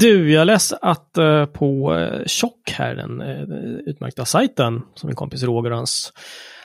Du, 0.00 0.32
jag 0.32 0.46
läste 0.46 0.78
att 0.82 1.18
uh, 1.18 1.44
på 1.44 1.96
Tjock 2.26 2.70
här, 2.70 2.94
den 2.94 3.22
uh, 3.22 3.78
utmärkta 3.86 4.24
sajten 4.24 4.82
som 4.94 5.06
min 5.06 5.16
kompis 5.16 5.42
Roger 5.42 5.70
och 5.70 5.76
hans, 5.76 6.12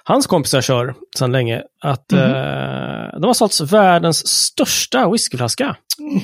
hans 0.04 0.28
kompisar 0.28 0.62
kör 0.62 0.94
sedan 1.18 1.32
länge, 1.32 1.64
att 1.82 2.12
mm 2.12 2.32
-hmm. 2.32 3.20
de 3.20 3.24
har 3.24 3.34
sålt 3.34 3.72
världens 3.72 4.28
största 4.28 5.10
whiskyflaska. 5.10 5.76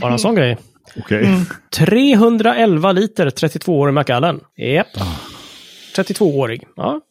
Bara 0.01 0.11
en 0.11 0.19
sån 0.19 0.35
grej. 0.35 0.57
Okay. 0.95 1.25
Mm. 1.25 1.45
311 1.77 2.91
liter 2.91 3.29
32-årig 3.29 3.93
Macallan. 3.93 4.39
Japp. 4.57 4.87
Yep. 4.97 5.07
32-årig. 5.95 6.67
Ja, 6.75 7.01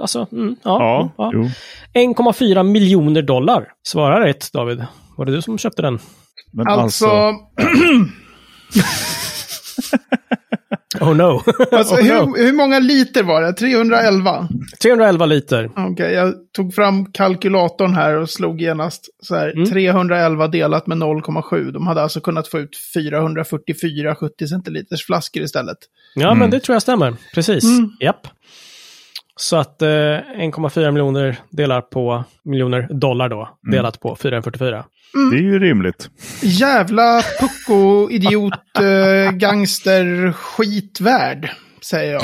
alltså, 0.00 0.26
mm, 0.32 0.56
ja. 0.62 1.12
ja, 1.16 1.32
ja. 1.32 2.00
1,4 2.00 2.62
miljoner 2.62 3.22
dollar. 3.22 3.68
Svara 3.82 4.26
rätt, 4.26 4.52
David. 4.52 4.84
Var 5.16 5.24
det 5.24 5.32
du 5.32 5.42
som 5.42 5.58
köpte 5.58 5.82
den? 5.82 5.98
Men 6.52 6.68
alltså... 6.68 7.06
alltså... 7.06 7.40
oh 11.00 11.14
no. 11.14 11.42
alltså, 11.72 11.94
oh, 11.94 12.02
hur, 12.02 12.26
no. 12.26 12.36
hur, 12.36 12.52
många 12.52 12.78
liter 12.78 13.22
var 13.22 13.42
det? 13.42 13.52
311? 13.52 14.48
311 14.82 15.26
liter. 15.26 15.70
Okej, 15.72 15.92
okay, 15.92 16.12
jag 16.12 16.34
tog 16.52 16.74
fram 16.74 17.12
kalkylatorn 17.12 17.94
här 17.94 18.16
och 18.16 18.30
slog 18.30 18.60
genast 18.60 19.08
så 19.22 19.36
här. 19.36 19.50
Mm. 19.50 19.70
311 19.70 20.48
delat 20.48 20.86
med 20.86 20.98
0,7. 20.98 21.70
De 21.72 21.86
hade 21.86 22.02
alltså 22.02 22.20
kunnat 22.20 22.48
få 22.48 22.58
ut 22.58 22.76
444 22.94 24.14
70 24.14 24.48
centiliters 24.48 25.06
flaskor 25.06 25.42
istället. 25.42 25.78
Ja, 26.14 26.26
mm. 26.26 26.38
men 26.38 26.50
det 26.50 26.60
tror 26.60 26.74
jag 26.74 26.82
stämmer. 26.82 27.14
Precis. 27.34 27.64
Mm. 27.64 27.90
Japp. 28.00 28.26
Så 29.36 29.56
att 29.56 29.82
eh, 29.82 29.88
1,4 29.88 30.90
miljoner 30.90 31.38
delar 31.50 31.80
på 31.80 32.24
miljoner 32.44 32.88
dollar 32.90 33.28
då, 33.28 33.58
mm. 33.66 33.76
delat 33.76 34.00
på 34.00 34.16
444. 34.16 34.84
Mm. 35.14 35.30
Det 35.30 35.36
är 35.36 35.42
ju 35.42 35.58
rimligt. 35.58 36.10
Jävla 36.42 37.22
pucko, 37.40 38.10
idiot, 38.10 38.52
äh, 38.78 39.32
gangster, 39.36 40.32
skitvärd, 40.32 41.50
säger 41.80 42.12
jag. 42.12 42.22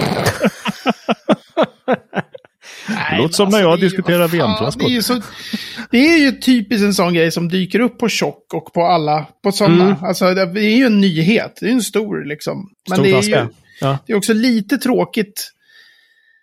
det 3.10 3.18
låter 3.18 3.34
som 3.34 3.48
när 3.48 3.60
jag 3.60 3.80
diskuterar 3.80 4.28
VM-flaskor. 4.28 5.14
Det, 5.14 5.22
det, 5.90 5.98
är 5.98 6.18
ju 6.18 6.32
typiskt 6.32 6.84
en 6.84 6.94
sån 6.94 7.14
grej 7.14 7.32
som 7.32 7.48
dyker 7.48 7.80
upp 7.80 7.98
på 7.98 8.08
tjock 8.08 8.54
och 8.54 8.72
på 8.72 8.86
alla, 8.86 9.26
på 9.42 9.52
sådana. 9.52 9.84
Mm. 9.84 10.04
Alltså, 10.04 10.34
det 10.34 10.60
är 10.60 10.76
ju 10.76 10.86
en 10.86 11.00
nyhet. 11.00 11.58
Det 11.60 11.66
är 11.66 11.72
en 11.72 11.82
stor 11.82 12.24
liksom. 12.24 12.70
Men 12.88 12.96
stor 12.96 13.04
det 13.04 13.12
är, 13.12 13.22
ju, 13.22 13.48
ja. 13.80 13.98
det 14.06 14.12
är 14.12 14.16
också 14.16 14.32
lite 14.32 14.78
tråkigt. 14.78 15.52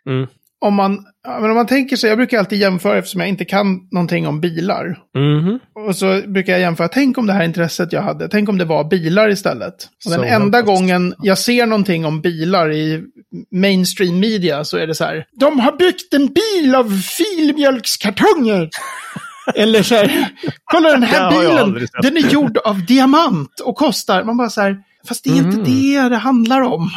Mm 0.10 0.28
om 0.64 0.74
man, 0.74 1.06
men 1.28 1.50
om 1.50 1.56
man 1.56 1.68
tänker 1.68 1.96
sig, 1.96 2.10
jag 2.10 2.18
brukar 2.18 2.40
alltid 2.40 2.60
jämföra 2.60 2.98
eftersom 2.98 3.22
jag 3.22 3.30
inte 3.30 3.46
kan 3.46 3.88
någonting 3.92 4.28
om 4.28 4.42
bilar. 4.42 4.98
Mm. 5.18 5.60
Och 5.88 5.96
så 5.96 6.22
brukar 6.28 6.54
jag 6.54 6.62
jämföra, 6.62 6.88
tänk 6.88 7.18
om 7.18 7.28
det 7.28 7.34
här 7.34 7.44
intresset 7.44 7.94
jag 7.94 8.02
hade, 8.02 8.28
tänk 8.28 8.50
om 8.50 8.58
det 8.58 8.66
var 8.66 8.84
bilar 8.84 9.30
istället. 9.30 9.76
Och 10.06 10.12
den 10.12 10.24
enda 10.24 10.62
gången 10.62 11.16
jag 11.18 11.38
ser 11.38 11.66
någonting 11.66 12.06
om 12.06 12.22
bilar 12.22 12.72
i 12.72 13.04
mainstream 13.52 14.20
media 14.20 14.64
så 14.64 14.78
är 14.78 14.88
det 14.88 14.96
så 14.96 15.04
här, 15.04 15.26
de 15.40 15.60
har 15.60 15.78
byggt 15.78 16.14
en 16.14 16.28
bil 16.28 16.76
av 16.76 17.02
filmjölkskartonger. 17.02 18.70
Eller 19.56 19.84
så 19.84 19.96
här, 19.96 20.30
kolla 20.64 20.90
den 20.90 21.04
här 21.04 21.32
bilen, 21.32 21.88
den 22.02 22.18
är 22.18 22.32
gjord 22.32 22.58
av 22.58 22.86
diamant 22.86 23.60
och 23.60 23.76
kostar, 23.76 24.24
man 24.24 24.38
bara 24.38 24.50
så 24.50 24.62
här, 24.62 24.78
Fast 25.08 25.24
det 25.24 25.30
är 25.30 25.40
mm. 25.40 25.52
inte 25.52 25.72
det 25.72 26.10
det 26.10 26.18
handlar 26.18 26.62
om. 26.62 26.90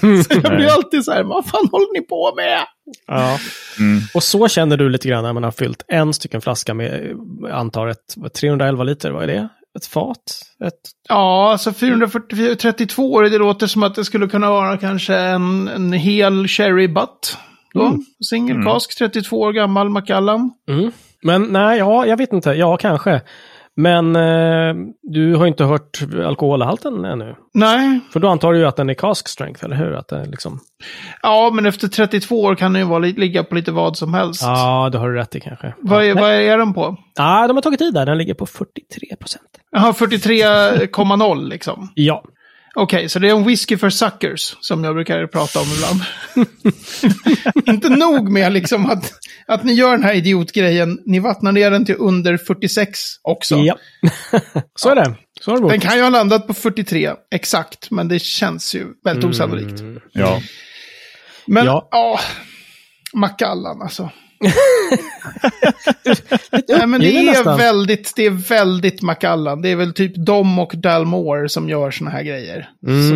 så 0.00 0.40
jag 0.42 0.56
blir 0.56 0.66
alltid 0.66 1.04
så 1.04 1.12
här, 1.12 1.22
vad 1.22 1.46
fan 1.46 1.68
håller 1.72 2.00
ni 2.00 2.06
på 2.06 2.32
med? 2.36 2.58
Ja. 3.06 3.38
Mm. 3.78 4.00
Och 4.14 4.22
så 4.22 4.48
känner 4.48 4.76
du 4.76 4.88
lite 4.88 5.08
grann 5.08 5.24
när 5.24 5.32
man 5.32 5.44
har 5.44 5.50
fyllt 5.50 5.84
en 5.88 6.14
stycken 6.14 6.40
flaska 6.40 6.74
med, 6.74 7.16
antar 7.52 7.88
ett 7.88 8.34
311 8.38 8.84
liter, 8.84 9.10
vad 9.10 9.22
är 9.22 9.26
det? 9.26 9.48
Ett 9.76 9.86
fat? 9.86 10.42
Ett... 10.64 10.80
Ja, 11.08 11.52
alltså 11.52 11.72
444, 11.72 12.54
32 12.54 13.20
det 13.20 13.38
låter 13.38 13.66
som 13.66 13.82
att 13.82 13.94
det 13.94 14.04
skulle 14.04 14.26
kunna 14.26 14.50
vara 14.50 14.76
kanske 14.76 15.14
en, 15.14 15.68
en 15.68 15.92
hel 15.92 16.48
cherry 16.48 16.88
butt. 16.88 17.38
Mm. 17.74 18.04
Single 18.30 18.54
mm. 18.54 18.66
cask, 18.66 18.98
32 18.98 19.40
år 19.40 19.52
gammal 19.52 19.88
Macallan. 19.88 20.50
Mm. 20.68 20.92
Men 21.22 21.42
nej, 21.42 21.78
ja, 21.78 22.06
jag 22.06 22.16
vet 22.16 22.32
inte. 22.32 22.50
Ja, 22.50 22.76
kanske. 22.76 23.20
Men 23.76 24.16
eh, 24.16 24.74
du 25.02 25.34
har 25.34 25.46
inte 25.46 25.64
hört 25.64 25.98
alkoholhalten 26.26 27.04
ännu? 27.04 27.36
Nej. 27.54 28.00
För 28.12 28.20
då 28.20 28.28
antar 28.28 28.52
du 28.52 28.58
ju 28.58 28.64
att 28.66 28.76
den 28.76 28.90
är 28.90 28.94
cask 28.94 29.28
strength, 29.28 29.64
eller 29.64 29.76
hur? 29.76 29.92
Att 29.92 30.08
det 30.08 30.24
liksom... 30.24 30.60
Ja, 31.22 31.50
men 31.54 31.66
efter 31.66 31.88
32 31.88 32.42
år 32.42 32.54
kan 32.54 32.72
den 32.72 32.82
ju 32.82 32.88
vara, 32.88 32.98
ligga 32.98 33.44
på 33.44 33.54
lite 33.54 33.72
vad 33.72 33.96
som 33.96 34.14
helst. 34.14 34.42
Ja, 34.42 34.88
det 34.92 34.98
har 34.98 35.08
du 35.08 35.14
rätt 35.14 35.34
i 35.34 35.40
kanske. 35.40 35.74
Vad 35.80 36.04
är, 36.04 36.14
vad 36.14 36.32
är 36.32 36.58
den 36.58 36.74
på? 36.74 36.96
Ja, 37.16 37.46
de 37.48 37.56
har 37.56 37.62
tagit 37.62 37.78
tid 37.78 37.94
där. 37.94 38.06
Den 38.06 38.18
ligger 38.18 38.34
på 38.34 38.46
43 38.46 39.16
procent. 39.16 39.44
Jaha, 39.70 39.92
43,0 39.92 41.48
liksom? 41.48 41.92
ja. 41.94 42.24
Okej, 42.76 42.96
okay, 42.96 43.08
så 43.08 43.18
det 43.18 43.28
är 43.28 43.34
en 43.34 43.44
whisky 43.44 43.76
for 43.76 43.90
suckers 43.90 44.56
som 44.60 44.84
jag 44.84 44.94
brukar 44.94 45.26
prata 45.26 45.60
om 45.60 45.66
ibland. 45.76 46.00
Inte 47.74 47.88
nog 47.88 48.30
med 48.30 48.52
liksom 48.52 48.90
att, 48.90 49.12
att 49.46 49.64
ni 49.64 49.72
gör 49.72 49.90
den 49.90 50.02
här 50.02 50.14
idiotgrejen, 50.14 50.98
ni 51.06 51.18
vattnar 51.18 51.52
ner 51.52 51.70
den 51.70 51.84
till 51.84 51.96
under 51.98 52.36
46 52.36 53.00
också. 53.22 53.56
Ja, 53.56 53.78
så 54.74 54.88
är 54.88 54.94
det. 54.94 55.14
Så 55.40 55.56
är 55.56 55.60
det 55.60 55.68
den 55.68 55.80
kan 55.80 55.96
ju 55.96 56.02
ha 56.02 56.10
landat 56.10 56.46
på 56.46 56.54
43 56.54 57.10
exakt, 57.30 57.90
men 57.90 58.08
det 58.08 58.18
känns 58.18 58.74
ju 58.74 58.86
väldigt 59.04 59.24
mm. 59.24 59.30
osannolikt. 59.30 59.82
Ja. 60.12 60.40
Men, 61.46 61.66
ja, 61.66 61.88
åh, 61.92 62.20
Macallan 63.12 63.82
alltså. 63.82 64.10
Nej, 66.68 66.86
men 66.86 67.00
det 67.00 67.28
är, 67.28 67.56
väldigt, 67.58 68.12
det 68.16 68.26
är 68.26 68.30
väldigt 68.30 69.02
Macallan. 69.02 69.62
Det 69.62 69.68
är 69.68 69.76
väl 69.76 69.92
typ 69.92 70.12
de 70.26 70.58
och 70.58 70.72
Dalmore 70.76 71.48
som 71.48 71.68
gör 71.68 71.90
såna 71.90 72.10
här 72.10 72.22
grejer. 72.22 72.68
Mm. 72.86 73.08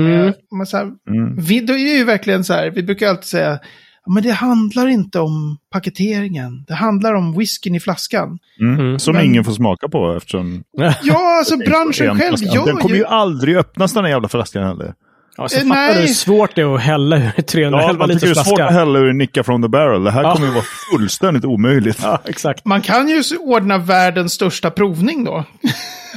Som 0.48 0.60
är, 0.60 0.64
så 0.64 0.76
här, 0.76 0.84
mm. 0.84 1.36
vi, 1.36 1.60
det 1.60 1.72
är 1.72 1.96
ju 1.98 2.04
verkligen 2.04 2.44
så 2.44 2.52
här, 2.52 2.70
vi 2.70 2.82
brukar 2.82 3.08
alltid 3.08 3.24
säga, 3.24 3.58
men 4.06 4.22
det 4.22 4.32
handlar 4.32 4.86
inte 4.86 5.20
om 5.20 5.58
paketeringen. 5.72 6.64
Det 6.68 6.74
handlar 6.74 7.14
om 7.14 7.38
whiskyn 7.38 7.74
i 7.74 7.80
flaskan. 7.80 8.38
Mm. 8.60 8.98
Som 8.98 9.14
men, 9.14 9.24
ingen 9.24 9.44
får 9.44 9.52
smaka 9.52 9.88
på 9.88 10.14
eftersom... 10.16 10.62
Ja, 11.02 11.38
alltså 11.38 11.56
branschen 11.66 12.18
själv 12.18 12.36
gör 12.40 12.66
Den 12.66 12.76
kommer 12.76 12.96
ju 12.96 13.04
aldrig 13.04 13.56
öppnas 13.56 13.92
den 13.92 14.04
här 14.04 14.10
jävla 14.10 14.28
flaskan 14.28 14.62
heller. 14.62 14.94
Ja, 15.38 15.48
så 15.48 15.58
eh, 15.58 15.66
fattar 15.66 15.94
du 15.94 16.00
hur 16.00 16.06
svårt 16.06 16.54
det 16.54 16.62
är 16.62 16.74
att 16.74 16.80
hälla 16.80 17.16
ur 17.16 17.42
311 17.42 17.96
ja, 18.00 18.06
liters 18.06 18.22
flaska. 18.22 18.34
det 18.34 18.40
är 18.40 18.44
svårt 18.44 18.60
att 18.60 18.72
hälla 18.72 18.98
ur 18.98 19.12
Nicka 19.12 19.44
from 19.44 19.62
the 19.62 19.68
barrel. 19.68 20.04
Det 20.04 20.10
här 20.10 20.22
ja. 20.22 20.34
kommer 20.34 20.46
ju 20.46 20.52
vara 20.52 20.64
fullständigt 20.92 21.44
omöjligt. 21.44 21.98
Ja, 22.08 22.20
exakt. 22.24 22.64
Man 22.64 22.80
kan 22.80 23.08
ju 23.08 23.22
ordna 23.40 23.78
världens 23.78 24.32
största 24.32 24.70
provning 24.70 25.24
då. 25.24 25.44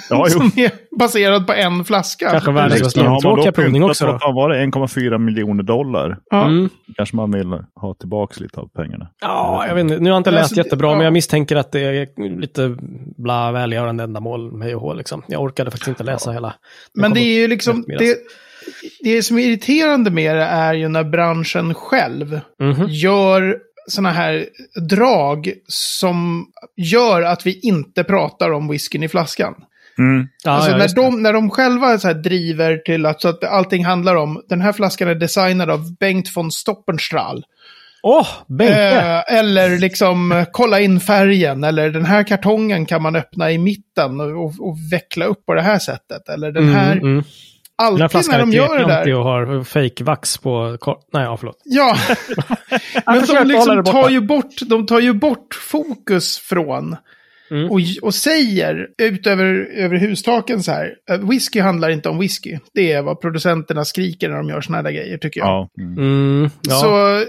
Ja, 0.09 0.25
Som 0.29 0.51
är 0.55 0.97
baserad 0.99 1.47
på 1.47 1.53
en 1.53 1.85
flaska. 1.85 2.29
Kanske 2.31 2.51
världens 2.51 2.83
mest 2.83 2.97
långtråkiga 2.97 3.51
provning 3.51 3.83
också. 3.83 4.05
Då. 4.05 4.19
Vad 4.21 4.35
var 4.35 4.49
det? 4.49 4.55
1,4 4.65 5.17
miljoner 5.17 5.63
dollar. 5.63 6.17
Ja. 6.29 6.45
Mm. 6.45 6.69
Kanske 6.95 7.15
man 7.15 7.31
vill 7.31 7.47
ha 7.75 7.93
tillbaka 7.99 8.35
lite 8.37 8.59
av 8.59 8.67
pengarna. 8.67 9.09
Ja, 9.21 9.65
jag 9.67 9.75
vet 9.75 9.81
inte. 9.81 9.99
Nu 9.99 10.09
har 10.09 10.15
jag 10.15 10.19
inte 10.19 10.31
läst 10.31 10.43
alltså, 10.43 10.55
jättebra, 10.55 10.89
ja. 10.89 10.95
men 10.95 11.03
jag 11.03 11.13
misstänker 11.13 11.55
att 11.55 11.71
det 11.71 11.79
är 11.79 12.39
lite 12.39 12.77
bla 13.17 13.51
välgörande 13.51 14.03
ändamål 14.03 14.51
med 14.51 14.75
och 14.75 14.95
liksom. 14.95 15.23
Jag 15.27 15.41
orkade 15.41 15.71
faktiskt 15.71 15.89
inte 15.89 16.03
läsa 16.03 16.31
hela. 16.31 16.53
Men 16.93 17.13
det 17.13 17.19
är 17.19 17.39
ju 17.41 17.47
liksom, 17.47 17.85
det, 17.87 18.17
det 19.03 19.23
som 19.23 19.37
är 19.37 19.41
irriterande 19.41 20.11
med 20.11 20.35
det 20.35 20.43
är 20.43 20.73
ju 20.73 20.87
när 20.87 21.03
branschen 21.03 21.73
själv 21.73 22.39
mm 22.61 22.73
-hmm. 22.73 22.87
gör 22.87 23.57
sådana 23.87 24.11
här 24.11 24.45
drag 24.89 25.53
som 25.67 26.45
gör 26.77 27.21
att 27.21 27.45
vi 27.45 27.59
inte 27.59 28.03
pratar 28.03 28.51
om 28.51 28.67
whiskyn 28.67 29.03
i 29.03 29.07
flaskan. 29.07 29.53
Mm. 29.97 30.27
alltså 30.45 30.71
ja, 30.71 30.77
när, 30.77 30.95
de, 30.95 31.23
när 31.23 31.33
de 31.33 31.49
själva 31.49 31.99
så 31.99 32.13
driver 32.13 32.77
till 32.77 33.05
att, 33.05 33.21
så 33.21 33.27
att 33.27 33.43
allting 33.43 33.85
handlar 33.85 34.15
om, 34.15 34.41
den 34.49 34.61
här 34.61 34.73
flaskan 34.73 35.07
är 35.07 35.15
designad 35.15 35.69
av 35.69 35.97
Bengt 35.99 36.37
von 36.37 36.51
Stoppenstrahl. 36.51 37.45
Åh, 38.03 38.27
oh, 38.49 38.67
eh, 38.67 39.23
Eller 39.27 39.79
liksom 39.79 40.45
kolla 40.51 40.79
in 40.79 40.99
färgen, 40.99 41.63
eller 41.63 41.89
den 41.89 42.05
här 42.05 42.23
kartongen 42.23 42.85
kan 42.85 43.01
man 43.01 43.15
öppna 43.15 43.51
i 43.51 43.57
mitten 43.57 44.19
och, 44.19 44.45
och, 44.45 44.53
och 44.59 44.77
veckla 44.91 45.25
upp 45.25 45.45
på 45.45 45.53
det 45.53 45.61
här 45.61 45.79
sättet. 45.79 46.29
Eller 46.29 46.51
den 46.51 46.69
här... 46.69 46.91
Mm, 46.91 47.07
mm 47.07 47.23
alltid 47.81 48.29
när 48.29 48.39
de 48.39 48.51
gör 48.51 48.77
det 48.77 48.85
där. 48.85 49.13
och 49.13 49.23
har 49.23 49.63
fake 49.63 50.03
vax 50.03 50.37
på... 50.37 50.77
Nej, 51.13 51.23
ja, 51.23 51.37
förlåt. 51.37 51.61
Ja. 51.63 51.95
Men 53.05 53.25
de 53.25 53.47
liksom 53.47 53.83
tar 53.83 54.09
ju, 54.09 54.21
bort, 54.21 54.55
de 54.65 54.85
tar 54.85 54.99
ju 54.99 55.13
bort 55.13 55.59
fokus 55.61 56.39
från 56.39 56.95
Mm. 57.51 57.71
Och, 57.71 57.79
och 58.01 58.13
säger 58.13 58.87
ut 59.01 59.27
över, 59.27 59.69
över 59.75 59.97
hustaken 59.97 60.63
så 60.63 60.71
här, 60.71 60.95
whisky 61.29 61.59
handlar 61.59 61.89
inte 61.89 62.09
om 62.09 62.19
whisky. 62.19 62.57
Det 62.73 62.91
är 62.91 63.01
vad 63.01 63.21
producenterna 63.21 63.85
skriker 63.85 64.29
när 64.29 64.37
de 64.37 64.49
gör 64.49 64.61
sådana 64.61 64.89
här 64.89 64.95
grejer 64.95 65.17
tycker 65.17 65.39
jag. 65.39 65.47
Ja. 65.47 65.69
Mm. 65.81 65.97
Mm, 65.97 66.49
ja. 66.61 66.75
Så 66.75 67.23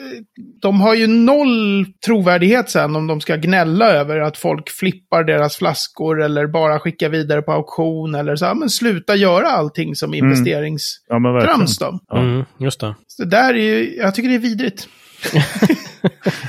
de 0.62 0.80
har 0.80 0.94
ju 0.94 1.06
noll 1.06 1.86
trovärdighet 2.06 2.70
sen 2.70 2.96
om 2.96 3.06
de 3.06 3.20
ska 3.20 3.36
gnälla 3.36 3.90
över 3.90 4.20
att 4.20 4.36
folk 4.36 4.70
flippar 4.70 5.24
deras 5.24 5.56
flaskor 5.56 6.22
eller 6.22 6.46
bara 6.46 6.78
skickar 6.78 7.08
vidare 7.08 7.42
på 7.42 7.52
auktion 7.52 8.14
eller 8.14 8.36
så. 8.36 8.54
Men 8.54 8.70
sluta 8.70 9.16
göra 9.16 9.48
allting 9.48 9.94
som 9.94 10.14
mm. 10.14 10.24
investeringstrams 10.24 11.78
ja. 11.80 12.19
Mm, 12.19 12.44
just 12.58 12.80
det. 12.80 12.94
Så 13.06 13.24
där 13.24 13.54
är 13.54 13.58
ju, 13.58 13.96
jag 13.96 14.14
tycker 14.14 14.28
det 14.28 14.34
är 14.34 14.38
vidrigt. 14.38 14.88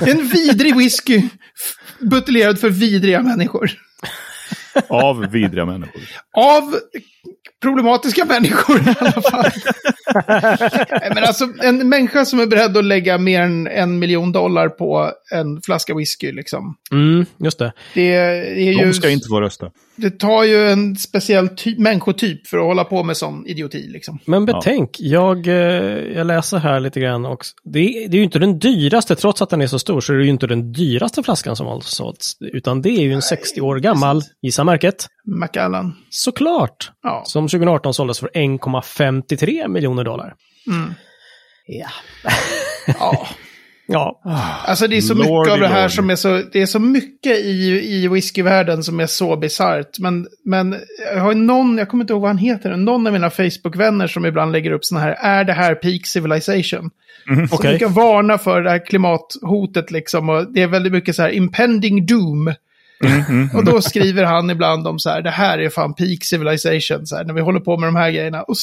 en 0.00 0.28
vidrig 0.28 0.76
whisky 0.76 1.22
buteljerad 2.00 2.58
för 2.58 2.70
vidriga 2.70 3.22
människor. 3.22 3.70
Av 4.88 5.30
vidriga 5.30 5.64
människor. 5.64 6.02
Av 6.32 6.74
problematiska 7.62 8.24
människor 8.24 8.76
i 8.80 8.94
alla 9.00 9.22
fall. 9.22 9.44
Nej, 10.28 11.10
Men 11.14 11.24
alltså, 11.24 11.44
en 11.62 11.88
människa 11.88 12.24
som 12.24 12.40
är 12.40 12.46
beredd 12.46 12.76
att 12.76 12.84
lägga 12.84 13.18
mer 13.18 13.40
än 13.40 13.66
en 13.66 13.98
miljon 13.98 14.32
dollar 14.32 14.68
på 14.68 15.10
en 15.34 15.60
flaska 15.62 15.94
whisky, 15.94 16.32
liksom. 16.32 16.76
Mm, 16.92 17.26
just 17.38 17.58
det. 17.58 17.72
Det 17.94 18.14
är 18.14 18.54
ju... 18.60 18.74
De 18.86 18.92
ska 18.92 19.10
inte 19.10 19.28
få 19.28 19.40
rösta. 19.40 19.70
Det 19.96 20.10
tar 20.10 20.44
ju 20.44 20.68
en 20.68 20.96
speciell 20.96 21.48
ty- 21.48 21.78
människotyp 21.78 22.46
för 22.46 22.58
att 22.58 22.64
hålla 22.64 22.84
på 22.84 23.02
med 23.02 23.16
sån 23.16 23.46
idioti, 23.46 23.86
liksom. 23.88 24.18
Men 24.26 24.46
betänk, 24.46 24.90
jag, 24.98 25.46
eh, 25.46 25.54
jag 26.16 26.26
läser 26.26 26.58
här 26.58 26.80
lite 26.80 27.00
grann 27.00 27.24
och 27.26 27.38
det, 27.72 27.78
är- 27.78 28.08
det 28.08 28.16
är 28.16 28.18
ju 28.18 28.24
inte 28.24 28.38
den 28.38 28.58
dyraste, 28.58 29.16
trots 29.16 29.42
att 29.42 29.50
den 29.50 29.60
är 29.62 29.66
så 29.66 29.78
stor, 29.78 30.00
så 30.00 30.12
är 30.12 30.16
det 30.16 30.24
ju 30.24 30.30
inte 30.30 30.46
den 30.46 30.72
dyraste 30.72 31.22
flaskan 31.22 31.56
som 31.56 31.66
har 31.66 31.80
sålts. 31.80 32.32
Utan 32.40 32.82
det 32.82 32.88
är 32.90 33.02
ju 33.02 33.12
en 33.12 33.22
60 33.22 33.60
år 33.60 33.76
gammal, 33.76 34.22
gissa 34.42 34.64
märket. 34.64 35.06
Macallan. 35.40 35.92
Såklart! 36.10 36.90
Ja. 37.02 37.13
Som 37.24 37.48
2018 37.48 37.94
såldes 37.94 38.18
för 38.20 38.28
1,53 38.28 39.68
miljoner 39.68 40.04
dollar. 40.04 40.34
Mm. 40.66 40.94
Ja. 41.66 41.88
ja. 43.00 43.28
Ja, 43.86 44.20
Alltså 44.66 44.86
det 44.86 44.96
är 44.96 45.00
så 45.00 45.14
Lordy, 45.14 45.28
mycket 45.28 45.52
av 45.52 45.60
det 45.60 45.68
här 45.68 45.82
lordy. 45.82 45.94
som 45.94 46.10
är 46.10 46.16
så, 46.16 46.42
det 46.52 46.62
är 46.62 46.66
så 46.66 46.78
mycket 46.78 47.36
i, 47.38 47.80
i 47.94 48.08
whiskyvärlden 48.08 48.82
som 48.82 49.00
är 49.00 49.06
så 49.06 49.36
bisarrt. 49.36 49.98
Men, 49.98 50.26
men 50.44 50.76
jag 51.14 51.20
har 51.20 51.34
någon, 51.34 51.78
jag 51.78 51.88
kommer 51.88 52.04
inte 52.04 52.12
ihåg 52.12 52.22
vad 52.22 52.30
han 52.30 52.38
heter, 52.38 52.76
någon 52.76 53.06
av 53.06 53.12
mina 53.12 53.30
Facebook-vänner 53.30 54.06
som 54.06 54.26
ibland 54.26 54.52
lägger 54.52 54.70
upp 54.70 54.84
såna 54.84 55.00
här, 55.00 55.16
är 55.20 55.44
det 55.44 55.52
här 55.52 55.74
peak 55.74 56.06
civilization? 56.06 56.90
Så 57.50 57.56
okej. 57.56 57.72
vi 57.72 57.78
kan 57.78 57.92
varna 57.92 58.38
för 58.38 58.62
det 58.62 58.70
här 58.70 58.86
klimathotet 58.86 59.90
liksom. 59.90 60.28
Och 60.28 60.52
det 60.52 60.62
är 60.62 60.66
väldigt 60.66 60.92
mycket 60.92 61.16
så 61.16 61.22
här 61.22 61.30
impending 61.30 62.06
doom. 62.06 62.54
Och 63.54 63.64
då 63.64 63.80
skriver 63.80 64.24
han 64.24 64.50
ibland 64.50 64.86
om 64.86 64.98
så 64.98 65.10
här, 65.10 65.22
det 65.22 65.30
här 65.30 65.58
är 65.58 65.70
fan 65.70 65.94
peak 65.94 66.24
civilization, 66.24 67.06
så 67.06 67.16
här, 67.16 67.24
när 67.24 67.34
vi 67.34 67.40
håller 67.40 67.60
på 67.60 67.76
med 67.76 67.88
de 67.88 67.96
här 67.96 68.10
grejerna. 68.10 68.42
Och 68.42 68.56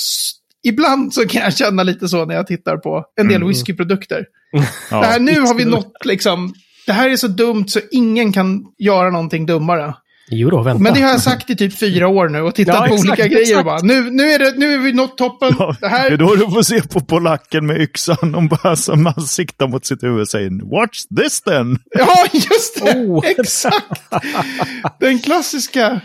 ibland 0.63 1.13
så 1.13 1.27
kan 1.27 1.41
jag 1.41 1.57
känna 1.57 1.83
lite 1.83 2.07
så 2.07 2.25
när 2.25 2.35
jag 2.35 2.47
tittar 2.47 2.77
på 2.77 3.05
en 3.21 3.27
del 3.27 3.43
whiskyprodukter. 3.43 4.25
Det 4.89 5.05
här, 5.05 5.19
nu 5.19 5.39
har 5.39 5.53
vi 5.53 5.65
nått 5.65 5.93
liksom, 6.05 6.53
det 6.85 6.93
här 6.93 7.09
är 7.09 7.15
så 7.15 7.27
dumt 7.27 7.67
så 7.67 7.79
ingen 7.91 8.33
kan 8.33 8.65
göra 8.77 9.09
någonting 9.09 9.45
dummare. 9.45 9.93
Jo 10.33 10.49
då, 10.49 10.61
vänta. 10.61 10.83
Men 10.83 10.93
det 10.93 11.01
har 11.01 11.09
jag 11.09 11.21
sagt 11.21 11.49
i 11.49 11.55
typ 11.55 11.79
fyra 11.79 12.07
år 12.07 12.29
nu 12.29 12.41
och 12.41 12.55
tittat 12.55 12.75
Ja, 12.75 12.87
på 12.87 12.93
exakt, 12.93 13.09
olika 13.09 13.27
grejer 13.27 13.41
och 13.55 13.61
exakt. 13.61 13.65
bara, 13.65 13.79
nu, 13.81 14.09
nu, 14.11 14.23
är 14.31 14.39
det, 14.39 14.53
nu 14.57 14.73
är 14.73 14.77
vi 14.77 14.93
nått 14.93 15.17
toppen. 15.17 15.55
Ja, 15.59 15.75
det 15.81 15.87
Det 15.87 15.87
här, 15.87 16.11
är 16.11 16.17
då 16.17 16.35
du 16.35 16.41
får 16.51 16.61
se 16.63 16.81
på 16.81 16.99
polacken 17.01 17.65
med 17.65 17.81
yxan 17.81 18.35
och 18.35 18.43
bara 18.63 18.75
som 18.75 19.03
man 19.03 19.21
siktar 19.21 19.67
mot 19.67 19.85
sitt 19.85 20.03
huvud 20.03 20.21
och 20.21 20.27
säger 20.29 20.79
Watch 20.79 20.99
this 21.21 21.41
then! 21.41 21.77
Ja, 21.97 22.25
just 22.33 22.81
det! 22.85 22.91
Oh. 22.97 23.25
Exakt! 23.25 24.01
Den 24.99 25.19
klassiska 25.19 26.01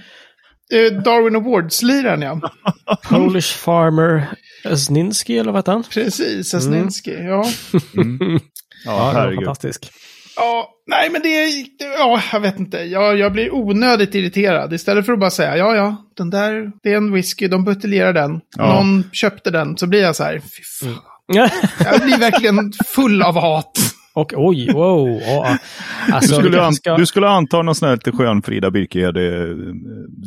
eh, 0.73 1.03
Darwin 1.03 1.37
Awards-liraren, 1.37 2.23
ja. 2.23 2.41
Polish 3.09 3.57
Farmer 3.57 4.27
Zninski, 4.77 5.39
eller 5.39 5.53
vad 5.53 5.59
heter 5.59 5.73
han? 5.73 5.83
Precis, 5.91 6.49
Sasninski. 6.49 7.11
Ja. 7.13 7.47
Ja, 8.85 8.93
det 8.93 9.03
var 9.03 9.13
herregud. 9.13 9.37
fantastisk. 9.45 9.91
Ja, 10.37 10.69
nej 10.87 11.11
men 11.11 11.23
det 11.23 11.29
är, 11.29 11.51
ja, 11.99 12.23
jag 12.33 12.41
vet 12.41 12.59
inte. 12.59 12.79
Jag, 12.79 13.19
jag 13.19 13.33
blir 13.33 13.55
onödigt 13.55 14.15
irriterad. 14.15 14.73
Istället 14.73 15.07
för 15.07 15.13
att 15.13 15.21
bara 15.21 15.31
säga, 15.31 15.57
ja, 15.57 15.77
ja, 15.77 15.97
den 16.17 16.31
där, 16.31 16.73
det 16.83 16.93
är 16.93 16.97
en 16.97 17.13
whisky, 17.13 17.49
de 17.49 17.65
buteljerar 17.65 18.13
den. 18.13 18.41
Ja. 18.57 18.75
Någon 18.75 19.05
köpte 19.13 19.51
den, 19.51 19.77
så 19.77 19.87
blir 19.87 20.03
jag 20.03 20.17
så 20.17 20.25
här, 20.25 20.33
fy 20.39 20.87
Mm. 20.87 20.95
fan. 20.97 21.03
Jag 21.93 22.01
blir 22.01 22.19
verkligen 22.19 22.73
full 22.95 23.23
av 23.23 23.35
hat. 23.41 23.79
Och 24.15 24.33
oj, 24.37 24.73
wow. 24.73 25.07
Du 26.07 26.13
Alltså, 26.13 26.35
vi 26.37 26.43
skulle, 26.49 26.63
an- 26.63 26.75
ska... 26.75 26.97
du 26.97 27.07
skulle 27.07 27.29
anta 27.29 27.63
någon 27.63 27.75
sån 27.75 27.89
här 27.89 27.97
lite 27.97 28.13
skön 28.13 28.43
Frida 28.43 28.71
Birkehede 28.71 29.27
eh, 29.43 29.57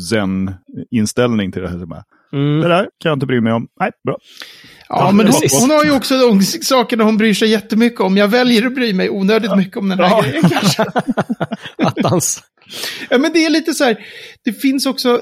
zen-inställning 0.10 1.52
till 1.52 1.62
det 1.62 1.70
här. 1.70 1.80
som 1.80 1.92
är, 1.92 2.04
Mm. 2.34 2.60
Det 2.62 2.68
där 2.68 2.82
kan 2.82 3.10
jag 3.10 3.16
inte 3.16 3.26
bry 3.26 3.42
mig 3.42 3.54
om. 3.54 3.68
Nej, 3.80 3.92
bra. 4.06 4.18
Ja, 4.90 5.12
men 5.12 5.28
hon, 5.28 5.42
hon 5.60 5.70
har 5.70 5.84
ju 5.86 5.92
också 5.92 6.18
de 6.18 6.42
sakerna 6.44 7.04
hon 7.04 7.18
bryr 7.18 7.34
sig 7.34 7.50
jättemycket 7.50 8.00
om. 8.00 8.18
Jag 8.18 8.28
väljer 8.28 8.66
att 8.66 8.76
bry 8.76 8.94
mig 8.94 9.10
onödigt 9.10 9.58
mycket 9.58 9.78
om 9.78 9.90
den 9.90 10.00
här 10.00 10.10
Ja. 10.10 10.22
grejen 10.22 10.50
kanske. 10.50 10.86
Attans. 11.84 12.44
Ja, 13.10 13.18
men 13.18 13.34
det 13.34 13.46
är 13.46 13.50
lite 13.50 13.74
så 13.74 13.84
här, 13.84 13.98
det 14.46 14.54
finns 14.54 14.86
också, 14.86 15.22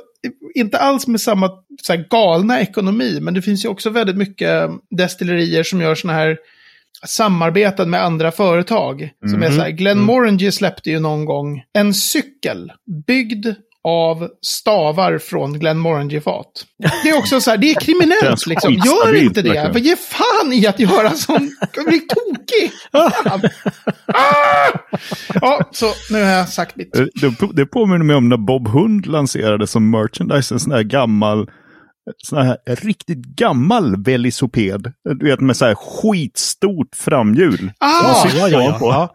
inte 0.56 0.78
alls 0.78 1.08
med 1.08 1.22
samma 1.22 1.50
så 1.82 1.94
här, 1.94 2.06
galna 2.10 2.62
ekonomi, 2.62 3.20
men 3.22 3.34
det 3.34 3.42
finns 3.42 3.66
ju 3.66 3.70
också 3.70 3.90
väldigt 3.90 4.18
mycket 4.18 4.70
destillerier 4.98 5.64
som 5.64 5.82
gör 5.82 5.96
såna 5.96 6.14
här 6.14 6.38
samarbeten 7.06 7.90
med 7.90 8.04
andra 8.04 8.32
företag. 8.32 9.10
Som 9.32 9.44
är 9.44 9.52
så 9.52 9.62
här, 9.62 9.70
Glenmorangie 9.70 10.52
släppte 10.52 10.90
ju 10.90 11.00
någon 11.00 11.26
gång 11.26 11.64
en 11.74 11.94
cykel 11.94 12.72
byggd 13.08 13.48
av 13.88 14.28
stavar 14.46 15.18
från 15.18 15.60
Glenmorangie-fat. 15.60 16.66
Det 17.04 17.10
är 17.10 17.18
också 17.18 17.42
så 17.42 17.50
här, 17.52 17.58
det 17.58 17.72
är 17.72 17.76
Det 17.76 17.82
kriminellt 17.82 18.48
liksom. 18.48 18.74
Gör 18.74 19.16
inte 19.16 19.42
det. 19.42 19.74
För 19.74 19.80
ge 19.80 19.96
fan 19.96 20.54
i 20.54 20.68
att 20.68 20.80
göra 20.80 21.12
sån, 21.12 21.52
jag 21.76 21.86
blir 21.86 22.00
tokig. 22.00 22.72
Fan. 22.92 23.42
Ah! 24.06 24.80
Ja, 25.42 25.70
så 25.72 25.86
nu 26.10 26.24
har 26.24 26.32
jag 26.32 26.50
sagt 26.50 26.76
mitt. 26.76 26.96
Eh, 26.96 27.06
Det, 27.22 27.50
det 27.54 27.66
påminner 27.66 28.06
mig 28.06 28.16
om 28.16 28.30
när 28.30 28.38
Bob 28.38 28.68
Hund 28.68 29.06
lanserade 29.06 29.68
som 29.68 29.90
merchandise 29.92 30.56
en 30.56 30.60
sån 30.60 30.72
här 30.72 30.84
gammal, 30.84 31.50
sån 32.18 32.46
här 32.46 32.58
riktigt 32.68 33.26
gammal 33.26 34.04
velociped. 34.04 34.94
Du 35.20 35.26
vet 35.26 35.40
med 35.42 35.58
så 35.58 35.66
här 35.66 35.76
skitstort 35.76 36.96
framhjul. 36.96 37.72
Ah! 37.80 38.28
Ja, 38.36 38.50
ja, 38.50 38.62
ja. 38.62 38.78
på. 38.80 39.10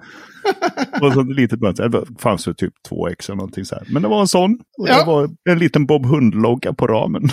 Ja. 0.44 1.06
Och 1.06 1.12
så 1.12 1.20
ett 1.20 1.36
litet 1.36 1.60
mönster. 1.60 1.88
Det 1.88 2.04
fanns 2.18 2.48
ju 2.48 2.54
typ 2.54 2.74
2x 2.90 3.28
eller 3.28 3.36
någonting 3.36 3.64
så 3.64 3.74
här. 3.74 3.84
Men 3.90 4.02
det 4.02 4.08
var 4.08 4.20
en 4.20 4.28
sån. 4.28 4.58
Och 4.78 4.88
Ja. 4.88 4.98
det 5.00 5.04
var 5.06 5.28
en 5.50 5.58
liten 5.58 5.86
Bob 5.86 6.06
Hund-logga 6.06 6.72
på 6.74 6.86
ramen. 6.86 7.28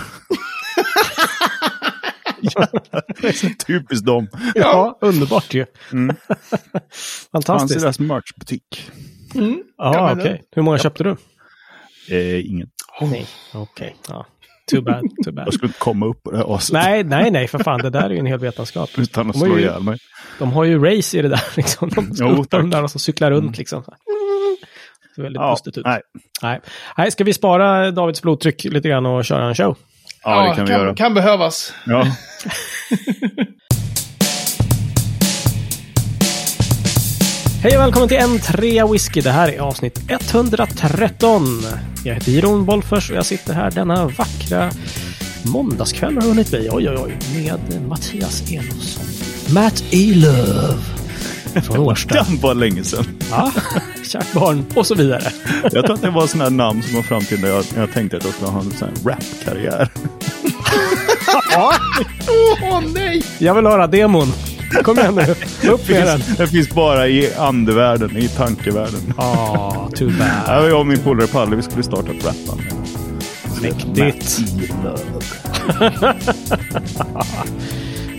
ja, 2.40 2.66
det 3.20 3.28
är 3.28 3.32
så 3.32 3.48
typiskt 3.66 4.06
dem. 4.06 4.28
Ja, 4.54 4.98
underbart 5.00 5.54
ju. 5.54 5.66
Mm. 5.92 6.16
Fanns 6.28 7.28
Fantastiskt. 7.32 7.80
deras 7.80 7.98
merchbutik. 7.98 8.90
Mm. 9.34 9.62
Ja, 9.76 9.94
Ja, 9.94 10.12
okej. 10.20 10.42
Hur 10.52 10.62
många 10.62 10.78
köpte 10.78 11.04
du? 11.04 11.16
Eh, 12.10 12.46
ingen. 12.50 12.68
Nej. 13.00 13.26
Okej, 13.54 13.96
ja. 14.08 14.26
Too 14.70 14.82
bad, 14.82 15.02
too 15.24 15.32
bad. 15.32 15.46
Jag 15.46 15.54
skulle 15.54 15.68
inte 15.68 15.78
komma 15.78 16.06
upp 16.06 16.22
på 16.22 16.30
det 16.30 16.36
här 16.36 16.54
aset 16.56 16.72
Nej, 16.72 17.04
nej, 17.04 17.30
nej, 17.30 17.48
för 17.48 17.58
fan. 17.58 17.80
Det 17.80 17.90
där 17.90 18.02
är 18.04 18.10
ju 18.10 18.18
en 18.18 18.26
hel 18.26 18.38
vetenskap. 18.38 18.90
utan 18.96 19.30
att 19.30 19.34
De 19.34 19.38
har 19.40 19.46
slå 19.46 19.56
ju- 19.58 19.62
ihjäl 19.62 19.82
mig. 19.82 19.98
De 20.38 20.52
har 20.52 20.64
ju 20.64 20.84
race 20.84 21.18
i 21.18 21.22
det 21.22 21.28
där 21.28 21.42
liksom. 21.56 21.88
De 21.88 22.10
Jo, 22.14 22.44
de 22.50 22.70
där 22.70 22.86
så 22.86 22.98
cyklar 22.98 23.30
runt 23.30 23.58
liksom. 23.58 23.82
Det 23.82 25.14
ser 25.14 25.22
väldigt 25.22 25.40
Ja, 25.40 25.56
ut. 25.66 25.76
nej. 25.84 26.00
Nej. 26.42 26.60
nej, 26.98 27.10
ska 27.10 27.24
vi 27.24 27.32
spara 27.32 27.90
Davids 27.90 28.22
blodtryck 28.22 28.64
lite 28.64 28.88
grann 28.88 29.06
och 29.06 29.24
köra 29.24 29.48
en 29.48 29.54
show? 29.54 29.76
Ja, 30.24 30.48
det 30.50 30.56
kan 30.56 30.64
vi 30.66 30.72
göra. 30.72 30.94
kan 30.94 31.14
behövas. 31.14 31.74
Ja. 31.86 32.06
Hej 37.62 37.76
och 37.76 37.82
välkommen 37.82 38.08
till 38.08 38.16
en 38.18 38.38
trea 38.38 38.86
whisky. 38.86 39.20
Det 39.20 39.30
här 39.30 39.48
är 39.48 39.58
avsnitt 39.58 40.00
113. 40.08 41.62
Jag 42.04 42.14
heter 42.14 42.30
Jiron 42.32 42.64
Wolffers 42.64 43.10
och 43.10 43.16
jag 43.16 43.26
sitter 43.26 43.54
här 43.54 43.70
denna 43.70 44.06
vackra 44.06 44.70
måndagskväll 45.42 46.14
har 46.14 46.22
hunnit 46.22 46.50
bli. 46.50 46.68
Oj, 46.72 46.90
oj, 46.90 46.96
oj. 46.98 47.18
Med 47.34 47.82
Mattias 47.88 48.52
Elofsson. 48.52 49.04
Matt 49.54 49.84
Elöv. 49.92 50.78
Från 51.62 51.76
Årsta. 51.86 52.14
Den 52.14 52.40
var 52.40 52.54
länge 52.54 52.84
sedan. 52.84 53.04
Ja, 53.30 53.52
kärt 54.04 54.32
barn. 54.32 54.64
Och 54.74 54.86
så 54.86 54.94
vidare. 54.94 55.32
Jag 55.62 55.72
tror 55.72 55.92
att 55.92 56.02
det 56.02 56.10
var 56.10 56.26
sådana 56.26 56.44
här 56.44 56.50
namn 56.50 56.82
som 56.82 56.94
var 56.94 57.02
fram 57.02 57.24
till 57.24 57.40
när 57.40 57.48
jag, 57.48 57.64
jag 57.76 57.92
tänkte 57.92 58.16
att 58.16 58.24
jag 58.24 58.34
skulle 58.34 58.50
ha 58.50 58.60
en 58.60 58.70
sån 58.70 58.88
här 58.88 59.10
rap-karriär. 59.10 59.88
Åh 62.62 62.82
nej! 62.94 63.22
Jag 63.38 63.54
vill 63.54 63.66
höra 63.66 63.86
demon. 63.86 64.32
Kom 64.82 64.98
igen 64.98 65.14
nu. 65.14 65.34
Upp 65.70 65.88
med 65.88 66.06
den. 66.06 66.20
Det 66.36 66.46
finns 66.46 66.68
bara 66.70 67.08
i 67.08 67.34
andevärlden, 67.34 68.16
i 68.16 68.28
tankevärlden. 68.28 69.14
Ah, 69.16 69.88
too 69.94 70.08
bad. 70.08 70.28
Ja, 70.46 70.66
jag 70.68 70.80
och 70.80 70.86
min 70.86 70.98
polare 70.98 71.26
Palle, 71.26 71.56
vi 71.56 71.62
skulle 71.62 71.82
starta 71.82 72.10
ett 72.12 72.24
rapband. 72.26 72.60
Mäktigt. 73.62 74.38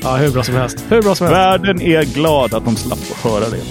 Ja, 0.04 0.16
hur 0.16 0.32
bra 0.32 0.44
som 0.44 0.56
helst. 0.56 0.84
Hur 0.90 1.02
bra 1.02 1.16
som 1.16 1.28
helst. 1.28 1.38
Världen 1.38 1.82
är 1.82 2.04
glad 2.04 2.54
att 2.54 2.66
de 2.66 2.76
slapp 2.76 3.00
att 3.12 3.32
höra 3.32 3.50
det. 3.50 3.62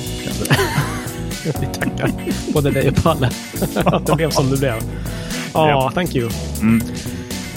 Vi 1.60 1.66
tackar 1.66 2.12
både 2.52 2.70
dig 2.70 2.88
och 2.88 3.02
Palle. 3.02 3.30
Att 3.84 4.06
det 4.06 4.16
blev 4.16 4.30
som 4.30 4.50
det 4.50 4.56
blev. 4.56 4.74
Ja, 5.52 5.68
Ja. 5.68 5.90
thank 5.94 6.14
you. 6.14 6.30
Mm. 6.60 6.82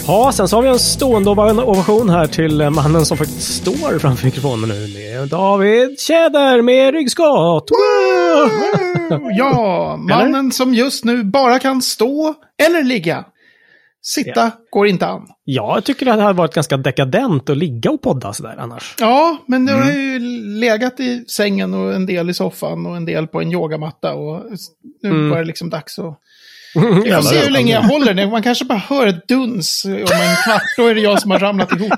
Ja, 0.07 0.31
sen 0.33 0.47
så 0.47 0.55
har 0.57 0.63
vi 0.63 0.69
en 0.69 0.79
stående 0.79 1.29
ova- 1.29 1.63
ovation 1.63 2.09
här 2.09 2.27
till 2.27 2.69
mannen 2.69 3.05
som 3.05 3.17
faktiskt 3.17 3.55
står 3.61 3.99
framför 3.99 4.25
mikrofonen 4.25 4.69
nu. 4.69 4.87
Med 4.93 5.29
David 5.29 5.99
Tjäder 5.99 6.61
med 6.61 6.93
ryggskott. 6.93 7.69
Woo! 7.71 8.49
Ja, 9.37 9.97
mannen 10.09 10.51
som 10.51 10.73
just 10.73 11.05
nu 11.05 11.23
bara 11.23 11.59
kan 11.59 11.81
stå 11.81 12.33
eller 12.67 12.83
ligga. 12.83 13.25
Sitta 14.05 14.51
går 14.69 14.87
inte 14.87 15.07
an. 15.07 15.21
Ja, 15.43 15.75
jag 15.75 15.83
tycker 15.83 16.05
det 16.05 16.11
hade 16.11 16.33
varit 16.33 16.53
ganska 16.53 16.77
dekadent 16.77 17.49
att 17.49 17.57
ligga 17.57 17.91
och 17.91 18.01
podda 18.01 18.33
sådär 18.33 18.55
annars. 18.59 18.95
Ja, 18.99 19.37
men 19.47 19.65
du 19.65 19.73
har 19.73 19.91
ju 19.91 20.19
legat 20.59 20.99
i 20.99 21.25
sängen 21.27 21.73
och 21.73 21.93
en 21.93 22.05
del 22.05 22.29
i 22.29 22.33
soffan 22.33 22.85
och 22.85 22.95
en 22.97 23.05
del 23.05 23.27
på 23.27 23.41
en 23.41 23.51
yogamatta 23.51 24.13
och 24.13 24.43
nu 25.03 25.09
Mm. 25.09 25.29
var 25.29 25.37
det 25.37 25.43
liksom 25.45 25.69
dags 25.69 25.99
att 25.99 26.19
Vi 26.75 27.11
får 27.11 27.21
se 27.21 27.39
hur 27.39 27.51
länge 27.51 27.73
jag 27.73 27.81
håller 27.81 28.13
den. 28.13 28.29
Man 28.29 28.43
kanske 28.43 28.65
bara 28.65 28.77
hör 28.77 29.07
ett 29.07 29.27
duns 29.27 29.85
om 29.85 29.91
en 29.91 30.35
kvart. 30.45 30.63
Då 30.77 30.87
är 30.87 30.95
det 30.95 31.01
jag 31.01 31.21
som 31.21 31.31
har 31.31 31.39
ramlat 31.39 31.71
ihop. 31.71 31.93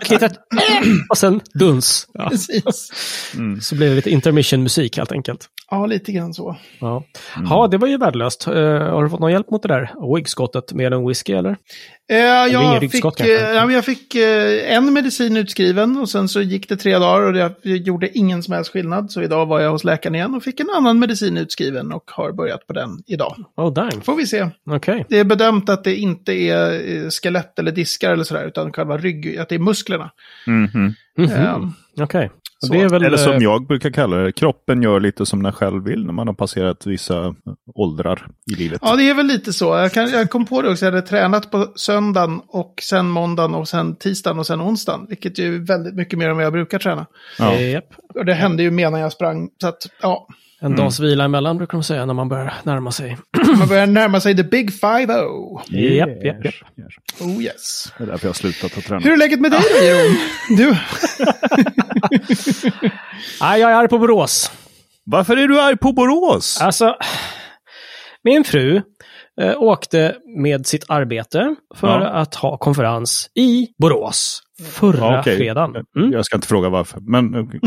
Och 1.09 1.17
sen 1.17 1.41
duns. 1.53 2.07
Ja. 2.13 2.29
Precis. 2.29 2.91
Så 3.61 3.75
blir 3.75 3.89
det 3.89 3.95
lite 3.95 4.09
intermission-musik 4.09 4.97
helt 4.97 5.11
enkelt. 5.11 5.49
Ja, 5.71 5.85
lite 5.85 6.11
grann 6.11 6.33
så. 6.33 6.55
Ja. 6.79 7.03
ja, 7.49 7.67
det 7.67 7.77
var 7.77 7.87
ju 7.87 7.97
värdelöst. 7.97 8.47
Eh, 8.47 8.53
har 8.53 9.03
du 9.03 9.09
fått 9.09 9.19
någon 9.19 9.31
hjälp 9.31 9.51
mot 9.51 9.61
det 9.61 9.67
där 9.67 10.15
ryggskottet 10.15 10.73
med 10.73 10.93
en 10.93 11.07
whisky 11.07 11.33
eller? 11.33 11.57
Ingen 12.61 12.73
jag, 12.81 12.91
fick, 12.91 13.03
eh, 13.21 13.55
ja, 13.55 13.65
men 13.65 13.75
jag 13.75 13.85
fick 13.85 14.15
en 14.15 14.93
medicin 14.93 15.37
utskriven 15.37 15.97
och 15.97 16.09
sen 16.09 16.27
så 16.29 16.41
gick 16.41 16.69
det 16.69 16.77
tre 16.77 16.97
dagar 16.97 17.21
och 17.21 17.33
det 17.33 17.69
gjorde 17.69 18.17
ingen 18.17 18.43
som 18.43 18.53
helst 18.53 18.71
skillnad. 18.71 19.11
Så 19.11 19.21
idag 19.21 19.45
var 19.45 19.59
jag 19.59 19.71
hos 19.71 19.83
läkaren 19.83 20.15
igen 20.15 20.35
och 20.35 20.43
fick 20.43 20.59
en 20.59 20.69
annan 20.69 20.99
medicin 20.99 21.37
utskriven 21.37 21.91
och 21.91 22.11
har 22.11 22.31
börjat 22.31 22.67
på 22.67 22.73
den 22.73 22.89
idag. 23.07 23.35
Oh, 23.57 23.73
dang. 23.73 24.01
Får 24.01 24.15
vi 24.15 24.27
se. 24.27 24.49
Okej. 24.71 25.05
Det 25.09 25.19
är 25.19 25.23
bedömt 25.23 25.69
att 25.69 25.83
det 25.83 25.95
inte 25.95 26.33
är 26.33 26.89
eh, 26.95 27.09
skelett 27.09 27.59
eller 27.59 27.71
diskar 27.71 28.11
eller 28.11 28.23
sådär, 28.23 28.45
utan 28.47 28.73
själva 28.73 28.97
rygg, 28.97 29.37
att 29.37 29.49
det 29.49 29.55
är 29.55 29.59
musklerna. 29.59 30.11
Mhm. 30.47 30.93
Mhm. 31.17 31.31
Ehm, 31.31 31.71
Okej. 32.01 32.31
Och 32.61 32.67
Så. 32.67 32.73
Det 32.73 32.81
är 32.81 32.89
väl... 32.89 33.03
Eller 33.03 33.17
som 33.17 33.33
eh, 33.33 33.39
jag 33.39 33.67
brukar 33.67 33.89
kalla 33.89 34.17
det, 34.17 34.31
kroppen 34.31 34.81
gör 34.81 34.99
lite 34.99 35.25
som 35.25 35.43
den 35.43 35.51
själv 35.53 35.83
vill 35.83 36.05
när 36.05 36.13
man 36.13 36.27
har 36.27 36.33
passerat 36.33 36.85
vissa 36.87 37.35
åldrar 37.75 38.27
i 38.51 38.55
livet. 38.55 38.79
Ja, 38.83 38.95
det 38.95 39.09
är 39.09 39.13
väl 39.13 39.25
lite 39.25 39.53
så. 39.53 39.65
Jag, 39.65 39.91
kan, 39.91 40.09
jag 40.09 40.29
kom 40.29 40.45
på 40.45 40.61
det 40.61 40.69
också, 40.69 40.85
jag 40.85 40.91
hade 40.91 41.07
tränat 41.07 41.51
på 41.51 41.67
söndagen 41.75 42.41
och 42.47 42.73
sen 42.81 43.09
måndagen 43.09 43.55
och 43.55 43.67
sen 43.67 43.95
tisdagen 43.95 44.39
och 44.39 44.47
sen 44.47 44.61
onsdagen. 44.61 45.05
Vilket 45.09 45.39
ju 45.39 45.55
är 45.55 45.59
väldigt 45.59 45.95
mycket 45.95 46.19
mer 46.19 46.29
än 46.29 46.35
vad 46.35 46.45
jag 46.45 46.53
brukar 46.53 46.79
träna. 46.79 47.05
Ja. 47.39 47.53
eh. 47.53 47.81
Och 48.15 48.25
det 48.25 48.33
hände 48.33 48.63
ju 48.63 48.71
medan 48.71 48.99
jag 48.99 49.11
sprang. 49.11 49.49
Så 49.61 49.67
att, 49.67 49.87
ja, 50.01 50.27
En 50.65 50.75
dags 50.75 50.99
vila 50.99 51.23
emellan 51.23 51.57
brukar 51.57 51.77
de 51.77 51.83
säga 51.83 52.05
när 52.05 52.13
man 52.13 52.29
börjar 52.29 52.53
närma 52.63 52.91
sig. 52.91 53.17
man 53.57 53.67
börjar 53.67 53.85
närma 53.85 54.19
sig 54.19 54.35
the 54.35 54.43
big 54.43 54.73
five-o. 54.73 55.61
Japp, 55.67 56.09
japp, 56.09 56.45
japp. 56.45 56.45
Yes. 56.45 56.55
Oh 57.19 57.43
yes. 57.43 57.93
Det 57.97 58.03
är 58.03 58.07
därför 58.07 58.25
jag 58.25 58.29
har 58.29 58.33
slutat 58.33 58.77
att 58.77 58.83
träna. 58.83 59.01
Hur 59.01 59.11
är 59.11 59.17
läget 59.17 59.39
med 59.39 59.51
dig 59.51 59.61
då, 59.79 59.85
Jeroen? 59.85 60.17
Du, 60.57 60.75
Nej, 63.41 63.61
jag 63.61 63.71
är 63.71 63.75
arg 63.75 63.87
på 63.87 63.99
Borås. 63.99 64.51
Varför 65.03 65.37
är 65.37 65.47
du 65.47 65.61
arg 65.61 65.77
på 65.77 65.91
Borås? 65.91 66.61
Alltså, 66.61 66.95
min 68.23 68.43
fru 68.43 68.81
eh, 69.41 69.61
åkte 69.61 70.15
med 70.37 70.65
sitt 70.65 70.85
arbete 70.89 71.55
för 71.75 71.87
Ja. 71.87 72.07
att 72.07 72.35
ha 72.35 72.57
konferens 72.57 73.29
i 73.35 73.67
Borås 73.81 74.41
förra 74.71 74.97
Ja, 74.97 75.19
okej. 75.19 75.37
fredagen. 75.37 75.85
Mm. 75.97 76.11
Jag 76.11 76.25
ska 76.25 76.35
inte 76.37 76.47
fråga 76.47 76.69
varför, 76.69 76.99
men 76.99 77.35
okej. 77.39 77.59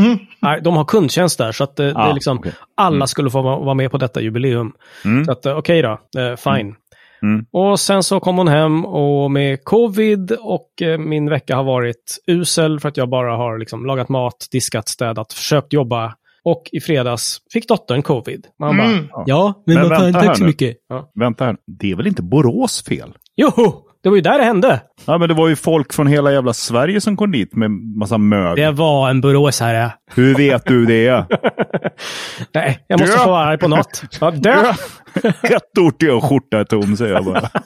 Nej, 0.42 0.60
de 0.62 0.76
har 0.76 0.84
kundtjänst 0.84 1.38
där, 1.38 1.52
så 1.52 1.64
att 1.64 1.80
eh, 1.80 1.86
det 1.86 1.92
Ah, 1.96 2.10
är 2.10 2.14
liksom, 2.14 2.38
okej. 2.38 2.52
alla 2.76 3.06
skulle 3.06 3.30
få 3.30 3.42
vara 3.42 3.74
med 3.74 3.90
på 3.90 3.98
detta 3.98 4.20
jubileum. 4.20 4.72
Mm. 5.04 5.24
Så 5.24 5.32
att, 5.32 5.46
eh, 5.46 5.56
okej 5.56 5.82
då, 5.82 5.90
eh, 6.20 6.36
fine. 6.36 6.74
Mm. 7.22 7.44
Och 7.52 7.80
sen 7.80 8.02
så 8.02 8.20
kom 8.20 8.38
hon 8.38 8.48
hem 8.48 8.84
och 8.84 9.30
med 9.30 9.64
covid 9.64 10.32
och 10.40 10.82
eh, 10.82 10.98
min 10.98 11.30
vecka 11.30 11.56
har 11.56 11.64
varit 11.64 12.18
usel 12.26 12.80
för 12.80 12.88
att 12.88 12.96
jag 12.96 13.08
bara 13.08 13.36
har 13.36 13.58
liksom 13.58 13.86
lagat 13.86 14.08
mat, 14.08 14.46
diskat, 14.52 14.88
städat, 14.88 15.32
försökt 15.32 15.72
jobba. 15.72 16.14
Och 16.44 16.62
i 16.72 16.80
fredags 16.80 17.38
fick 17.52 17.68
dottern 17.68 18.02
covid. 18.02 18.46
Man 18.58 18.80
Mm. 18.80 19.06
bara, 19.12 19.24
ja, 19.26 19.62
men, 19.66 19.74
Men 19.74 19.88
vänta 19.88 20.04
här 20.04 20.12
tack 20.26 20.36
så 20.36 20.42
nu. 20.42 20.46
mycket. 20.48 20.76
Ja. 20.88 21.10
vänta 21.14 21.44
här. 21.44 21.56
Det 21.66 21.90
är 21.90 21.96
väl 21.96 22.06
inte 22.06 22.22
Borås 22.22 22.84
fel? 22.84 23.12
Joho, 23.36 23.72
det 24.08 24.10
var 24.10 24.16
ju 24.16 24.22
där 24.22 24.38
det 24.38 24.44
hände. 24.44 24.80
Ja, 25.06 25.18
men 25.18 25.28
det 25.28 25.34
var 25.34 25.48
ju 25.48 25.56
folk 25.56 25.92
från 25.92 26.06
hela 26.06 26.32
jävla 26.32 26.52
Sverige 26.52 27.00
som 27.00 27.16
kom 27.16 27.32
dit 27.32 27.56
med 27.56 27.70
massa 27.70 28.18
mög. 28.18 28.56
Det 28.56 28.70
var 28.70 29.10
en 29.10 29.20
boråsare. 29.20 29.92
Hur 30.14 30.34
vet 30.34 30.64
du 30.66 30.86
det? 30.86 31.24
Nej, 32.54 32.84
jag 32.86 33.00
måste 33.00 33.16
Ja. 33.16 33.24
få 33.24 33.30
vara 33.30 33.44
arg 33.44 33.58
på 33.58 33.68
något. 33.68 34.02
Ja, 34.20 34.30
det. 34.30 34.74
Ett 35.42 35.78
ord 35.80 35.98
till 35.98 36.10
och 36.10 36.24
skjorta 36.24 36.58
är 36.58 36.64
tom, 36.64 36.96
säger 36.96 37.14
jag 37.14 37.24
bara. 37.24 37.50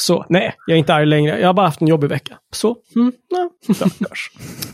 Så, 0.00 0.26
nej, 0.28 0.54
jag 0.66 0.74
är 0.74 0.78
inte 0.78 0.94
arg 0.94 1.06
längre. 1.06 1.40
Jag 1.40 1.48
har 1.48 1.54
bara 1.54 1.66
haft 1.66 1.80
en 1.80 1.88
jobbig 1.88 2.08
vecka. 2.08 2.34
Så, 2.52 2.76
mm, 2.96 3.12
ja, 3.30 3.50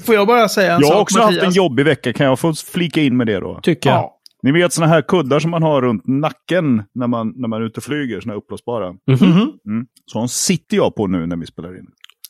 får 0.06 0.14
jag 0.14 0.26
bara 0.26 0.48
säga 0.48 0.74
en 0.74 0.80
Jag 0.80 0.86
har 0.88 0.92
sak, 0.94 1.02
också 1.02 1.18
haft 1.20 1.30
Mattias? 1.30 1.44
en 1.46 1.52
jobbig 1.52 1.84
vecka. 1.84 2.12
Kan 2.12 2.26
jag 2.26 2.38
få 2.38 2.54
flika 2.54 3.00
in 3.00 3.16
med 3.16 3.26
det 3.26 3.40
då? 3.40 3.60
tycker 3.62 3.90
jag. 3.90 3.98
Ja. 3.98 4.16
Ni 4.42 4.52
vet 4.52 4.72
såna 4.72 4.86
här 4.86 5.02
kuddar 5.02 5.40
som 5.40 5.50
man 5.50 5.62
har 5.62 5.82
runt 5.82 6.06
nacken 6.06 6.82
när 6.94 7.06
man, 7.06 7.32
när 7.36 7.48
man 7.48 7.62
är 7.62 7.66
ute 7.66 7.76
och 7.76 7.84
flyger, 7.84 8.20
såna 8.20 8.32
här 8.32 8.38
uppblåsbara. 8.38 8.90
Mhm. 8.90 9.32
Mm. 9.66 9.86
Så 10.12 10.28
sitter 10.28 10.76
jag 10.76 10.94
på 10.94 11.06
nu 11.06 11.26
när 11.26 11.36
vi 11.36 11.46
spelar 11.46 11.78
in. 11.78 11.86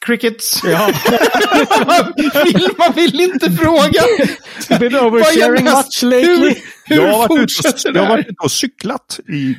Crickets. 0.07 0.63
Ja. 0.65 0.87
vill, 2.45 2.69
man 2.79 2.93
vill 2.95 3.21
inte 3.21 3.51
fråga. 3.51 4.03
Been 4.79 4.93
Vad 4.93 5.05
oversharing 5.05 5.65
much 5.65 6.03
lately. 6.03 6.27
Hur, 6.27 6.55
hur 6.85 6.97
jag 6.97 7.13
har 7.13 7.19
varit 7.19 7.31
ute 7.31 7.41
fortsätter 7.41 7.89
och, 7.89 7.95
det 7.95 8.01
jag 8.01 8.07
har 8.07 8.17
varit 8.17 8.27
ute 8.27 8.45
och 8.45 8.51
cyklat 8.51 9.21
i 9.29 9.57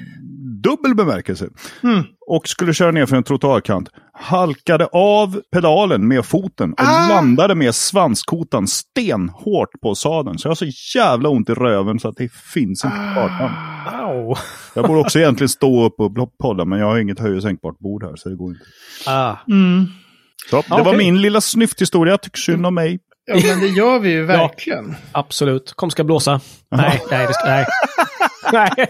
dubbel 0.63 0.95
bemärkelse. 0.95 1.47
Mm. 1.83 2.03
Och 2.27 2.47
skulle 2.47 2.73
köra 2.73 2.91
ner 2.91 3.05
för 3.05 3.15
en 3.15 3.23
trottoarkant. 3.23 3.89
Halkade 4.13 4.85
av 4.85 5.41
pedalen 5.53 6.07
med 6.07 6.25
foten 6.25 6.71
och 6.73 6.79
Ah! 6.79 7.07
landade 7.09 7.55
med 7.55 7.75
svanskotan 7.75 8.67
stenhårt 8.67 9.69
på 9.81 9.95
sadeln. 9.95 10.37
Så 10.37 10.47
jag 10.47 10.49
har 10.49 10.55
så 10.55 10.97
jävla 10.97 11.29
ont 11.29 11.49
i 11.49 11.53
röven 11.53 11.99
så 11.99 12.07
att 12.07 12.17
det 12.17 12.31
finns 12.53 12.85
inte 12.85 12.97
på 12.97 13.13
kartan. 13.13 13.51
Au. 13.99 14.35
Jag 14.75 14.85
borde 14.87 14.99
också 14.99 15.19
egentligen 15.19 15.49
stå 15.49 15.85
upp 15.85 15.99
och 15.99 16.37
podda 16.43 16.65
men 16.65 16.79
jag 16.79 16.85
har 16.85 16.99
inget 16.99 17.19
höj 17.19 17.35
och 17.35 17.41
sänkbart 17.41 17.79
bord 17.79 18.03
här 18.03 18.15
så 18.15 18.29
det 18.29 18.35
går 18.35 18.49
inte. 18.49 18.65
Ah. 19.07 19.35
Mm. 19.47 19.85
Så, 20.49 20.55
det 20.57 20.63
Ja, 20.69 20.83
var 20.83 20.95
min 20.97 21.21
lilla 21.21 21.41
snyfthistoria. 21.41 22.17
Tycker 22.17 22.37
synd 22.39 22.65
om 22.65 22.75
mig. 22.75 22.99
Ja, 23.25 23.35
men 23.47 23.59
det 23.59 23.67
gör 23.67 23.99
vi 23.99 24.09
ju 24.09 24.25
verkligen. 24.25 24.95
Absolut. 25.11 25.73
Kom 25.75 25.91
ska 25.91 26.03
blåsa. 26.03 26.41
Nej, 26.71 27.01
nej, 27.11 27.27
nej. 27.45 27.65
nej. 28.53 28.87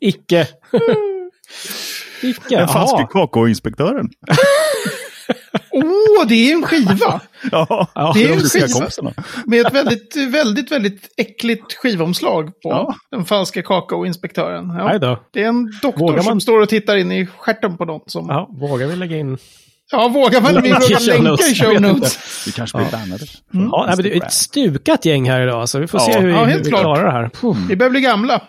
Icke. 0.00 0.46
Icke. 2.22 2.56
Den 2.56 2.68
falske 2.68 2.96
Jaha. 2.98 3.06
kakaoinspektören. 3.06 4.08
Åh, 5.70 6.26
det 6.28 6.34
är 6.34 6.54
en 6.54 6.62
skiva! 6.62 7.20
Ja, 7.52 7.88
Det 8.14 8.24
är 8.24 8.32
en 8.32 8.40
skiva. 8.40 9.12
Med 9.46 9.66
ett 9.66 9.74
väldigt, 9.74 10.16
väldigt, 10.16 10.72
väldigt 10.72 11.08
äckligt 11.16 11.74
skivomslag 11.74 12.46
på 12.46 12.68
Ja. 12.70 12.94
den 13.10 13.24
falska 13.24 13.62
kakaoinspektören. 13.62 14.70
Ja. 15.00 15.18
Det 15.32 15.42
är 15.42 15.48
en 15.48 15.70
doktor 15.82 16.00
Vågar 16.00 16.22
som 16.22 16.30
man- 16.30 16.40
står 16.40 16.60
och 16.60 16.68
tittar 16.68 16.96
in 16.96 17.12
i 17.12 17.26
stjärten 17.26 17.76
på 17.76 17.84
någon 17.84 18.00
som... 18.06 18.26
Ja, 18.28 18.50
vågar 18.60 18.86
vi 18.86 18.96
lägga 18.96 19.16
in? 19.16 19.38
Vågar 19.92 20.40
man? 20.40 20.62
Vi 20.62 20.68
Länk 20.70 20.90
i 20.90 20.94
vågar 20.94 20.98
show 20.98 21.24
länka 21.24 21.44
i 21.44 21.54
show 21.54 21.80
notes. 21.80 22.46
Vi 22.46 22.52
kanske 22.52 22.78
blir 22.78 22.90
bannade. 22.90 23.24
Ja, 23.52 23.84
nej, 23.86 23.96
men 23.96 24.02
det 24.04 24.16
är 24.16 24.24
ett 24.24 24.32
stukat 24.32 25.04
gäng 25.04 25.30
här 25.30 25.40
idag, 25.40 25.68
så 25.68 25.78
vi 25.78 25.86
får 25.86 26.00
Ja. 26.00 26.06
se 26.06 26.18
hur 26.20 26.26
vi, 26.26 26.32
Ja, 26.32 26.38
hur 26.38 26.46
helt 26.46 26.66
vi 26.66 26.70
klarar 26.70 27.04
det 27.04 27.12
här. 27.12 27.28
Puh. 27.40 27.56
Vi 27.68 27.76
börjar 27.76 27.90
bli 27.90 28.00
gamla. 28.00 28.40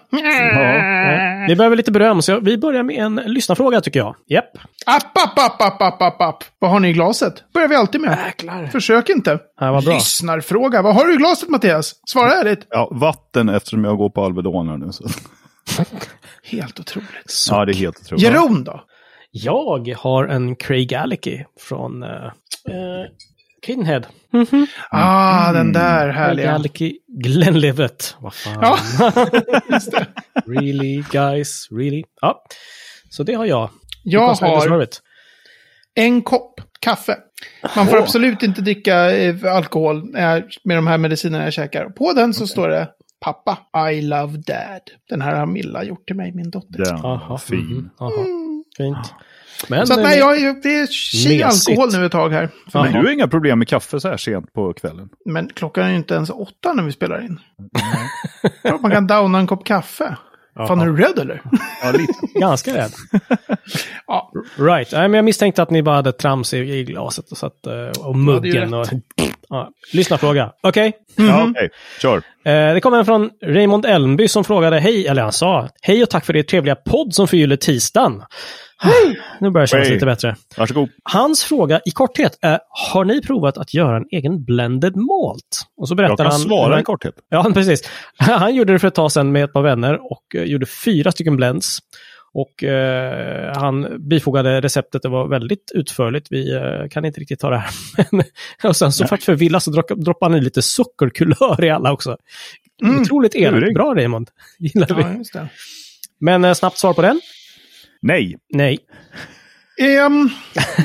Vi 1.48 1.56
behöver 1.56 1.76
lite 1.76 1.92
beröm, 1.92 2.22
så 2.22 2.40
vi 2.40 2.58
börjar 2.58 2.84
med 2.84 2.96
en 2.96 3.16
lyssnarfråga 3.16 3.82
tycker 3.82 4.00
jag. 4.00 4.16
Japp. 4.30 4.52
App, 4.86 5.18
app, 5.18 5.40
app, 5.40 5.62
app, 5.62 5.82
app, 5.82 6.02
app, 6.02 6.22
app. 6.22 6.44
Vad 6.60 6.72
har 6.72 6.80
ni 6.80 6.90
i 6.90 6.94
glaset? 6.94 7.34
Börjar 7.54 7.68
vi 7.68 7.76
alltid 7.76 8.02
med. 8.02 8.18
Jäklar. 8.26 8.68
Försök 8.68 9.10
inte. 9.10 9.40
Ja, 9.60 9.72
vad 9.72 9.84
bra. 9.86 9.94
Lyssnarfråga. 9.94 10.82
Vad 10.82 10.96
har 10.96 11.06
du 11.06 11.14
i 11.14 11.18
glaset, 11.18 11.50
Mattias? 11.50 11.94
Svara 12.10 12.32
ärligt. 12.34 12.68
Ja, 12.70 12.90
vatten 12.92 13.50
eftersom 13.50 13.84
jag 13.84 13.98
går 13.98 14.10
på 14.10 14.26
Alvedon 14.26 14.70
här 14.70 14.78
nu. 14.78 14.92
Så. 14.92 15.04
Helt 16.44 16.80
otroligt. 16.80 17.46
Ja, 17.50 17.66
det 17.66 17.72
är 17.72 17.76
helt 17.76 18.00
otroligt. 18.02 18.24
Jeroen 18.24 18.64
då? 18.64 18.82
Jag 19.44 19.94
har 19.98 20.28
en 20.28 20.56
Craig 20.56 20.94
Alicky 20.94 21.44
från 21.60 22.04
uh, 22.04 22.10
Kidhead. 23.66 24.02
Ah, 24.90 25.52
den 25.52 25.74
där 25.74 26.00
Craig 26.04 26.14
härliga. 26.14 26.52
Alicky 26.52 26.94
Glenlivet. 27.24 28.16
Vad 28.20 28.34
fan. 28.34 28.60
Ja. 28.62 28.78
Really 30.46 31.04
guys, 31.12 31.68
really. 31.72 32.04
Ja. 32.22 32.44
Så 33.10 33.24
det 33.24 33.34
har 33.34 33.46
jag. 33.46 33.70
Jag 34.04 34.36
har 34.36 34.88
en 35.96 36.22
kopp 36.22 36.62
kaffe. 36.80 37.18
Man 37.76 37.88
får 37.88 37.98
absolut 37.98 38.44
inte 38.44 38.62
dricka 38.62 39.12
eh, 39.18 39.36
alkohol 39.56 40.12
när 40.12 40.34
jag- 40.36 40.44
med 40.64 40.78
de 40.78 40.88
här 40.88 40.98
medicinerna 40.98 41.44
jag 41.44 41.54
käkar. 41.54 41.90
På 41.90 42.14
den 42.14 42.34
så 42.34 42.48
står 42.48 42.68
det 42.70 42.88
Pappa, 43.20 43.92
I 43.92 44.02
love 44.02 44.38
dad. 44.38 44.82
Den 45.10 45.22
här 45.22 45.36
har 45.36 45.46
Milla 45.46 45.84
gjort 45.84 46.08
till 46.08 46.16
mig, 46.16 46.32
min 46.32 46.50
dotter. 46.50 46.84
Den 46.86 46.96
Aha, 47.06 47.28
var 47.30 47.38
fin. 47.38 47.60
mhm, 47.60 47.90
aha. 48.00 48.26
Fint. 48.78 49.14
Men, 49.68 49.88
Så 49.88 49.94
att, 49.94 50.00
eh, 50.00 50.04
nej, 50.06 50.20
jag, 50.20 50.38
är- 50.38 50.62
det 50.64 50.70
är 50.78 50.82
Mesigt. 50.82 51.70
alkohol 51.70 51.90
nu 52.00 52.06
ett 52.06 52.12
tag 52.12 52.30
här. 52.30 52.50
För 52.72 52.80
Men 52.84 52.92
mig. 52.92 53.02
du 53.02 53.08
har 53.08 53.14
inga 53.14 53.28
problem 53.28 53.60
med 53.60 53.68
kaffe 53.68 54.00
så 54.00 54.08
här 54.10 54.18
sent 54.18 54.54
på 54.54 54.74
kvällen? 54.74 55.10
Men 55.26 55.50
klockan 55.56 55.84
är 55.86 55.90
ju 55.90 55.96
inte 55.96 56.14
ens 56.14 56.30
åtta 56.30 56.74
när 56.74 56.84
vi 56.84 56.92
spelar 56.92 57.22
in. 57.26 57.40
Klart 58.68 58.82
man 58.82 58.92
kan 58.92 59.08
downa 59.08 59.40
en 59.40 59.48
kopp 59.48 59.66
kaffe. 59.66 60.18
Fan, 60.68 60.82
är 60.82 60.86
du 60.86 60.98
rädd 60.98 61.20
eller? 61.20 61.42
Ja, 61.84 61.92
lite. 61.92 62.14
ganska 62.40 62.74
rädd. 62.78 62.92
ja. 64.08 64.32
Right. 64.58 64.92
Nej, 64.92 65.02
men 65.08 65.14
jag 65.14 65.26
misstänkte 65.26 65.62
att 65.62 65.70
ni 65.70 65.84
bara 65.84 65.96
hade 65.96 66.12
trams 66.12 66.54
i, 66.54 66.58
i 66.58 66.84
glaset 66.84 67.32
och, 67.32 67.38
så 67.38 67.46
att, 67.46 67.66
eh, 67.68 68.04
och 68.06 68.16
muggen. 68.16 68.74
Och, 68.74 68.88
Ja, 69.50 69.70
lyssna 69.94 70.18
fråga. 70.18 70.52
Okej? 70.64 70.94
Ja, 71.16 71.48
okej. 71.50 71.70
Kör. 72.02 72.18
Eh, 72.18 72.74
det 72.74 72.82
kommer 72.82 72.98
en 72.98 73.06
från 73.06 73.30
Raymond 73.46 73.86
Elmby 73.86 74.28
som 74.28 74.44
frågade 74.44 74.80
hej, 74.80 75.08
eller 75.08 75.22
han 75.22 75.32
sa, 75.32 75.70
hej 75.82 76.04
och 76.04 76.10
tack 76.10 76.26
för 76.26 76.36
er 76.36 76.44
trevliga 76.44 76.76
podd 76.76 77.14
som 77.14 77.28
förgyller 77.28 77.56
tisdagen. 77.56 78.24
Hej! 78.80 79.20
Nu 79.40 79.50
börjar 79.50 79.64
det 79.64 79.70
kännas 79.70 79.88
Hej. 79.88 79.94
lite 79.94 80.06
bättre. 80.06 80.36
Varsågod. 80.58 80.90
Hans 81.04 81.44
fråga 81.44 81.82
i 81.86 81.92
korthet 81.92 82.38
är, 82.42 82.60
har 82.94 83.06
ni 83.06 83.22
provat 83.22 83.58
att 83.58 83.74
göra 83.74 83.98
en 83.98 84.06
egen 84.12 84.44
blended 84.44 84.96
malt? 84.96 85.66
Och 85.78 85.88
så 85.88 85.96
berättar 85.96 86.12
Jag 86.12 86.18
kan 86.18 86.26
han... 86.26 86.40
svara 86.40 86.80
i 86.80 86.84
korthet. 86.84 87.16
Ja, 87.30 87.52
precis. 87.54 87.90
Han 88.18 88.56
gjorde 88.56 88.74
det 88.74 88.80
för 88.80 88.88
ett 88.88 88.96
tag 88.96 89.12
sedan 89.12 89.32
med 89.32 89.44
ett 89.44 89.54
par 89.54 89.62
vänner 89.62 90.12
och 90.12 90.36
eh, 90.36 90.44
gjorde 90.44 90.66
fyra 90.66 91.12
stycken 91.12 91.36
blends. 91.36 91.78
Och 92.40 92.64
eh, 92.64 93.58
han 93.58 94.08
bifogade 94.10 94.62
receptet, 94.62 95.02
det 95.02 95.10
var 95.10 95.28
väldigt 95.28 95.72
utförligt. 95.74 96.28
Vi 96.32 96.54
eh, 96.56 96.90
kan 96.90 97.06
inte 97.06 97.20
riktigt 97.20 97.40
ta 97.40 97.50
det 97.50 97.58
här. 97.58 97.72
Och 98.70 98.76
sen 98.76 98.92
så 98.92 99.08
för 99.08 99.16
att 99.16 99.24
förvilla 99.24 99.60
så 99.60 99.72
dropp- 99.72 99.96
droppade 100.04 100.32
han 100.32 100.38
in 100.38 100.44
lite 100.44 100.62
sockerkulör 100.62 101.64
i 101.64 101.70
alla 101.70 101.92
också. 101.92 102.18
Mm. 102.84 103.02
Otroligt 103.02 103.36
elakt. 103.36 103.74
Bra 103.74 103.96
Raymond. 103.96 104.30
Gillar 104.60 104.88
vi. 104.96 105.02
Ja, 105.34 105.42
det. 105.42 105.50
Men 106.20 106.46
eh, 106.46 106.54
snabbt 106.54 106.78
svar 106.78 106.94
på 106.94 107.02
den? 107.02 107.22
Nej. 108.02 108.38
Nej. 108.50 108.80
Ehm, 109.82 110.30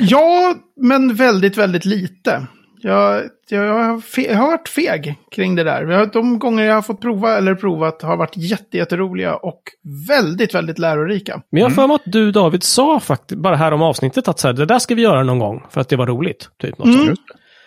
ja, 0.01 0.55
men 0.81 1.15
väldigt, 1.15 1.57
väldigt 1.57 1.85
lite. 1.85 2.47
Jag, 2.83 3.23
jag, 3.49 3.73
har 3.73 4.01
fe, 4.01 4.21
jag 4.21 4.37
har 4.37 4.47
varit 4.47 4.69
feg 4.69 5.15
kring 5.31 5.55
det 5.55 5.63
där. 5.63 6.09
De 6.13 6.39
gånger 6.39 6.63
jag 6.63 6.75
har 6.75 6.81
fått 6.81 7.01
prova 7.01 7.37
eller 7.37 7.55
provat 7.55 8.01
har 8.01 8.17
varit 8.17 8.37
jätte, 8.37 8.77
jätteroliga 8.77 9.35
och 9.35 9.61
väldigt, 10.07 10.55
väldigt 10.55 10.79
lärorika. 10.79 11.41
Men 11.49 11.61
jag 11.61 11.69
har 11.69 11.75
för 11.75 11.87
mig 11.87 11.95
att 11.95 12.01
du 12.05 12.31
David 12.31 12.63
sa 12.63 12.99
faktiskt, 12.99 13.41
bara 13.41 13.55
här 13.55 13.71
om 13.71 13.81
avsnittet, 13.81 14.27
att 14.27 14.39
så 14.39 14.47
här, 14.47 14.53
det 14.53 14.65
där 14.65 14.79
ska 14.79 14.95
vi 14.95 15.01
göra 15.01 15.23
någon 15.23 15.39
gång 15.39 15.63
för 15.69 15.81
att 15.81 15.89
det 15.89 15.95
var 15.95 16.07
roligt. 16.07 16.49
Typ 16.61 16.77
något 16.77 16.87
Mm. 16.87 17.15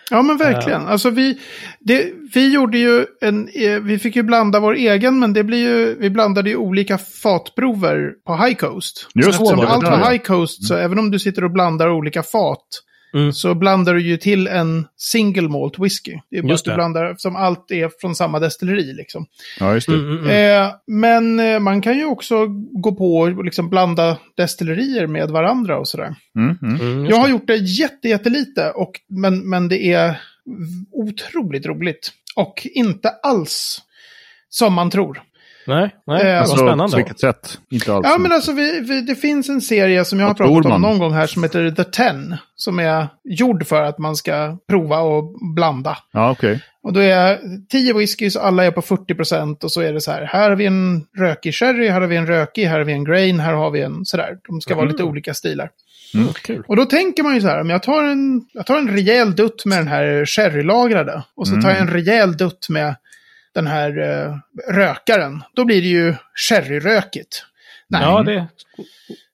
Ja, 0.09 0.21
men 0.21 0.37
verkligen. 0.37 0.87
Alltså 0.87 1.09
vi, 1.09 1.39
det, 1.79 2.11
vi 2.33 2.53
gjorde 2.53 2.77
ju 2.77 3.05
en, 3.21 3.47
eh, 3.47 3.79
vi 3.81 3.99
fick 3.99 4.15
ju 4.15 4.23
blanda 4.23 4.59
vår 4.59 4.73
egen, 4.73 5.19
men 5.19 5.33
det 5.33 5.43
blir 5.43 5.57
ju, 5.57 5.95
vi 5.99 6.09
blandade 6.09 6.49
ju 6.49 6.55
olika 6.55 6.97
fatprover 6.97 8.11
på 8.27 8.35
High 8.35 8.55
Coast. 8.55 9.07
Just 9.15 9.25
Så 9.25 9.29
eftersom 9.29 9.59
det 9.59 9.67
allt 9.67 9.83
var. 9.83 10.11
High 10.11 10.23
Coast, 10.23 10.67
så 10.67 10.75
även 10.75 10.99
om 10.99 11.11
du 11.11 11.19
sitter 11.19 11.43
och 11.43 11.51
blandar 11.51 11.89
olika 11.89 12.23
fat, 12.23 12.65
Mm. 13.13 13.33
så 13.33 13.55
blandar 13.55 13.93
du 13.93 14.01
ju 14.01 14.17
till 14.17 14.47
en 14.47 14.87
single 14.97 15.49
malt 15.49 15.79
whisky. 15.79 16.19
Det 16.29 16.37
är 16.37 16.41
bara 16.41 16.51
Just 16.51 16.67
att 16.67 16.73
du 16.73 16.75
blandar, 16.75 17.15
som 17.17 17.35
allt 17.35 17.71
är 17.71 17.91
från 18.01 18.15
samma 18.15 18.39
destilleri 18.39 18.93
liksom. 18.93 19.25
Ja, 19.59 19.73
just 19.73 19.87
det. 19.87 19.93
Mm, 19.93 20.09
mm, 20.11 20.23
mm. 20.23 20.63
Eh, 20.63 20.73
men 20.87 21.39
eh, 21.39 21.59
man 21.59 21.81
kan 21.81 21.97
ju 21.97 22.05
också 22.05 22.45
gå 22.71 22.95
på 22.95 23.17
och 23.17 23.45
liksom 23.45 23.69
blanda 23.69 24.17
destillerier 24.37 25.07
med 25.07 25.29
varandra 25.29 25.79
och 25.79 25.87
sådär. 25.87 26.15
Mm, 26.35 26.57
mm. 26.61 26.81
Mm, 26.81 27.05
Jag 27.05 27.17
har 27.17 27.29
gjort 27.29 27.47
det 27.47 27.55
jätte, 27.55 28.07
jättelite, 28.07 28.71
och, 28.71 28.91
men, 29.07 29.49
men 29.49 29.67
det 29.67 29.93
är 29.93 30.21
otroligt 30.91 31.65
roligt. 31.65 32.11
Och 32.35 32.67
inte 32.73 33.09
alls 33.09 33.81
som 34.49 34.73
man 34.73 34.89
tror. 34.89 35.21
Nej, 35.67 35.95
nej, 36.07 36.25
Eh, 36.27 36.39
Alltså, 36.39 36.57
spännande. 36.57 36.91
på 36.91 36.97
vilket 36.97 37.19
sätt? 37.19 37.57
Inte 37.71 37.93
alls. 37.93 38.07
Ja, 38.09 38.17
men 38.17 38.31
alltså 38.31 38.51
vi, 38.51 38.79
vi, 38.79 39.01
det 39.01 39.15
finns 39.15 39.49
en 39.49 39.61
serie 39.61 40.05
som 40.05 40.19
jag 40.19 40.25
har 40.27 40.33
Vad 40.33 40.37
pratat 40.63 40.71
om 40.71 40.81
någon 40.81 40.99
gång 40.99 41.13
här 41.13 41.27
som 41.27 41.43
heter 41.43 41.71
The 41.71 41.83
Ten. 41.83 42.35
Som 42.55 42.79
är 42.79 43.07
gjord 43.23 43.67
för 43.67 43.83
att 43.83 43.97
man 43.97 44.15
ska 44.15 44.57
prova 44.69 44.99
och 44.99 45.35
blanda. 45.55 45.97
Ja, 46.13 46.31
okej. 46.31 46.61
Och 46.83 46.93
då 46.93 46.99
är 46.99 47.39
10 47.71 47.93
whiskys, 47.93 48.35
alla 48.35 48.65
är 48.65 48.71
på 48.71 48.81
40% 48.81 49.63
och 49.63 49.71
så 49.71 49.81
är 49.81 49.93
det 49.93 50.01
så 50.01 50.11
här. 50.11 50.23
Här 50.23 50.49
har 50.49 50.55
vi 50.57 50.65
en 50.65 51.03
rökig 51.17 51.53
sherry, 51.55 51.87
här 51.89 52.01
har 52.01 52.07
vi 52.07 52.15
en 52.15 52.27
rökig, 52.27 52.65
här 52.65 52.77
har 52.77 52.85
vi 52.85 52.93
en 52.93 53.03
grain, 53.03 53.39
här 53.39 53.53
har 53.53 53.71
vi 53.71 53.81
en 53.81 54.05
sådär. 54.05 54.37
De 54.47 54.61
ska 54.61 54.75
vara 54.75 54.83
Mm. 54.83 54.91
lite 54.93 55.03
olika 55.03 55.33
stilar. 55.33 55.69
Mm, 56.13 56.27
kul. 56.33 56.63
Och 56.67 56.75
då 56.75 56.85
tänker 56.85 57.23
man 57.23 57.35
ju 57.35 57.41
så 57.41 57.47
här, 57.47 57.61
om 57.61 57.69
jag 57.69 57.83
tar 57.83 58.03
en, 58.03 58.41
jag 58.53 58.65
tar 58.65 58.77
en 58.77 58.89
rejäl 58.89 59.35
dutt 59.35 59.65
med 59.65 59.77
den 59.77 59.87
här 59.87 60.25
sherrylagrade 60.25 61.23
och 61.35 61.47
så 61.47 61.61
tar 61.61 61.69
jag 61.69 61.79
en 61.79 61.87
rejäl 61.89 62.37
dutt 62.37 62.69
med 62.69 62.95
den 63.57 63.67
här 63.67 63.89
eh, 63.99 64.35
rökaren, 64.73 65.43
då 65.55 65.65
blir 65.65 65.81
det 65.81 65.87
ju 65.87 66.15
sherryrökigt. 66.49 67.43
Nej, 67.89 68.01
Ja, 68.03 68.23
det... 68.23 68.47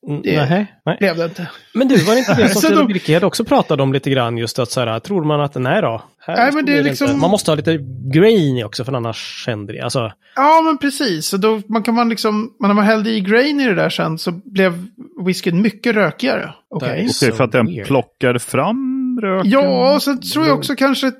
Mm, 0.07 0.21
Det- 0.21 0.49
Nej, 0.49 0.73
nej. 0.85 0.97
blev 0.99 1.15
det 1.17 1.23
inte. 1.25 1.47
Men 1.73 1.87
du, 1.87 1.97
var 1.97 2.13
det 2.13 2.19
inte 2.19 2.33
det 2.33 2.49
som 2.49 2.61
Så 2.61 2.67
Fredrik 2.67 2.87
de- 2.87 2.93
Birkehed 2.93 3.23
också 3.23 3.45
pratade 3.45 3.83
om 3.83 3.93
lite 3.93 4.09
grann? 4.09 4.37
Just 4.37 4.59
att 4.59 4.71
så 4.71 4.79
här, 4.79 4.99
tror 4.99 5.23
man 5.25 5.41
att 5.41 5.55
nej 5.55 5.81
då? 5.81 6.03
Nej, 6.27 6.51
men 6.53 6.65
det 6.65 6.77
är 6.77 6.83
liksom- 6.83 7.07
inte. 7.07 7.19
Man 7.19 7.29
måste 7.29 7.51
ha 7.51 7.55
lite 7.55 7.77
grain 8.13 8.57
i 8.57 8.63
också 8.63 8.85
för 8.85 8.93
annars 8.93 9.43
händer 9.47 9.73
det. 9.73 9.81
Alltså, 9.81 10.11
Ja, 10.35 10.61
men 10.65 10.77
precis. 10.77 11.25
Så 11.27 11.37
då 11.37 11.61
man 11.67 11.83
kan 11.83 11.95
man 11.95 12.09
liksom, 12.09 12.53
när 12.59 12.73
man 12.73 12.83
hällde 12.85 13.09
i 13.09 13.21
grain 13.21 13.59
i 13.59 13.65
det 13.67 13.75
där 13.75 13.89
sen 13.89 14.17
så 14.17 14.31
blev 14.31 14.85
whiskyn 15.25 15.61
mycket 15.61 15.95
rökigare. 15.95 16.53
Okej. 16.69 16.89
Okej, 16.91 17.09
Så 17.09 17.31
för 17.31 17.43
att 17.43 17.51
den 17.51 17.65
weird. 17.65 17.87
plockar 17.87 18.37
fram 18.37 18.92
röken? 19.19 19.51
Ja, 19.51 19.95
och 19.95 20.01
så 20.01 20.17
tror 20.17 20.47
jag 20.47 20.57
också 20.57 20.75
kanske 20.75 21.11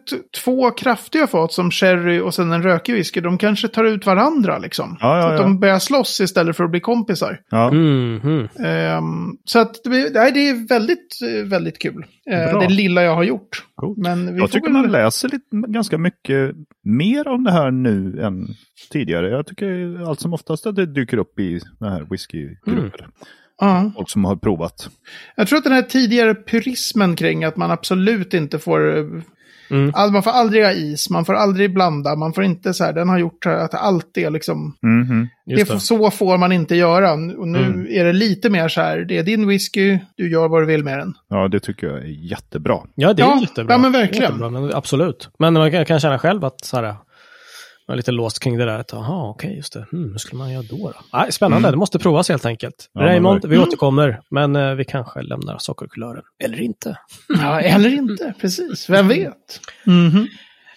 två 0.43 0.71
kraftiga 0.71 1.27
fat 1.27 1.53
som 1.53 1.71
sherry 1.71 2.19
och 2.19 2.33
sen 2.33 2.51
en 2.51 2.63
rökig 2.63 2.93
whisky. 2.93 3.21
De 3.21 3.38
kanske 3.38 3.67
tar 3.67 3.83
ut 3.83 4.05
varandra 4.05 4.58
liksom. 4.58 4.97
Ja, 4.99 5.15
ja, 5.17 5.21
Så 5.21 5.27
att 5.27 5.34
ja. 5.39 5.41
de 5.41 5.60
börjar 5.60 5.79
slåss 5.79 6.19
istället 6.21 6.58
för 6.58 6.63
att 6.63 6.71
bli 6.71 6.79
kompisar. 6.79 7.39
Ja. 7.49 7.67
mm, 7.71 8.19
mm. 8.23 8.47
Ehm, 8.65 9.38
så 9.45 9.60
att 9.60 9.75
nej, 9.86 10.32
det 10.34 10.49
är 10.49 10.67
väldigt, 10.67 11.17
väldigt 11.45 11.79
kul. 11.79 12.06
Eh, 12.32 12.51
Bra. 12.51 12.60
det 12.62 12.69
lilla 12.73 13.03
jag 13.03 13.15
har 13.15 13.23
gjort. 13.23 13.63
Coolt. 13.75 13.97
Men 13.97 14.25
vi 14.25 14.32
Jag 14.32 14.39
får 14.39 14.47
tycker 14.53 14.73
väl- 14.73 14.82
man 14.82 14.91
läser 14.91 15.29
lite, 15.29 15.45
ganska 15.67 15.97
mycket 15.97 16.51
mer 16.84 17.27
om 17.27 17.43
det 17.43 17.51
här 17.51 17.71
nu 17.71 18.21
än 18.21 18.47
tidigare. 18.91 19.29
Jag 19.29 19.47
tycker 19.47 20.01
allt 20.10 20.19
som 20.19 20.34
oftast 20.34 20.65
att 20.67 20.75
det 20.75 20.86
dyker 20.86 21.17
upp 21.17 21.39
i 21.39 21.60
såna 21.60 21.91
här 21.91 22.08
whiskygrupper. 22.10 23.08
Ja. 23.65 23.91
Folk 23.95 24.10
som 24.10 24.26
har 24.26 24.36
provat. 24.36 24.89
Jag 25.36 25.47
tror 25.47 25.58
att 25.58 25.63
den 25.63 25.73
här 25.73 25.82
tidigare 25.82 26.36
purismen 26.36 27.15
kring 27.15 27.43
att 27.43 27.58
man 27.58 27.71
absolut 27.71 28.34
inte 28.34 28.60
får... 28.60 28.97
eh, 28.97 29.06
Mm. 29.69 29.91
All, 29.95 30.12
man 30.12 30.23
får 30.23 30.32
aldrig 30.32 30.63
ha 30.63 30.71
is, 30.71 31.10
man 31.10 31.26
får 31.26 31.34
aldrig 31.34 31.73
blanda, 31.73 32.15
man 32.15 32.34
får 32.34 32.43
inte 32.43 32.73
så 32.73 32.84
här, 32.84 32.93
den 32.93 33.10
har 33.10 33.17
gjort 33.19 33.45
att 33.45 33.73
allt 33.73 34.17
är 34.17 34.30
liksom... 34.30 34.76
Mhm. 34.82 35.28
Just 35.45 35.67
det, 35.67 35.73
det. 35.73 35.80
Så 35.80 36.12
får 36.12 36.38
man 36.38 36.52
inte 36.52 36.76
göra. 36.76 37.13
Och 37.13 37.47
nu 37.47 37.60
Mm. 37.65 37.88
är 37.89 38.06
det 38.06 38.13
lite 38.13 38.49
mer 38.49 38.67
så 38.67 38.82
här, 38.82 38.97
det 38.99 39.17
är 39.17 39.23
din 39.23 39.47
whisky, 39.47 39.99
du 40.17 40.32
gör 40.32 40.47
vad 40.47 40.62
du 40.62 40.65
vill 40.65 40.84
med 40.84 40.99
den. 40.99 41.13
Ja, 41.30 41.47
det 41.47 41.60
tycker 41.60 41.88
jag 41.88 41.97
är 41.97 42.08
jättebra. 42.32 42.78
Ja, 42.95 43.13
det 43.13 43.21
är 43.21 43.26
Ja, 43.28 43.41
jättebra. 43.41 43.73
ja, 43.73 43.78
men 43.78 43.91
verkligen. 43.91 44.23
Jättebra, 44.23 44.49
men 44.49 44.73
absolut. 44.73 45.30
Men 45.39 45.54
man 45.54 45.71
kan, 45.71 45.86
kan 45.86 45.99
känna 45.99 46.19
själv 46.19 46.45
att 46.45 46.65
så 46.65 46.78
här, 46.78 46.95
man 47.88 47.93
är 47.93 47.98
lite 47.98 48.12
låst 48.12 48.39
kring 48.39 48.58
det 48.58 48.65
där. 48.65 48.80
att, 48.80 48.91
Jaha, 48.91 49.30
okej, 49.30 49.56
just 49.56 49.74
det. 49.74 49.86
Hmm, 49.91 50.12
hur 50.12 50.17
skulle 50.17 50.38
man 50.39 50.52
göra 50.54 50.63
då? 50.69 50.78
då? 50.78 50.93
Nej, 51.19 51.32
spännande, 51.32 51.72
det 51.72 51.78
måste 51.78 52.00
provas 52.00 52.30
helt 52.30 52.46
enkelt. 52.46 52.89
Ja, 52.93 53.00
men 53.02 53.10
Raymond, 53.10 53.46
vi 53.46 53.58
återkommer, 53.58 54.22
men 54.30 54.56
eh, 54.56 54.74
vi 54.74 54.86
kanske 54.86 55.22
lämnar 55.22 55.58
sockerkulören. 55.58 56.24
Eller 56.43 56.62
inte. 56.62 56.98
Ja, 57.30 57.62
eller 57.62 57.89
inte, 57.93 58.34
precis. 58.41 58.89
Vem 58.89 59.08
vet? 59.08 59.60
Mhm. 59.86 60.28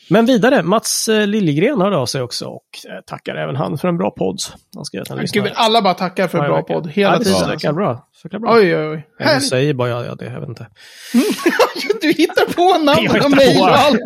Men 0.09 0.27
vidare, 0.27 0.62
Mats 0.62 1.09
eh, 1.09 1.27
Liljegren 1.27 1.81
hörde 1.81 1.97
av 1.97 2.07
sig 2.07 2.23
också 2.23 2.47
och 2.47 2.62
eh, 2.88 3.01
tackar 3.07 3.35
även 3.35 3.57
han 3.57 3.79
för 3.79 3.88
en 3.88 3.99
bra 3.99 4.11
podd. 4.11 4.40
Han 4.75 4.85
skrev 4.85 5.03
att 5.03 5.09
han. 5.09 5.27
Gud, 5.33 5.53
alla 5.55 5.83
bara 5.83 5.95
tackar 5.95 6.29
för 6.29 6.38
en 6.38 6.45
bra 6.45 6.62
podd 6.62 6.90
hela 6.90 7.12
ja, 7.12 7.19
tiden. 7.19 7.51
alltså. 7.51 7.73
bra. 7.73 8.09
Jäkla 8.25 8.38
bra. 8.38 8.55
Oj, 8.55 8.77
oj, 8.77 8.88
oj. 8.88 9.07
Jag 9.19 9.27
Härligt. 9.27 9.49
säger 9.49 9.75
bara 9.75 9.88
ja, 9.88 10.05
ja, 10.05 10.14
det, 10.14 10.25
jag 10.25 10.40
vet 10.40 10.49
inte. 10.49 10.66
Du 12.01 12.12
hittar 12.12 12.53
på 12.53 12.85
namn 12.85 13.09
Jag 13.12 13.25
och 13.25 13.31
mejl 13.31 13.61
och 13.61 13.69
allt. 13.69 14.01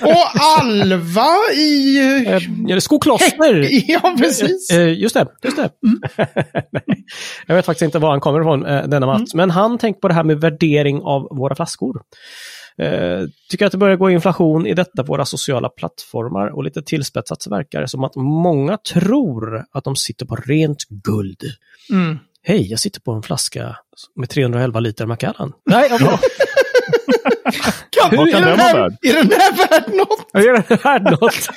Och 0.00 0.42
Alva 0.60 1.28
i... 1.56 1.98
Eh, 1.98 2.32
ja, 2.32 2.40
det 2.66 2.72
är 2.72 2.80
Skokloster! 2.80 3.68
Ja, 3.92 4.14
precis. 4.18 4.70
Eh, 4.70 4.98
just 4.98 5.14
det, 5.14 5.26
just 5.42 5.56
det. 5.56 5.70
Nej, 6.72 7.04
jag 7.46 7.54
vet 7.54 7.66
faktiskt 7.66 7.82
inte 7.82 7.98
var 7.98 8.10
han 8.10 8.20
kommer 8.20 8.40
ifrån, 8.40 8.66
eh, 8.66 8.82
denna 8.82 9.06
Mats. 9.06 9.34
Men 9.34 9.50
han 9.50 9.78
tänker 9.78 10.00
på 10.00 10.08
det 10.08 10.14
här 10.14 10.24
med 10.24 10.40
värdering 10.40 11.02
av 11.02 11.22
våra 11.22 11.54
flaskor. 11.54 12.00
Eh, 12.82 13.20
tycker 13.50 13.66
att 13.66 13.72
det 13.72 13.78
börjar 13.78 13.96
gå 13.96 14.10
inflation 14.10 14.66
i 14.66 14.74
detta 14.74 15.04
på 15.04 15.12
våra 15.12 15.24
sociala 15.24 15.68
plattformar 15.68 16.46
och 16.56 16.64
lite 16.64 16.82
tillspetsat 16.82 17.42
så 17.42 17.50
verkar 17.50 17.80
det 17.80 17.88
som 17.88 18.04
att 18.04 18.16
många 18.16 18.76
tror 18.92 19.64
att 19.72 19.84
de 19.84 19.96
sitter 19.96 20.26
på 20.26 20.36
rent 20.36 20.84
guld. 20.88 21.40
Mm. 21.90 22.18
Hej, 22.42 22.70
jag 22.70 22.80
sitter 22.80 23.00
på 23.00 23.12
en 23.12 23.22
flaska 23.22 23.76
med 24.16 24.28
311 24.28 24.80
liter 24.80 25.06
Macallan. 25.06 25.52
Nej, 25.70 25.88
jag 25.90 25.98
Kan, 27.90 28.16
Vad 28.16 28.30
kan 28.30 28.42
är, 28.42 28.46
den 28.46 28.58
den 28.58 28.58
här, 28.58 28.74
värd? 28.80 28.92
är 29.02 29.12
den 29.14 29.30
här 29.30 29.56
värd 29.56 29.94
något? 29.94 30.44
gör 30.44 30.64
det 30.68 30.80
här 30.84 31.00
något. 31.10 31.48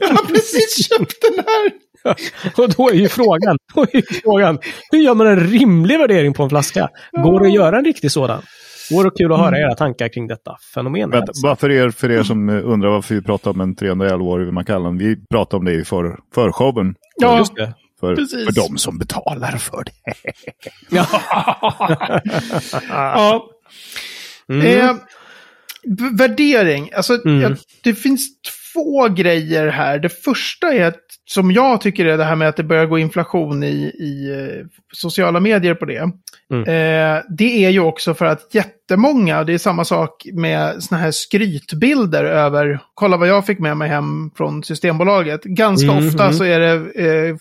Jag 0.00 0.08
har 0.08 0.26
precis 0.28 0.88
köpt 0.88 1.14
den 1.22 1.44
här. 1.46 1.70
Och 2.62 2.70
då 2.74 2.90
är 2.90 2.94
ju 2.94 3.08
frågan, 3.08 3.58
då 3.74 3.82
är 3.82 3.96
ju 3.96 4.02
frågan, 4.02 4.58
hur 4.90 4.98
gör 4.98 5.14
man 5.14 5.26
en 5.26 5.40
rimlig 5.40 5.98
värdering 5.98 6.34
på 6.34 6.42
en 6.42 6.48
flaska? 6.48 6.88
Går 7.12 7.40
det 7.40 7.46
att 7.46 7.54
göra 7.54 7.78
en 7.78 7.84
riktig 7.84 8.10
sådan? 8.12 8.42
Vore 8.90 9.10
kul 9.18 9.32
att 9.32 9.38
höra 9.38 9.58
era 9.58 9.74
tankar 9.74 10.08
kring 10.08 10.26
detta 10.26 10.56
fenomen. 10.74 11.10
Vänta, 11.10 11.32
bara 11.42 11.56
för 11.56 11.70
er, 11.70 11.90
för 11.90 12.10
er 12.10 12.22
som 12.22 12.48
eh, 12.48 12.60
undrar 12.64 12.88
varför 12.90 13.14
vi 13.14 13.22
pratar 13.22 13.50
om 13.50 13.60
en 13.60 13.76
311-årig 13.76 14.52
Macallan. 14.52 14.98
Vi 14.98 15.16
pratar 15.30 15.58
om 15.58 15.64
det 15.64 15.72
i 15.72 15.84
för, 15.84 16.18
förshowen. 16.34 16.94
Ja, 17.16 17.38
Just 17.38 17.54
det. 17.56 17.74
För, 18.00 18.16
precis. 18.16 18.44
för 18.44 18.68
de 18.68 18.78
som 18.78 18.98
betalar 18.98 19.52
för 19.56 19.84
det. 19.84 19.92
ja. 20.90 21.06
Mm. 24.48 24.66
Eh, 24.66 24.96
värdering. 26.18 26.90
Alltså, 26.96 27.12
Mm. 27.24 27.40
jag, 27.40 27.56
det 27.82 27.94
finns 27.94 28.28
två 28.74 29.08
grejer 29.08 29.66
här. 29.68 29.98
Det 29.98 30.08
första 30.08 30.72
är, 30.72 30.84
att, 30.84 31.00
som 31.24 31.52
jag 31.52 31.80
tycker 31.80 32.06
är 32.06 32.18
det 32.18 32.24
här 32.24 32.36
med 32.36 32.48
att 32.48 32.56
det 32.56 32.62
börjar 32.64 32.86
gå 32.86 32.98
inflation 32.98 33.62
i, 33.62 33.84
i 33.98 34.30
eh, 34.32 34.66
sociala 34.92 35.40
medier 35.40 35.74
på 35.74 35.84
det. 35.84 36.10
Mm. 36.52 36.62
Eh, 36.68 37.22
det 37.28 37.64
är 37.64 37.70
ju 37.70 37.80
också 37.80 38.14
för 38.14 38.24
att 38.24 38.54
jättemånga, 38.54 39.44
det 39.44 39.54
är 39.54 39.58
samma 39.58 39.84
sak 39.84 40.26
med 40.32 40.82
såna 40.82 41.00
här 41.00 41.10
skrytbilder 41.10 42.24
över, 42.24 42.80
kolla 42.94 43.16
vad 43.16 43.28
jag 43.28 43.46
fick 43.46 43.58
med 43.58 43.76
mig 43.76 43.88
hem 43.88 44.30
från 44.36 44.64
Systembolaget. 44.64 45.44
Ganska 45.44 45.92
Mm, 45.92 46.08
ofta 46.08 46.24
mm. 46.24 46.34
så 46.36 46.44
är 46.44 46.60
det, 46.60 46.72
eh, 46.74 47.36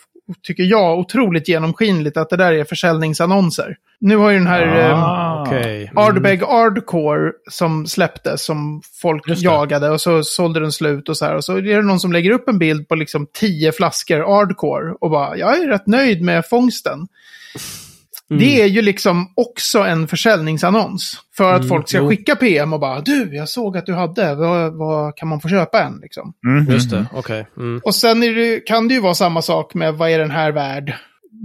tycker 0.47 0.63
jag, 0.63 0.99
otroligt 0.99 1.47
genomskinligt 1.47 2.17
att 2.17 2.29
det 2.29 2.37
där 2.37 2.53
är 2.53 2.63
försäljningsannonser. 2.63 3.75
Nu 3.99 4.15
har 4.15 4.29
ju 4.29 4.37
den 4.37 4.47
här... 4.47 4.79
eh, 4.79 5.03
Ah. 5.03 5.43
Okej. 5.47 5.91
Ardbeg 5.95 6.43
Ardcore 6.43 7.31
som 7.51 7.87
släpptes, 7.87 8.45
som 8.45 8.81
folk 9.01 9.23
jagade 9.27 9.89
och 9.89 10.01
så 10.01 10.23
sålde 10.23 10.59
den 10.59 10.71
slut 10.71 11.09
och 11.09 11.17
så 11.17 11.25
här. 11.25 11.35
Och 11.35 11.43
så 11.43 11.57
är 11.57 11.61
det 11.61 11.81
någon 11.81 11.99
som 11.99 12.11
lägger 12.13 12.31
upp 12.31 12.49
en 12.49 12.59
bild 12.59 12.87
på 12.87 12.95
liksom 12.95 13.27
tio 13.33 13.71
flaskor 13.71 14.39
Ardcore 14.39 14.95
och 15.01 15.09
bara, 15.11 15.37
jag 15.37 15.57
är 15.57 15.67
rätt 15.67 15.87
nöjd 15.87 16.21
med 16.21 16.45
fångsten. 16.49 17.07
Mm. 18.33 18.39
Det 18.45 18.61
är 18.61 18.65
ju 18.67 18.81
liksom 18.81 19.31
också 19.35 19.79
en 19.79 20.07
försäljningsannons. 20.07 21.19
För 21.37 21.53
att 21.53 21.57
Mm, 21.59 21.69
folk 21.69 21.89
ska 21.89 21.97
jo. 21.97 22.09
skicka 22.09 22.35
PM 22.35 22.73
och 22.73 22.79
bara, 22.79 23.01
du, 23.01 23.35
jag 23.35 23.49
såg 23.49 23.77
att 23.77 23.85
du 23.85 23.93
hade, 23.93 24.35
vad, 24.35 24.73
vad 24.77 25.15
kan 25.15 25.27
man 25.27 25.41
få 25.41 25.49
köpa 25.49 25.81
en? 25.83 25.99
Liksom. 26.01 26.33
Mhm. 26.45 26.71
Just 26.73 26.89
det, 26.89 27.05
okej. 27.13 27.47
Mm. 27.57 27.81
Och 27.83 27.95
sen 27.95 28.23
är 28.23 28.35
det, 28.35 28.59
kan 28.59 28.87
det 28.87 28.93
ju 28.93 28.99
vara 28.99 29.13
samma 29.13 29.41
sak 29.41 29.73
med 29.73 29.93
vad 29.93 30.09
är 30.09 30.19
den 30.19 30.31
här 30.31 30.51
värd? 30.51 30.93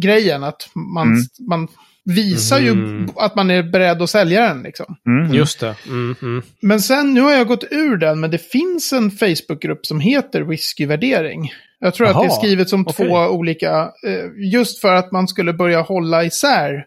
Grejen, 0.00 0.44
att 0.44 0.68
man, 0.94 1.06
Mm. 1.08 1.20
man 1.48 1.68
visar 2.04 2.58
ju 2.58 2.74
Mhm. 2.74 3.10
att 3.16 3.34
man 3.34 3.50
är 3.50 3.62
beredd 3.62 4.02
att 4.02 4.10
sälja 4.10 4.48
den. 4.48 4.62
Liksom. 4.62 4.96
Just 5.32 5.60
det. 5.60 5.74
Mm, 5.86 6.14
mm. 6.22 6.42
Men 6.60 6.80
sen, 6.80 7.14
nu 7.14 7.20
har 7.20 7.32
jag 7.32 7.46
gått 7.46 7.64
ur 7.70 7.96
den, 7.96 8.20
men 8.20 8.30
det 8.30 8.50
finns 8.50 8.92
en 8.92 9.10
Facebookgrupp 9.10 9.86
som 9.86 10.00
heter 10.00 10.40
Whiskyvärdering. 10.42 11.50
Jag 11.80 11.94
tror 11.94 12.06
att 12.08 12.20
det 12.20 12.26
är 12.26 12.30
skrivet 12.30 12.68
som 12.68 12.80
okej. 12.86 13.06
två 13.06 13.14
olika, 13.16 13.80
eh, 14.06 14.52
just 14.52 14.80
för 14.80 14.94
att 14.94 15.12
man 15.12 15.28
skulle 15.28 15.52
börja 15.52 15.80
hålla 15.80 16.24
isär. 16.24 16.84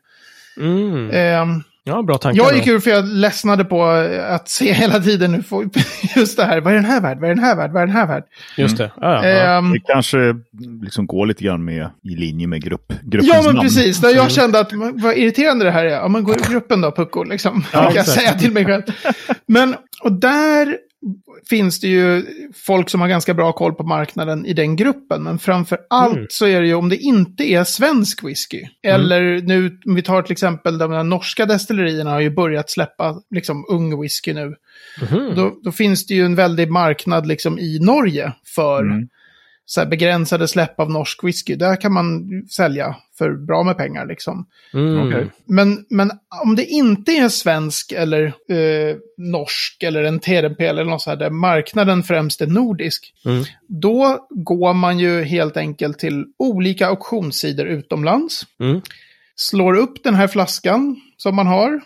Mm. 0.60 1.10
Ehm, 1.14 1.64
Ja, 1.84 2.02
bra 2.04 2.18
tankar. 2.18 2.44
jag 2.44 2.56
gick 2.56 2.68
ur 2.68 2.80
för 2.80 2.92
jag 2.92 3.06
ledsnade 3.08 3.66
på 3.66 3.84
att 4.30 4.50
se 4.50 4.74
hela 4.74 5.00
tiden 5.00 5.32
nu, 5.32 5.44
få- 5.44 5.64
just 6.16 6.38
det 6.38 6.44
här, 6.46 6.62
vad 6.62 6.74
är 6.74 6.76
den 6.76 6.86
här 6.86 7.02
värd, 7.02 7.20
vad 7.20 7.30
är 7.30 7.36
den 7.36 7.44
här 7.44 7.56
värd, 7.56 7.72
vad 7.72 7.82
är 7.84 7.88
den 7.88 7.96
här 7.96 8.08
värd? 8.08 8.24
Just 8.58 8.78
det. 8.78 8.92
Ja, 9.02 9.26
ja, 9.28 9.30
ja. 9.30 9.58
Ehm, 9.58 9.72
Det 9.72 9.80
kanske 9.80 10.18
liksom 10.84 11.08
går 11.08 11.26
lite 11.26 11.44
grann 11.44 11.66
med 11.66 11.90
i 12.04 12.16
linje 12.16 12.48
med 12.48 12.64
grupp, 12.64 12.94
gruppens 13.04 13.28
Ja, 13.34 13.42
men 13.46 13.56
namn. 13.56 13.60
precis. 13.68 13.98
Där 14.02 14.10
jag 14.16 14.32
kände 14.32 14.60
att 14.60 14.70
vad 14.74 15.18
irriterande 15.18 15.66
det 15.66 15.72
här 15.72 15.86
är. 15.86 15.90
Ja, 15.90 16.08
men 16.08 16.24
gå 16.24 16.32
ur 16.34 16.52
gruppen 16.52 16.82
då, 16.82 16.92
Pucko, 16.92 17.24
liksom. 17.24 17.64
Ja, 17.74 17.84
kan 17.84 17.96
jag 17.96 18.08
säga 18.08 18.34
till 18.34 18.52
mig 18.52 18.66
själv. 18.66 18.84
Men, 19.46 19.76
och 20.04 20.12
där 20.12 20.78
finns 21.50 21.80
det 21.80 21.88
ju 21.88 22.26
folk 22.66 22.90
som 22.90 23.02
har 23.02 23.08
ganska 23.08 23.34
bra 23.34 23.52
koll 23.52 23.74
på 23.74 23.84
marknaden 23.84 24.46
i 24.46 24.54
den 24.54 24.76
gruppen. 24.76 25.24
Men 25.24 25.40
framför 25.40 25.80
allt 25.90 26.16
Mm. 26.16 26.26
så 26.30 26.46
är 26.46 26.62
det 26.62 26.68
ju 26.68 26.74
om 26.74 26.90
det 26.90 26.98
inte 26.98 27.44
är 27.44 27.64
svensk 27.64 28.24
whisky. 28.24 28.64
Eller 28.84 29.42
nu, 29.42 29.80
om 29.86 29.96
vi 29.96 30.02
tar 30.02 30.22
till 30.22 30.32
exempel 30.32 30.78
de 30.78 31.10
norska 31.10 31.46
destillerierna 31.46 32.10
har 32.12 32.20
ju 32.20 32.30
börjat 32.30 32.70
släppa 32.70 33.16
liksom 33.36 33.66
ung 33.70 34.02
whisky 34.02 34.34
nu. 34.34 34.56
Mhm. 35.02 35.36
Då, 35.36 35.60
då 35.64 35.72
finns 35.72 36.06
det 36.06 36.14
ju 36.14 36.26
en 36.26 36.36
väldig 36.36 36.72
marknad 36.72 37.28
liksom 37.28 37.60
i 37.60 37.80
Norge 37.82 38.34
för 38.56 38.82
Mm. 38.82 39.08
Så 39.72 39.82
här 39.82 39.88
begränsade 39.88 40.48
släpp 40.48 40.80
av 40.80 40.92
norsk 40.92 41.24
whisky. 41.24 41.56
Där 41.56 41.82
kan 41.82 41.94
man 41.94 42.24
sälja 42.50 42.96
för 43.18 43.46
bra 43.46 43.64
med 43.64 43.78
pengar 43.78 44.06
liksom. 44.06 44.48
Mm. 44.74 45.08
Okej. 45.08 45.32
Men, 45.46 45.86
men 45.90 46.12
om 46.44 46.56
det 46.56 46.66
inte 46.66 47.12
är 47.12 47.30
svensk 47.30 47.92
eller 47.92 48.26
eh, 48.26 48.96
norsk 49.18 49.84
eller 49.84 50.04
en 50.04 50.20
TRP 50.20 50.62
eller 50.62 50.86
något 50.86 51.02
så 51.02 51.10
här 51.10 51.18
där 51.18 51.30
marknaden 51.30 52.04
främst 52.04 52.42
är 52.42 52.48
nordisk. 52.48 53.14
Mm. 53.26 53.44
Då 53.68 54.28
går 54.30 54.74
man 54.74 55.00
ju 55.00 55.24
helt 55.24 55.58
enkelt 55.58 56.00
till 56.00 56.26
olika 56.40 56.88
auktionssidor 56.88 57.68
utomlands. 57.68 58.46
Mm. 58.60 58.82
Slår 59.36 59.78
upp 59.78 60.04
den 60.04 60.16
här 60.16 60.28
flaskan 60.28 60.96
som 61.18 61.36
man 61.36 61.48
har. 61.48 61.82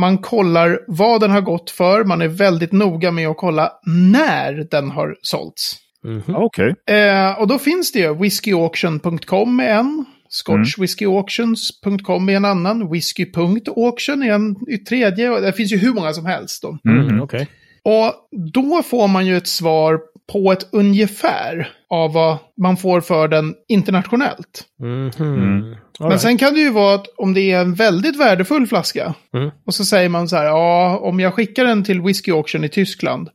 Man 0.00 0.18
kollar 0.18 0.80
vad 0.86 1.20
den 1.20 1.30
har 1.30 1.40
gått 1.40 1.70
för. 1.70 2.04
Man 2.04 2.22
är 2.22 2.28
väldigt 2.28 2.72
noga 2.72 3.10
med 3.10 3.28
att 3.28 3.36
kolla 3.36 3.72
när 3.86 4.66
den 4.70 4.90
har 4.90 5.16
sålts. 5.22 5.83
Mhm. 6.04 6.22
Ja, 6.26 6.44
Okej. 6.44 6.74
Eh, 6.90 7.40
och 7.40 7.48
då 7.48 7.58
finns 7.58 7.92
det 7.92 7.98
ju 7.98 8.14
whiskyauction.com 8.14 9.60
är 9.60 9.68
en. 9.68 10.04
Scotchwhiskyauctions.com 10.28 12.28
är 12.28 12.36
en 12.36 12.44
annan. 12.44 12.90
Whisky.auction 12.90 14.22
är 14.22 14.32
en 14.32 14.56
i 14.68 14.78
tredje. 14.78 15.30
Och 15.30 15.42
det 15.42 15.52
finns 15.52 15.72
ju 15.72 15.76
hur 15.76 15.92
många 15.92 16.12
som 16.12 16.26
helst. 16.26 16.62
Då. 16.62 16.78
Mm. 16.90 17.22
Okej. 17.22 17.48
Och 17.84 18.12
då 18.54 18.82
får 18.82 19.08
man 19.08 19.26
ju 19.26 19.36
ett 19.36 19.46
svar 19.46 19.98
på 20.32 20.52
ett 20.52 20.68
ungefär 20.72 21.68
av 21.90 22.12
vad 22.12 22.38
man 22.62 22.76
får 22.76 23.00
för 23.00 23.28
den 23.28 23.54
internationellt. 23.68 24.64
Mhm. 24.80 25.10
Mm. 25.18 25.62
All 25.98 26.00
Men 26.00 26.08
right. 26.08 26.20
sen 26.20 26.38
kan 26.38 26.54
det 26.54 26.60
ju 26.60 26.70
vara 26.70 26.94
att 26.94 27.06
om 27.16 27.34
det 27.34 27.52
är 27.52 27.60
en 27.60 27.74
väldigt 27.74 28.20
värdefull 28.20 28.66
flaska. 28.66 29.14
Mm. 29.34 29.50
Och 29.66 29.74
så 29.74 29.84
säger 29.84 30.08
man 30.08 30.28
så 30.28 30.36
här, 30.36 30.44
ja, 30.44 30.98
om 30.98 31.20
jag 31.20 31.34
skickar 31.34 31.64
den 31.64 31.84
till 31.84 32.00
Whisky 32.00 32.32
Auction 32.32 32.64
i 32.64 32.68
Tyskland. 32.68 33.28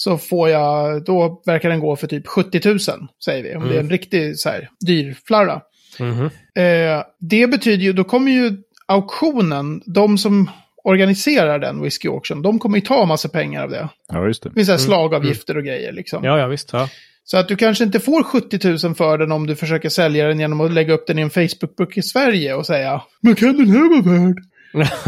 Så 0.00 0.18
får 0.18 0.48
jag, 0.48 1.04
då 1.04 1.42
verkar 1.46 1.68
den 1.68 1.80
gå 1.80 1.96
för 1.96 2.06
typ 2.06 2.26
70 2.26 2.68
000, 2.68 2.78
säger 3.24 3.42
vi. 3.42 3.56
Om 3.56 3.68
det 3.68 3.74
är 3.74 3.80
en 3.80 3.90
riktig 3.90 4.38
så 4.38 4.48
här, 4.48 4.70
dyr 4.86 5.16
flarra. 5.26 5.60
Mhm. 5.98 6.24
Eh, 6.54 7.04
det 7.18 7.46
betyder 7.46 7.84
ju, 7.84 7.92
då 7.92 8.04
kommer 8.04 8.32
ju 8.32 8.56
auktionen, 8.86 9.82
de 9.86 10.18
som 10.18 10.50
organiserar 10.84 11.58
den 11.58 11.82
Whisky 11.82 12.08
Auction, 12.08 12.42
de 12.42 12.58
kommer 12.58 12.78
ju 12.78 12.80
ta 12.80 13.06
massa 13.06 13.28
pengar 13.28 13.62
av 13.62 13.70
det. 13.70 13.88
Ja, 14.08 14.26
just 14.26 14.42
det. 14.42 14.48
Det 14.48 14.54
finns 14.54 14.68
här 14.68 14.78
slagavgifter 14.78 15.56
och 15.56 15.64
grejer 15.64 15.92
liksom. 15.92 16.24
Ja, 16.24 16.38
ja, 16.38 16.46
visst. 16.46 16.70
Ja. 16.72 16.88
Så 17.24 17.36
att 17.36 17.48
du 17.48 17.56
kanske 17.56 17.84
inte 17.84 18.00
får 18.00 18.22
70 18.22 18.86
000 18.86 18.94
för 18.94 19.18
den 19.18 19.32
om 19.32 19.46
du 19.46 19.56
försöker 19.56 19.88
sälja 19.88 20.26
den 20.26 20.40
genom 20.40 20.60
att 20.60 20.72
lägga 20.72 20.94
upp 20.94 21.06
den 21.06 21.18
i 21.18 21.22
en 21.22 21.30
Facebook-book 21.30 21.98
i 21.98 22.02
Sverige 22.02 22.54
och 22.54 22.66
säga 22.66 23.02
Men 23.20 23.34
kan 23.34 23.56
den 23.56 23.68
här 23.70 24.02
vara 24.02 24.18
värd? 24.18 24.36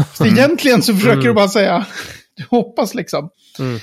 Så 0.13 0.25
egentligen 0.25 0.81
så 0.81 0.93
försöker 0.93 1.27
du 1.27 1.33
bara 1.33 1.47
säga 1.47 1.85
Du 2.35 2.43
hoppas 2.49 2.95
liksom. 2.95 3.29
Mm. 3.59 3.79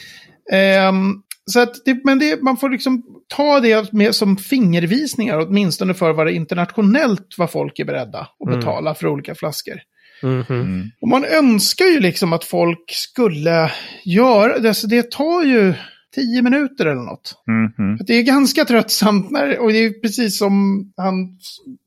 Ehm, 0.53 1.15
så 1.47 1.61
att 1.61 1.75
det, 1.85 2.01
men 2.05 2.19
det, 2.19 2.43
man 2.43 2.57
får 2.57 2.71
liksom 2.71 3.03
ta 3.29 3.61
det 3.61 3.93
med, 3.93 4.15
som 4.15 4.37
fingervisningar 4.37 5.39
åtminstone 5.39 5.95
för 5.95 6.13
vad 6.13 6.27
det 6.27 6.33
internationellt 6.33 7.27
vad 7.39 7.51
folk 7.51 7.79
är 7.79 7.85
beredda 7.85 8.19
att 8.19 8.47
Mm. 8.49 8.59
betala 8.61 8.95
för 8.95 9.07
olika 9.07 9.35
flaskor. 9.35 9.75
Mhm. 10.23 10.45
Mm. 10.51 10.91
Och 11.01 11.09
man 11.09 11.25
önskar 11.25 11.85
ju 11.85 12.01
liksom 12.01 12.33
att 12.33 12.45
folk 12.45 12.85
skulle 12.91 13.73
göra 14.05 14.59
det. 14.59 14.69
Alltså 14.69 14.87
det 14.87 15.11
tar 15.11 15.43
ju 15.45 15.75
tio 16.15 16.43
minuter 16.43 16.87
eller 16.87 17.03
något. 17.03 17.35
Mhm. 17.47 17.99
För 17.99 18.05
Det 18.05 18.15
är 18.15 18.23
ganska 18.23 18.65
tröttsamt 18.65 19.31
när, 19.31 19.59
och 19.59 19.73
det 19.73 19.79
är 19.79 20.01
precis 20.03 20.39
som 20.39 20.85
han 20.97 21.15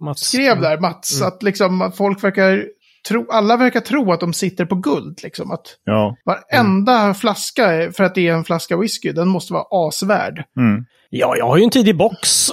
Mats. 0.03 0.19
skrev 0.21 0.61
där, 0.61 0.79
Mats, 0.79 1.15
Mm. 1.21 1.27
att 1.27 1.43
liksom 1.43 1.81
att 1.81 1.97
folk 1.97 2.23
verkar 2.23 2.65
tro, 3.07 3.27
alla 3.31 3.57
verkar 3.57 3.79
tro 3.79 4.11
att 4.11 4.19
de 4.19 4.33
sitter 4.33 4.65
på 4.65 4.75
guld. 4.75 5.19
Liksom. 5.23 5.51
Att 5.51 5.61
Ja. 5.85 6.15
varenda 6.25 7.13
flaska, 7.13 7.65
är- 7.73 7.91
för 7.91 8.03
att 8.03 8.15
det 8.15 8.27
är 8.27 8.33
en 8.33 8.43
flaska 8.43 8.77
whisky, 8.77 9.11
den 9.11 9.27
måste 9.27 9.53
vara 9.53 9.65
asvärd. 9.87 10.43
Mm. 10.59 10.85
Ja, 11.09 11.35
jag 11.37 11.47
har 11.47 11.57
ju 11.57 11.63
en 11.63 11.69
tidig 11.69 11.97
box. 11.97 12.47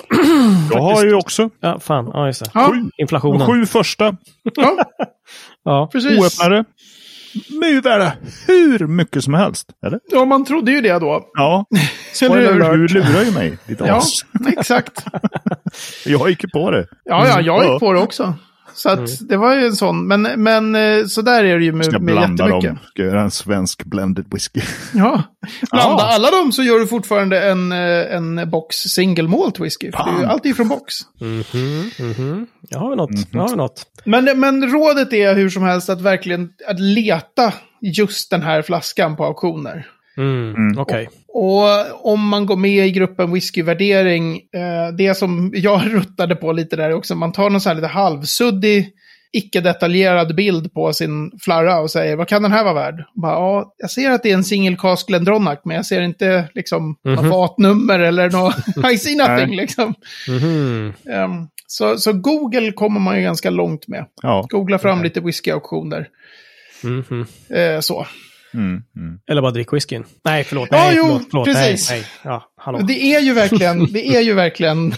Jag 0.72 0.80
har 0.82 1.04
ju 1.04 1.14
också 1.14 1.50
Ja, 1.60 1.78
fan. 1.80 2.10
Ja, 2.12 2.26
just 2.26 2.44
det. 2.44 2.50
Ja, 2.54 2.68
de 2.68 2.90
Inflationen. 2.98 3.46
sju 3.46 3.66
första 3.66 4.16
ja 4.56 4.76
Ja. 5.64 5.88
precis. 5.92 6.18
oöppnade. 6.20 6.64
Ju 7.70 7.80
värda 7.80 8.12
hur 8.46 8.86
mycket 8.86 9.24
som 9.24 9.34
helst. 9.34 9.68
Eller? 9.86 10.00
Ja, 10.12 10.24
man 10.24 10.44
trodde 10.44 10.72
ju 10.72 10.80
det 10.80 10.98
då. 10.98 11.24
Ja. 11.34 11.64
Hur? 12.20 12.28
Du 12.88 12.88
lurar 12.88 13.22
ju 13.24 13.30
mig, 13.30 13.58
ditt 13.66 13.80
Ja, 13.80 13.96
as. 13.96 14.20
exakt. 14.58 15.04
Jag 16.06 16.30
gick 16.30 16.44
ju 16.44 16.50
på 16.50 16.70
det. 16.70 16.86
Ja, 17.04 17.26
ja, 17.28 17.40
jag 17.40 17.64
Ja. 17.64 17.70
gick 17.72 17.80
på 17.80 17.92
det 17.92 18.00
också. 18.00 18.34
Så 18.74 18.88
att 18.88 19.28
det 19.28 19.36
var 19.36 19.54
ju 19.54 19.66
en 19.66 19.76
sån, 19.76 20.06
men, 20.06 20.22
men 20.22 20.74
eh, 20.74 21.06
så 21.06 21.22
där 21.22 21.44
är 21.44 21.58
det 21.58 21.64
ju 21.64 21.82
Ska 21.82 21.92
med, 21.92 22.02
med 22.02 22.14
blanda 22.14 22.44
jättemycket. 22.44 22.70
dem. 22.70 22.78
Ska 22.90 23.02
göra 23.02 23.22
en 23.22 23.30
svensk 23.30 23.84
blended 23.84 24.24
whisky. 24.30 24.60
Ja. 24.94 25.22
Blanda 25.70 26.02
Ja. 26.02 26.14
alla 26.14 26.30
dem 26.30 26.52
så 26.52 26.62
gör 26.62 26.78
du 26.78 26.86
fortfarande 26.86 27.48
en, 27.50 27.72
eh, 27.72 28.14
en 28.16 28.50
box 28.50 28.76
single 28.76 29.28
malt 29.28 29.60
whisky. 29.60 29.92
För 29.92 30.04
det 30.04 30.10
är 30.16 30.20
ju 30.20 30.24
alltid 30.26 30.56
från 30.56 30.68
box. 30.68 30.94
Mhm. 31.20 31.90
Mhm. 31.98 32.46
Jag 32.68 32.78
har 32.78 32.90
vi 32.90 32.96
något. 32.96 33.10
Mhm. 33.10 33.24
Jag 33.32 33.40
har 33.40 33.48
vi 33.48 33.56
något. 33.56 33.86
Men, 34.04 34.40
men 34.40 34.72
rådet 34.72 35.12
är 35.12 35.34
hur 35.34 35.50
som 35.50 35.62
helst 35.62 35.88
att 35.90 36.00
verkligen 36.00 36.48
att 36.68 36.80
leta 36.80 37.52
just 37.80 38.30
den 38.30 38.42
här 38.42 38.62
flaskan 38.62 39.16
på 39.16 39.24
auktioner. 39.24 39.86
Mm. 40.16 40.54
Mm. 40.54 40.78
Okej. 40.78 41.08
Och 41.28 42.12
om 42.12 42.28
man 42.28 42.46
går 42.46 42.56
med 42.56 42.86
i 42.86 42.90
gruppen 42.90 43.32
whiskyvärdering, 43.32 44.36
eh, 44.36 44.94
det 44.98 45.14
som 45.14 45.52
jag 45.54 45.82
ruttade 45.94 46.36
på 46.36 46.52
lite 46.52 46.76
där 46.76 46.92
också, 46.94 47.14
man 47.14 47.32
tar 47.32 47.50
någon 47.50 47.60
sån 47.60 47.70
här 47.70 47.74
lite 47.74 47.86
halvsuddig, 47.88 48.88
icke-detaljerad 49.32 50.34
bild 50.34 50.72
på 50.74 50.92
sin 50.92 51.30
flarra 51.40 51.80
och 51.80 51.90
säger 51.90 52.16
vad 52.16 52.28
kan 52.28 52.42
den 52.42 52.52
här 52.52 52.64
vara 52.64 52.74
värd? 52.74 52.94
Och 53.14 53.20
Bara, 53.22 53.32
ja, 53.32 53.74
jag 53.78 53.90
ser 53.90 54.10
att 54.10 54.22
det 54.22 54.30
är 54.30 54.34
en 54.34 54.44
single 54.44 54.76
cask 54.76 55.06
Glendronach, 55.08 55.58
men 55.64 55.76
jag 55.76 55.86
ser 55.86 56.02
inte 56.02 56.48
liksom 56.54 56.96
något 57.04 57.20
Mhm. 57.20 57.30
fatnummer 57.30 57.98
eller 57.98 58.30
något, 58.30 58.54
I 58.92 58.98
see 58.98 59.16
nothing 59.16 59.56
liksom. 59.56 59.94
Mhm. 60.28 60.92
Ehm, 61.10 61.30
så, 61.66 61.96
så 61.98 62.12
Google 62.12 62.72
kommer 62.72 63.00
man 63.00 63.16
ju 63.16 63.22
ganska 63.22 63.50
långt 63.50 63.88
med. 63.88 64.04
Ja. 64.22 64.46
Googla 64.48 64.78
fram 64.78 64.98
Okej. 64.98 65.04
lite 65.04 65.20
whiskyauktioner. 65.20 66.06
Mhm. 66.84 67.26
Eh, 67.50 67.80
så. 67.80 68.06
Mm, 68.54 68.82
mm. 68.96 69.18
Eller 69.30 69.42
bara 69.42 69.50
drick 69.50 69.72
whiskyn. 69.72 70.04
Nej, 70.24 70.44
förlåt. 70.44 70.68
Ja, 70.70 70.76
Nej, 70.76 70.94
jo, 70.96 71.04
förlåt, 71.04 71.26
förlåt. 71.30 71.46
precis. 71.46 71.90
Nej, 71.90 72.04
nej. 72.24 72.40
Ja. 72.66 72.80
Det 72.86 73.14
är 73.14 73.20
ju 73.20 73.32
verkligen, 73.32 73.84
det 73.92 74.06
är 74.16 74.20
ju 74.20 74.34
verkligen, 74.34 74.94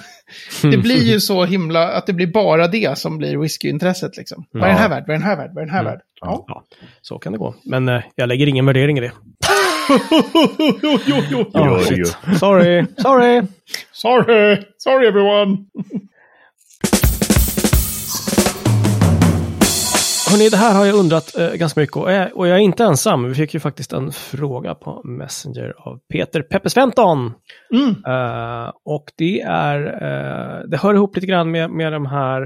det 0.63 0.77
blir 0.77 1.03
ju 1.13 1.21
så 1.21 1.45
himla, 1.45 1.89
att 1.89 2.07
det 2.07 2.13
blir 2.13 2.27
bara 2.27 2.69
det 2.69 2.99
som 2.99 3.19
blir 3.19 3.37
whiskyintresset 3.37 4.17
liksom. 4.17 4.45
Vad 4.53 4.63
är 4.63 4.69
den 4.69 4.77
här 4.79 4.89
värd? 4.89 5.05
Vad 5.07 5.15
är 5.17 5.19
den 5.19 5.29
här 5.29 5.37
värd? 5.37 5.51
Vad 5.55 5.63
är 5.63 5.67
den 5.67 5.75
här 5.75 5.85
värd? 5.85 6.01
Ja. 6.21 6.45
Ja, 6.49 6.65
så 7.03 7.19
kan 7.19 7.33
det 7.33 7.39
gå. 7.39 7.55
Men 7.65 7.89
eh, 7.89 8.03
jag 8.15 8.29
lägger 8.29 8.47
ingen 8.47 8.67
värdering 8.67 8.99
i 8.99 9.01
det. 9.01 9.13
jo, 10.83 10.99
jo, 11.07 11.23
jo, 11.31 11.39
Oh. 11.55 11.83
Sorry, 12.39 12.85
sorry. 12.97 13.43
Sorry, 13.93 14.57
sorry 14.79 15.07
everyone. 15.09 15.57
Hörrni, 20.33 20.49
det 20.49 20.57
här 20.57 20.75
har 20.75 20.87
jag 20.87 20.95
undrat 20.95 21.37
eh, 21.39 21.53
ganska 21.53 21.81
mycket 21.81 21.97
och, 21.97 22.13
jag- 22.13 22.37
och 22.37 22.49
jag 22.49 22.57
är 22.57 22.61
inte 22.63 22.85
ensam. 22.85 23.25
Vi 23.29 23.35
fick 23.35 23.55
ju 23.55 23.61
faktiskt 23.61 23.93
en 23.93 24.13
fråga 24.13 24.75
på 24.75 25.03
Messenger 25.05 25.75
av 25.79 25.99
Peter 26.13 26.43
Peppe 26.43 26.71
Sventon. 26.71 27.33
Mm. 27.75 27.89
Eh, 27.89 28.71
och 28.85 29.05
det 29.17 29.41
är, 29.41 29.79
eh, 29.87 30.69
det 30.69 30.77
hör 30.77 30.95
ihop 30.95 31.17
lite 31.17 31.27
grann 31.27 31.51
med, 31.51 31.71
med 31.71 31.93
de 31.93 32.07
här, 32.07 32.41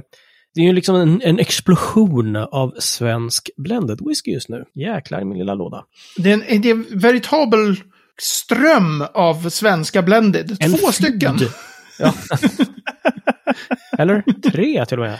det 0.54 0.60
är 0.60 0.64
ju 0.64 0.72
liksom 0.72 0.96
en, 0.96 1.20
en 1.24 1.38
explosion 1.38 2.36
av 2.36 2.74
svensk 2.78 3.50
blended 3.56 3.98
whisky 4.08 4.30
just 4.32 4.48
nu. 4.48 4.64
Jäklar 4.74 5.20
i 5.20 5.24
min 5.24 5.38
lilla 5.38 5.54
låda. 5.54 5.84
Det 6.16 6.30
är 6.30 6.34
en, 6.34 6.62
det 6.62 6.68
är 6.70 6.74
en 6.74 6.86
veritabel 6.98 7.76
ström 8.20 9.04
av 9.14 9.48
svenska 9.48 10.02
blended. 10.02 10.56
En 10.60 10.72
Två 10.72 10.92
stycken. 10.92 11.38
flood. 11.38 11.50
Ja. 11.98 12.12
Eller 13.98 14.22
tre 14.50 14.86
till 14.86 14.98
och 14.98 15.04
med. 15.06 15.18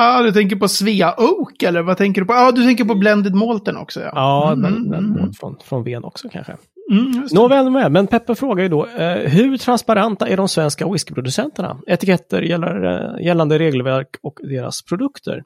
Ja, 0.00 0.22
du 0.22 0.32
tänker 0.32 0.56
på 0.56 0.68
Svea 0.68 1.14
Oak 1.18 1.62
eller 1.62 1.82
vad 1.82 1.96
tänker 1.96 2.20
du 2.20 2.26
på? 2.26 2.32
Ja, 2.32 2.52
du 2.52 2.62
tänker 2.62 2.84
på 2.84 2.94
blended 2.94 3.34
malten 3.34 3.76
också 3.76 4.00
ja. 4.00 4.10
Ja, 4.14 4.52
Mm, 4.52 4.62
den, 4.62 4.76
mm, 4.76 4.90
den 4.90 5.18
mm. 5.18 5.32
från, 5.32 5.56
från 5.64 5.84
Ven 5.84 6.04
också 6.04 6.28
kanske. 6.28 6.56
Mm. 6.90 7.26
Nåväl 7.32 7.70
med, 7.70 7.92
men 7.92 8.06
Peppe 8.06 8.34
frågar 8.34 8.62
ju 8.62 8.68
då, 8.68 8.86
eh, 8.86 9.30
hur 9.30 9.56
transparenta 9.56 10.28
är 10.28 10.36
de 10.36 10.48
svenska 10.48 10.92
whiskyproducenterna? 10.92 11.78
Etiketter 11.86 12.42
gäller, 12.42 12.84
eh, 12.84 13.26
gällande 13.26 13.58
regelverk 13.58 14.08
och 14.22 14.38
deras 14.42 14.82
produkter. 14.82 15.42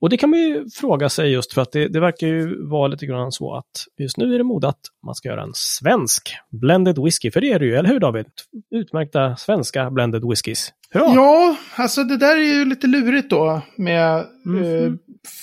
Och 0.00 0.10
det 0.10 0.16
kan 0.16 0.30
man 0.30 0.38
ju 0.40 0.66
fråga 0.74 1.08
sig 1.08 1.30
just 1.32 1.52
för 1.54 1.62
att 1.62 1.72
det, 1.72 1.88
det 1.88 2.00
verkar 2.00 2.26
ju 2.26 2.66
vara 2.68 2.88
lite 2.88 3.06
grann 3.06 3.32
så 3.32 3.54
att 3.54 3.64
just 3.98 4.16
nu 4.16 4.34
är 4.34 4.38
det 4.38 4.44
mode 4.44 4.68
att 4.68 4.80
man 5.06 5.14
ska 5.14 5.28
göra 5.28 5.42
en 5.42 5.54
svensk 5.54 6.30
blended 6.50 6.98
whisky, 7.04 7.30
för 7.30 7.40
det 7.40 7.52
är 7.52 7.58
det 7.58 7.64
ju, 7.64 7.76
eller 7.76 7.88
hur 7.88 8.00
David? 8.00 8.26
Utmärkta 8.74 9.36
svenska 9.36 9.90
blended 9.90 10.22
whiskys. 10.28 10.72
Hurra! 10.92 11.14
Ja, 11.14 11.56
alltså 11.76 12.04
det 12.04 12.16
där 12.16 12.36
är 12.36 12.58
ju 12.58 12.64
lite 12.64 12.86
lurigt 12.86 13.30
då 13.30 13.62
med 13.76 14.16
eh, 14.18 14.92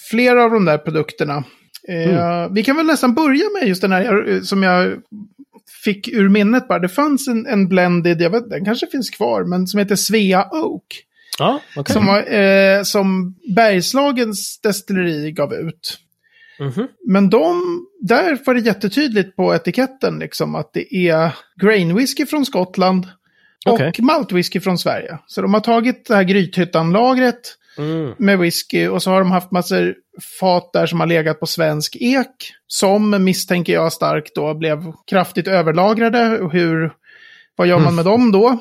flera 0.10 0.44
av 0.44 0.52
de 0.52 0.66
där 0.66 0.78
produkterna. 0.78 1.44
Eh, 1.90 2.48
Vi 2.52 2.64
kan 2.64 2.76
väl 2.76 2.86
nästan 2.86 3.14
börja 3.16 3.44
med 3.60 3.68
just 3.68 3.82
den 3.82 3.92
här 3.92 4.30
eh, 4.30 4.42
som 4.42 4.64
jag 4.64 4.98
fick 5.84 6.08
ur 6.08 6.30
minnet 6.30 6.68
bara. 6.68 6.80
Det 6.80 6.90
fanns 6.90 7.28
en, 7.28 7.46
en 7.46 7.68
blended, 7.68 8.22
jag 8.22 8.30
vet 8.30 8.50
den 8.50 8.66
kanske 8.66 8.88
finns 8.88 9.10
kvar, 9.10 9.44
men 9.44 9.68
som 9.68 9.80
heter 9.80 9.96
Svea 9.96 10.48
Oak. 10.52 10.84
Ja, 11.40 11.60
okej. 11.76 11.94
Som, 11.94 12.10
eh, 12.10 12.84
som 12.84 13.36
Bergslagens 13.56 14.60
destilleri 14.62 15.32
gav 15.32 15.54
ut. 15.54 15.98
Mhm. 16.60 16.88
Men 17.08 17.30
de, 17.30 17.62
där 18.02 18.38
var 18.46 18.54
det 18.54 18.60
jättetydligt 18.60 19.36
på 19.36 19.56
etiketten 19.56 20.20
liksom 20.20 20.56
att 20.56 20.74
det 20.74 20.96
är 20.96 21.32
grain 21.62 21.96
whisky 21.96 22.26
från 22.26 22.46
Skottland 22.46 23.08
och 23.66 23.74
Okej. 23.74 23.94
maltwhisky 24.00 24.60
från 24.60 24.78
Sverige. 24.78 25.18
Så 25.28 25.42
de 25.42 25.54
har 25.54 25.62
tagit 25.62 26.06
det 26.08 26.16
här 26.16 26.24
Grythyttan-lagret 26.24 27.58
Mm. 27.78 28.14
med 28.18 28.40
whisky 28.40 28.88
och 28.88 29.04
så 29.04 29.12
har 29.12 29.20
de 29.20 29.32
haft 29.32 29.52
massor 29.52 29.96
fat 30.40 30.70
där 30.74 30.86
som 30.88 31.00
har 31.00 31.08
legat 31.08 31.40
på 31.40 31.46
svensk 31.46 31.96
ek. 32.00 32.54
Som 32.68 33.24
misstänker 33.24 33.74
jag 33.74 33.94
starkt 33.94 34.36
då 34.36 34.54
blev 34.54 34.94
kraftigt 35.08 35.48
överlagrade. 35.48 36.50
Hur, 36.52 36.92
vad 37.56 37.68
gör 37.68 37.80
man 37.80 37.96
med 37.96 38.06
dem 38.06 38.32
då? 38.32 38.60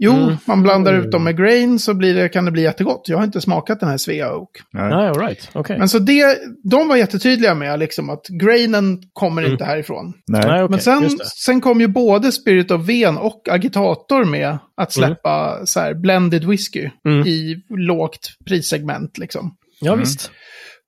Jo, 0.00 0.12
Mm. 0.12 0.36
man 0.44 0.62
blandar 0.62 0.94
ut 0.94 1.10
dem 1.12 1.24
med 1.24 1.36
grain 1.36 1.78
så 1.78 1.94
blir 1.94 2.14
det, 2.14 2.28
kan 2.28 2.44
det 2.44 2.50
bli 2.50 2.62
jättegott. 2.62 3.08
Jag 3.08 3.16
har 3.16 3.24
inte 3.24 3.40
smakat 3.40 3.80
den 3.80 3.88
här 3.88 3.96
Svea 3.96 4.34
Oak. 4.36 4.50
Nej. 4.72 4.88
Nej, 4.90 5.08
all 5.08 5.18
right. 5.20 5.50
Okej. 5.52 5.78
Men 5.78 5.88
så 5.88 5.98
det, 5.98 6.38
de 6.70 6.88
var 6.88 6.96
jättetydliga 6.96 7.54
med 7.54 7.78
liksom 7.78 8.10
att 8.10 8.26
grainen 8.28 8.98
kommer 9.12 9.50
inte 9.52 9.64
härifrån. 9.64 10.12
Nej. 10.26 10.40
Nej, 10.46 10.62
okej, 10.62 10.70
Men 10.70 10.80
sen, 10.80 11.18
sen 11.44 11.60
kom 11.60 11.80
ju 11.80 11.86
både 11.86 12.32
Spirit 12.32 12.70
of 12.70 12.88
Ven 12.88 13.16
och 13.16 13.48
Agitator 13.50 14.24
med 14.24 14.58
att 14.76 14.92
släppa 14.92 15.66
så 15.66 15.80
här 15.80 15.94
blended 15.94 16.44
whisky 16.44 16.90
Mm. 17.06 17.26
i 17.26 17.56
lågt 17.78 18.28
prissegment 18.48 19.18
liksom. 19.18 19.54
Ja, 19.80 19.94
visst. 19.94 20.30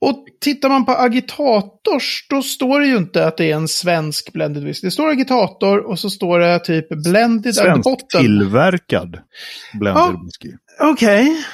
Och 0.01 0.25
tittar 0.41 0.69
man 0.69 0.85
på 0.85 0.93
Agitators, 0.93 2.27
då 2.31 2.43
står 2.43 2.81
det 2.81 2.87
ju 2.87 2.97
inte 2.97 3.27
att 3.27 3.37
det 3.37 3.51
är 3.51 3.55
en 3.55 3.69
svensk 3.69 4.33
blended 4.33 4.65
whisky. 4.65 4.87
Det 4.87 4.91
står 4.91 5.09
Agitator 5.11 5.79
och 5.79 5.99
så 5.99 6.11
står 6.11 6.39
det 6.39 6.59
typ 6.59 6.89
blended 6.89 7.55
Svensk 7.55 7.89
tillverkad 8.19 9.19
blended 9.75 10.03
Ja. 10.03 10.21
whisky. 10.25 10.57
Okej. 10.81 11.45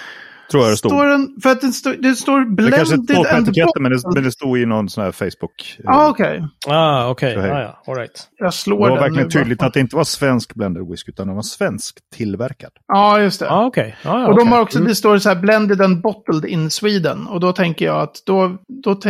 Tror 0.50 0.62
jag 0.62 0.72
det 0.72 0.76
stod. 0.76 0.90
Står 0.90 1.06
den, 1.06 1.28
för 1.42 1.50
att 1.50 1.60
det 1.60 1.66
står, 1.72 1.92
det 1.92 2.14
står 2.16 2.40
Det 2.40 2.46
blended 2.46 2.74
kanske 2.78 2.94
inte 2.94 3.14
står 3.14 3.24
på 3.24 3.30
and 3.36 3.48
etiketten, 3.48 3.82
men 3.82 3.92
det, 3.92 3.98
men 4.14 4.24
det 4.24 4.32
stod 4.32 4.58
i 4.58 4.66
någon 4.66 4.88
sån 4.88 5.04
här 5.04 5.12
Facebook. 5.12 5.76
Ja, 5.84 6.08
okej. 6.08 6.42
Ah, 6.68 7.08
okej. 7.08 7.34
Så 7.34 7.40
här. 7.40 7.50
Ah, 7.50 7.60
ja, 7.62 7.82
all 7.86 7.94
right. 7.98 8.28
Jag 8.38 8.48
Det 8.48 8.52
slår 8.52 8.78
var 8.78 8.88
den 8.90 8.98
verkligen 8.98 9.24
nu 9.24 9.30
tydligt 9.30 9.58
bara. 9.58 9.66
att 9.66 9.74
det 9.74 9.80
inte 9.80 9.96
var 9.96 10.04
svensk 10.04 10.54
blended 10.54 10.88
whisky, 10.90 11.10
utan 11.12 11.26
den 11.26 11.36
var 11.36 11.42
svensk 11.42 11.98
tillverkad. 12.16 12.70
Ja, 12.86 13.20
just 13.20 13.40
det. 13.40 13.50
Ah, 13.50 13.64
okej. 13.66 13.96
Ah, 14.04 14.08
ja, 14.20 14.26
Och 14.26 14.36
de 14.36 14.40
okej. 14.42 14.52
har 14.52 14.60
också, 14.62 14.78
Mm. 14.78 14.88
det 14.88 14.94
står 14.94 15.18
så 15.18 15.28
här 15.28 15.36
blended 15.36 15.80
and 15.80 16.02
bottled 16.02 16.44
in 16.44 16.70
Sweden. 16.70 17.26
Och 17.26 17.40
då 17.40 17.52
tänker 17.52 17.84
jag 17.84 18.00
att 18.02 18.16
då, 18.26 18.58
då 18.84 19.00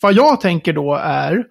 vad 0.00 0.12
jag 0.14 0.40
tänker 0.40 0.72
då 0.72 0.94
är 0.94 1.44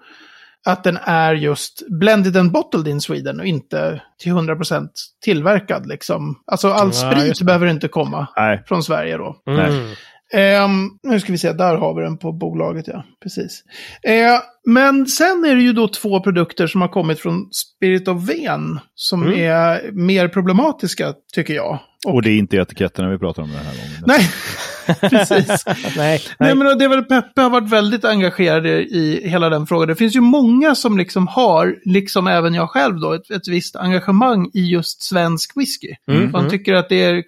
att 0.66 0.84
den 0.84 0.98
är 1.04 1.34
just 1.36 1.84
blended 2.00 2.38
and 2.38 2.52
bottled 2.52 2.88
in 2.88 3.02
Sweden 3.02 3.40
och 3.40 3.46
inte 3.46 4.02
till 4.20 4.32
100% 4.32 4.88
tillverkad 5.24 5.88
liksom. 5.88 6.36
Alltså 6.52 6.68
all 6.70 6.92
Ja, 6.94 7.12
sprit 7.12 7.42
behöver 7.42 7.68
inte 7.68 7.88
komma 7.88 8.28
Nej. 8.38 8.64
från 8.68 8.84
Sverige 8.84 9.18
då. 9.18 9.36
Mm. 9.50 9.86
Ehm, 10.34 10.90
nu 11.04 11.20
ska 11.20 11.32
vi 11.32 11.38
se, 11.38 11.54
där 11.54 11.76
har 11.76 11.96
vi 11.96 12.02
den 12.04 12.18
på 12.18 12.32
bolaget, 12.32 12.88
ja. 12.88 13.04
Precis. 13.24 13.64
Eh, 14.04 14.40
men 14.68 15.08
sen 15.08 15.46
är 15.46 15.56
det 15.56 15.62
ju 15.62 15.74
då 15.74 15.88
två 15.88 16.20
produkter 16.22 16.68
som 16.68 16.82
har 16.82 16.88
kommit 16.88 17.20
från 17.20 17.50
Spirit 17.52 18.08
of 18.08 18.30
Ven 18.30 18.80
som 18.96 19.24
Mm. 19.24 19.40
är 19.40 19.92
mer 19.92 20.28
problematiska, 20.28 21.14
tycker 21.34 21.54
jag. 21.54 21.80
Och 22.08 22.22
det 22.22 22.30
är 22.30 22.38
inte 22.38 22.58
etiketterna 22.58 23.10
vi 23.10 23.18
pratar 23.18 23.44
om 23.44 23.50
den 23.50 23.58
här 23.66 23.76
gången. 23.76 24.04
Nej, 24.06 24.30
precis. 25.10 25.64
Nej, 25.66 25.94
nej. 25.98 26.22
Nej, 26.40 26.56
men 26.56 26.78
det 26.78 26.86
är 26.86 26.90
väl 26.90 27.04
Peppe 27.04 27.42
har 27.42 27.50
varit 27.50 27.70
väldigt 27.70 28.06
engagerad 28.06 28.66
i 28.68 29.22
hela 29.30 29.50
den 29.50 29.68
frågan. 29.68 29.88
Det 29.88 29.96
finns 29.96 30.16
ju 30.16 30.22
många 30.22 30.76
som 30.76 30.98
liksom 30.98 31.28
har, 31.28 31.76
liksom 31.86 32.28
även 32.28 32.54
jag 32.54 32.70
själv 32.70 33.00
då, 33.00 33.14
ett, 33.14 33.32
ett 33.32 33.48
visst 33.48 33.76
engagemang 33.76 34.50
i 34.54 34.62
just 34.72 35.04
svensk 35.04 35.58
whisky. 35.58 35.94
Mm, 36.12 36.32
Man 36.32 36.40
mm. 36.42 36.50
tycker 36.52 36.74
att 36.74 36.90
det 36.90 37.04
är 37.04 37.24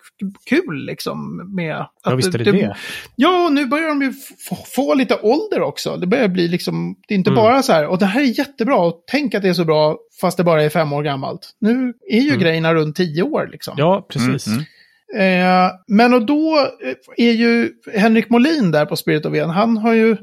kul 0.49 0.85
liksom 0.85 1.41
med... 1.55 1.75
Att 1.75 1.91
Ja, 2.03 2.15
visst 2.15 2.35
är 2.35 2.37
det 2.39 2.51
det. 2.51 2.75
Ja, 3.15 3.45
och 3.45 3.53
nu 3.53 3.65
börjar 3.65 3.87
de 3.87 4.01
ju 4.01 4.13
få, 4.49 4.55
få 4.75 4.93
lite 4.93 5.15
ålder 5.21 5.61
också. 5.61 5.97
Det 5.97 6.07
börjar 6.07 6.27
bli 6.27 6.47
liksom, 6.47 6.95
det 7.07 7.13
är 7.13 7.17
inte 7.17 7.29
Mm. 7.29 7.43
bara 7.43 7.63
så 7.63 7.73
här, 7.73 7.87
och 7.87 7.97
det 7.99 8.05
här 8.05 8.21
är 8.21 8.39
jättebra, 8.39 8.75
och 8.77 9.03
tänk 9.11 9.35
att 9.35 9.41
det 9.41 9.49
är 9.49 9.53
så 9.53 9.65
bra 9.65 9.97
fast 10.21 10.37
det 10.37 10.43
bara 10.43 10.63
är 10.63 10.69
fem 10.69 10.93
år 10.93 11.03
gammalt. 11.03 11.49
Nu 11.59 11.93
är 12.11 12.19
ju 12.21 12.27
Mm. 12.27 12.39
grejerna 12.39 12.73
runt 12.73 12.95
tio 12.95 13.23
år 13.23 13.49
liksom. 13.51 13.73
Ja, 13.77 14.07
precis. 14.09 14.47
Mm, 14.47 14.57
mm. 14.59 14.65
Eh, 15.13 15.71
men 15.87 16.13
och 16.13 16.25
då 16.25 16.69
eh, 16.83 17.27
är 17.27 17.31
ju 17.31 17.71
Henrik 17.93 18.29
Molin 18.29 18.71
där 18.71 18.85
på 18.85 18.95
Spirit 18.95 19.25
of 19.25 19.33
Ven, 19.33 19.49
han 19.49 19.77
har 19.77 19.93
ju 19.93 20.17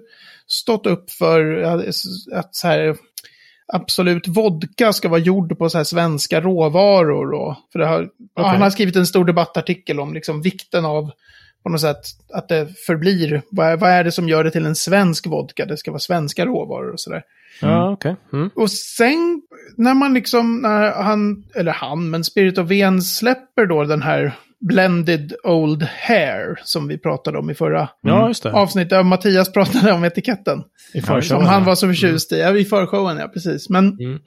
stått 0.46 0.86
upp 0.86 1.10
för 1.10 1.62
att 2.32 2.54
så 2.54 2.68
här, 2.68 2.96
absolut 3.72 4.28
vodka 4.28 4.92
ska 4.92 5.08
vara 5.08 5.20
gjord 5.20 5.58
på 5.58 5.68
så 5.68 5.78
här 5.78 5.84
svenska 5.84 6.40
råvaror. 6.40 7.32
Och, 7.32 7.56
för 7.72 7.78
det 7.78 7.86
har, 7.86 8.08
ja, 8.34 8.46
han 8.46 8.62
har 8.62 8.70
skrivit 8.70 8.96
en 8.96 9.06
stor 9.06 9.24
debattartikel 9.24 10.00
om 10.00 10.14
liksom 10.14 10.42
vikten 10.42 10.84
av 10.84 11.10
på 11.62 11.68
något 11.68 11.80
sätt 11.80 12.00
att 12.34 12.48
det 12.48 12.68
förblir, 12.86 13.42
vad 13.50 13.66
är, 13.66 13.76
vad 13.76 13.90
är 13.90 14.04
det 14.04 14.12
som 14.12 14.28
gör 14.28 14.44
det 14.44 14.50
till 14.50 14.66
en 14.66 14.76
svensk 14.76 15.26
vodka? 15.26 15.66
Det 15.66 15.76
ska 15.76 15.90
vara 15.90 15.98
svenska 15.98 16.46
råvaror 16.46 16.92
och 16.92 17.00
sådär. 17.00 17.22
Ja, 17.60 17.92
okej. 17.92 18.16
Mm. 18.32 18.50
Och 18.54 18.70
sen 18.70 19.42
när 19.76 19.94
man 19.94 20.14
liksom, 20.14 20.60
när 20.60 20.92
han, 21.02 21.44
eller 21.54 21.72
han, 21.72 22.10
men 22.10 22.24
Spirit 22.24 22.58
of 22.58 22.70
Ven 22.70 23.02
släpper 23.02 23.66
då 23.66 23.84
den 23.84 24.02
här 24.02 24.32
Blended 24.68 25.32
Old 25.44 25.82
Hair 25.82 26.60
som 26.64 26.88
vi 26.88 26.98
pratade 26.98 27.38
om 27.38 27.50
i 27.50 27.54
förra 27.54 27.88
Ja, 28.02 28.32
avsnittet. 28.52 29.06
Mattias 29.06 29.52
pratade 29.52 29.92
om 29.92 30.04
etiketten. 30.04 30.62
I 30.94 31.00
Som 31.00 31.06
förshowen, 31.14 31.46
han 31.46 31.60
ja. 31.62 31.66
var 31.66 31.74
så 31.74 31.86
förtjust 31.88 32.32
i. 32.32 32.38
Ja, 32.38 32.56
i 32.56 32.64
förshowen, 32.64 33.16
ja, 33.18 33.28
precis. 33.28 33.68
Men 33.68 33.86
Mm. 34.00 34.18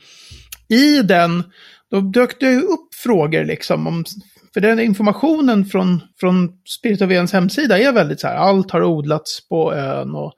i 0.69 1.02
den, 1.02 1.43
då 1.91 2.02
dök 2.02 2.39
det 2.39 2.52
ju 2.52 2.60
upp 2.62 2.95
frågor 3.04 3.45
liksom 3.45 3.88
om... 3.88 4.06
För 4.54 4.62
den 4.62 4.80
informationen 4.80 5.65
från, 5.65 6.02
från 6.19 6.50
Spirit 6.80 7.02
of 7.02 7.10
Vens 7.10 7.34
hemsida 7.34 7.80
är 7.80 7.91
väldigt 7.91 8.19
så 8.19 8.28
här, 8.28 8.36
allt 8.36 8.71
har 8.71 8.84
odlats 8.84 9.48
på 9.50 9.74
ön 9.74 10.15
och 10.15 10.34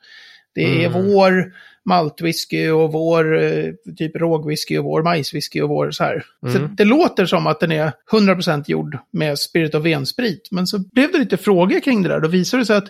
det 0.55 0.83
är 0.85 0.89
Mm. 0.89 1.07
vår 1.13 1.43
maltwhisky 1.87 2.69
och 2.69 2.91
vår 2.91 3.43
eh, 3.43 3.71
typ 3.97 4.15
rågwhisky 4.15 4.77
och 4.77 4.83
vår 4.85 5.03
majswhisky 5.03 5.61
och 5.61 5.69
vår 5.69 5.91
så 5.91 6.03
här. 6.03 6.25
Så 6.41 6.57
Mm. 6.57 6.75
det 6.75 6.83
låter 6.85 7.25
som 7.25 7.47
att 7.47 7.59
den 7.59 7.71
är 7.71 7.91
100% 8.11 8.63
gjord 8.67 8.97
med 9.13 9.39
Spirit 9.39 9.75
of 9.75 9.85
Ven-sprit. 9.85 10.47
Men 10.51 10.67
så 10.67 10.79
blev 10.79 11.11
det 11.11 11.17
lite 11.17 11.37
frågor 11.37 11.79
kring 11.79 12.03
det 12.03 12.09
där. 12.09 12.19
Då 12.19 12.27
visade 12.27 12.61
det 12.61 12.65
sig 12.65 12.77
att 12.77 12.89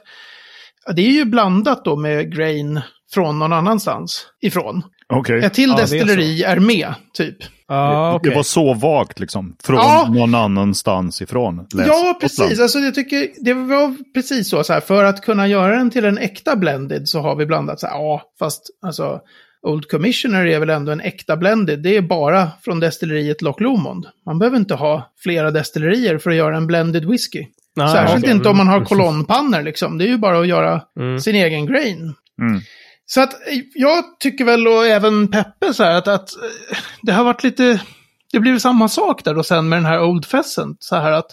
ja, 0.85 0.93
det 0.93 1.01
är 1.01 1.11
ju 1.11 1.25
blandat 1.25 1.85
då 1.85 1.95
med 1.95 2.35
grain 2.35 2.81
från 3.13 3.39
någon 3.39 3.53
annanstans 3.53 4.27
ifrån. 4.41 4.83
Okej. 5.13 5.43
Ett 5.45 5.53
till 5.53 5.69
Ja, 5.69 5.75
det 5.75 5.81
är 5.81 5.83
destilleri 5.83 6.43
är, 6.43 6.59
med, 6.59 6.93
typ. 7.13 7.35
Ja, 7.67 8.13
okej. 8.15 8.29
Det 8.29 8.35
var 8.35 8.43
så 8.43 8.73
vagt 8.73 9.19
liksom. 9.19 9.55
Från 9.63 9.75
Ja. 9.75 10.09
någon 10.13 10.35
annanstans 10.35 11.21
ifrån. 11.21 11.67
Läs 11.75 11.87
Ja, 11.87 12.17
precis. 12.21 12.59
Alltså, 12.59 12.79
jag 12.79 12.95
tycker 12.95 13.27
det 13.45 13.53
var 13.53 14.13
precis 14.13 14.49
så, 14.49 14.63
så 14.63 14.73
här. 14.73 14.79
För 14.79 15.03
att 15.03 15.21
kunna 15.21 15.47
göra 15.47 15.75
den 15.77 15.89
till 15.89 16.05
en 16.05 16.17
äkta 16.17 16.55
blended 16.55 17.09
så 17.09 17.19
har 17.19 17.35
vi 17.35 17.45
blandat 17.45 17.79
så 17.79 17.87
här, 17.87 17.93
ja, 17.93 18.21
fast 18.39 18.61
alltså 18.85 19.19
Old 19.67 19.87
Commissioner 19.89 20.45
är 20.45 20.59
väl 20.59 20.69
ändå 20.69 20.91
en 20.91 21.01
äkta 21.01 21.37
blended. 21.37 21.79
Det 21.83 21.97
är 21.97 22.01
bara 22.01 22.47
från 22.61 22.79
destilleriet 22.79 23.41
Loch 23.41 23.61
Lomond. 23.61 24.05
Man 24.25 24.39
behöver 24.39 24.57
inte 24.57 24.75
ha 24.75 25.11
flera 25.23 25.51
destillerier 25.51 26.17
för 26.17 26.29
att 26.29 26.35
göra 26.35 26.57
en 26.57 26.67
blended 26.67 27.05
whisky. 27.09 27.45
Nej, 27.75 27.89
Särskilt 27.93 28.23
okej. 28.23 28.35
inte 28.35 28.49
om 28.49 28.57
man 28.57 28.67
har 28.67 28.85
kolonnpannor 28.85 29.61
liksom. 29.61 29.97
Det 29.97 30.03
är 30.05 30.07
ju 30.09 30.17
bara 30.17 30.39
att 30.39 30.47
göra 30.47 30.81
Mm. 30.99 31.19
sin 31.19 31.35
egen 31.35 31.65
grain. 31.65 32.13
Mm. 32.41 32.61
Så 33.09 33.21
att 33.21 33.33
eh, 33.33 33.59
jag 33.73 34.03
tycker 34.19 34.45
väl, 34.45 34.67
och 34.67 34.85
även 34.85 35.27
Peppe, 35.27 35.73
så 35.73 35.83
här, 35.83 35.97
att, 35.97 36.07
att 36.07 36.29
eh, 36.35 36.77
det 37.01 37.11
har 37.11 37.23
varit 37.23 37.43
lite... 37.43 37.81
Det 38.31 38.39
blir 38.39 38.59
samma 38.59 38.89
sak 38.89 39.23
där 39.23 39.33
då 39.33 39.43
sen 39.43 39.69
med 39.69 39.77
den 39.77 39.85
här 39.85 40.03
Old 40.03 40.29
Pheasant. 40.29 40.83
Så 40.83 40.95
här 40.95 41.11
att 41.11 41.27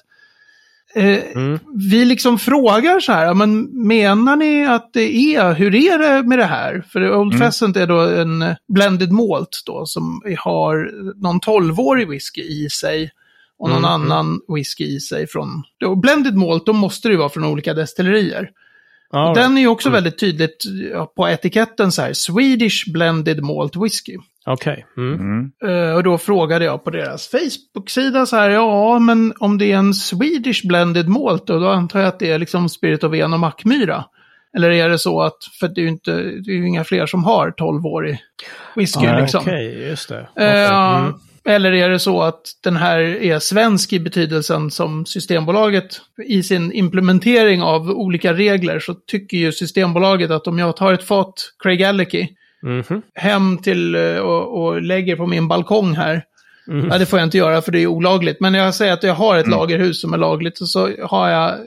eh, 0.95 1.19
Mm. 1.37 1.59
vi 1.91 2.05
liksom 2.05 2.39
frågar 2.39 3.01
så 3.01 3.13
här, 3.13 3.35
men 3.35 3.63
menar 3.87 4.37
ni 4.37 4.67
att 4.67 4.91
det 4.93 5.17
är, 5.37 5.55
hur 5.55 5.75
är 5.75 5.99
det 5.99 6.29
med 6.29 6.39
det 6.39 6.45
här? 6.45 6.85
För 6.93 7.17
Old 7.17 7.39
Pheasant 7.41 7.77
är 7.77 7.87
då 7.87 8.01
en 8.01 8.45
blended 8.69 9.13
malt 9.13 9.63
då 9.67 9.87
som 9.87 10.23
har 10.39 10.91
någon 11.23 11.41
12-årig 11.41 12.09
whisky 12.09 12.43
i 12.43 12.71
sig. 12.71 13.11
Och 13.59 13.69
någon 13.69 13.85
Mm, 13.85 13.91
annan 13.91 14.41
whisky 14.55 14.85
i 14.85 15.01
sig 15.01 15.27
från... 15.27 15.63
Då, 15.81 15.95
blended 15.97 16.35
malt, 16.37 16.67
då 16.67 16.73
måste 16.73 17.09
det 17.09 17.13
ju 17.13 17.19
vara 17.19 17.29
från 17.29 17.45
olika 17.45 17.75
destillerier. 17.75 18.51
Och 19.15 19.35
Den 19.35 19.57
är 19.57 19.61
ju 19.61 19.69
också 19.69 19.91
väldigt 19.91 20.19
tydligt 20.19 20.65
på 21.17 21.29
etiketten 21.29 21.93
så 21.93 22.03
här, 22.03 22.13
Swedish 22.13 22.93
blended 22.93 23.43
malt 23.43 23.77
whisky. 23.77 24.17
Okej. 24.47 24.87
Mm. 24.97 25.15
Mm. 25.15 25.51
Eh, 25.65 25.95
och 25.95 26.03
då 26.03 26.19
frågade 26.19 26.65
jag 26.65 26.85
på 26.85 26.91
deras 26.91 27.29
Facebook-sida 27.29 28.27
så 28.27 28.37
här, 28.37 28.51
ja 28.51 28.99
men 28.99 29.33
om 29.39 29.59
det 29.59 29.73
är 29.73 29.77
en 29.77 29.95
Swedish 29.95 30.67
blended 30.67 31.09
malt 31.09 31.47
då, 31.47 31.59
då 31.59 31.69
antar 31.69 32.01
jag 32.01 32.09
att 32.09 32.19
det 32.19 32.31
är 32.31 32.39
liksom 32.39 32.69
Spirit 32.69 33.05
of 33.05 33.15
En 33.15 33.33
och 33.33 33.41
Mackmyra. 33.41 34.05
Eller 34.57 34.71
är 34.71 34.89
det 34.89 34.99
så 34.99 35.23
att, 35.23 35.37
för 35.61 35.69
det 35.69 35.81
är 35.81 35.83
ju 35.83 35.89
inte, 35.89 36.13
det 36.17 36.51
är 36.51 36.55
ju 36.55 36.69
inga 36.69 36.85
fler 36.85 37.07
som 37.07 37.25
har 37.25 37.51
12-årig 37.51 38.19
whisky 38.77 39.05
Ja, 39.07 39.21
liksom. 39.21 39.41
Okej, 39.41 39.89
just 39.89 40.09
det. 40.09 40.29
Eh, 40.37 41.07
Okej. 41.07 41.21
Mm. 41.47 41.57
Eller 41.57 41.73
är 41.73 41.89
det 41.89 41.99
så 41.99 42.23
att 42.23 42.43
den 42.65 42.77
här 42.77 42.99
är 43.01 43.39
svensk 43.39 43.93
i 43.93 44.01
betydelsen 44.01 44.71
som 44.71 45.07
Systembolaget 45.07 46.01
i 46.27 46.43
sin 46.43 46.73
implementering 46.73 47.63
av 47.63 47.91
olika 47.91 48.33
regler 48.33 48.79
så 48.81 48.95
tycker 48.95 49.37
ju 49.37 49.53
Systembolaget 49.53 50.31
att 50.31 50.47
om 50.47 50.59
jag 50.59 50.77
tar 50.77 50.93
ett 50.93 51.05
fat 51.05 51.35
Craig 51.59 51.83
Alecky 51.83 52.29
Mhm. 52.65 53.03
hem 53.15 53.59
till 53.59 53.95
eh, 53.95 54.17
och, 54.17 54.65
och 54.65 54.83
lägger 54.83 55.17
på 55.17 55.27
min 55.27 55.49
balkong 55.49 55.95
här. 55.95 56.25
Mhm. 56.67 56.89
Ja, 56.91 56.99
det 56.99 57.07
får 57.07 57.19
jag 57.19 57.27
inte 57.27 57.39
göra 57.39 57.63
för 57.63 57.73
det 57.73 57.79
är 57.79 57.87
olagligt. 57.87 58.41
Men 58.41 58.55
jag 58.55 58.75
säger 58.75 58.93
att 58.93 59.03
jag 59.03 59.15
har 59.15 59.37
ett 59.37 59.47
lagerhus 59.47 60.01
som 60.01 60.13
är 60.13 60.19
lagligt 60.19 60.61
och 60.61 60.69
så 60.69 60.91
har 61.03 61.29
jag 61.29 61.59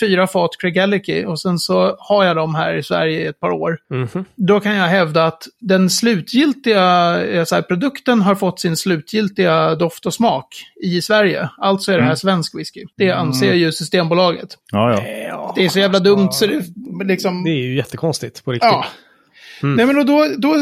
fyra 0.00 0.26
fat 0.26 0.50
Craig 0.58 1.28
och 1.28 1.40
sen 1.40 1.58
så 1.58 1.96
har 1.98 2.24
jag 2.24 2.36
dem 2.36 2.54
här 2.54 2.74
i 2.74 2.82
Sverige 2.82 3.20
i 3.20 3.26
ett 3.26 3.40
par 3.40 3.50
år. 3.50 3.78
Mhm. 3.90 4.24
Då 4.36 4.60
kan 4.60 4.74
jag 4.74 4.86
hävda 4.86 5.26
att 5.26 5.42
den 5.60 5.90
slutgiltiga 5.90 7.22
eh, 7.24 7.44
så 7.44 7.54
här, 7.54 7.62
produkten 7.62 8.20
har 8.20 8.34
fått 8.34 8.60
sin 8.60 8.76
slutgiltiga 8.76 9.74
doft 9.74 10.06
och 10.06 10.14
smak 10.14 10.46
i 10.84 11.02
Sverige. 11.02 11.48
Alltså 11.58 11.92
är 11.92 11.98
det 11.98 12.04
här 12.04 12.14
svensk 12.14 12.58
whisky. 12.58 12.84
Det 12.96 13.10
anser 13.10 13.54
ju 13.54 13.72
Systembolaget. 13.72 14.48
Ja, 14.72 15.02
ja. 15.28 15.52
Det 15.56 15.64
är 15.64 15.68
så 15.68 15.78
jävla 15.78 15.98
dumt 15.98 16.32
så 16.32 16.46
det 16.46 16.62
liksom... 17.04 17.44
det 17.44 17.50
är 17.50 17.62
ju 17.62 17.76
jättekonstigt 17.76 18.44
på 18.44 18.52
riktigt. 18.52 18.70
Ja. 18.70 18.86
Nej 19.62 19.86
men 19.86 20.06
då, 20.06 20.26
då 20.38 20.54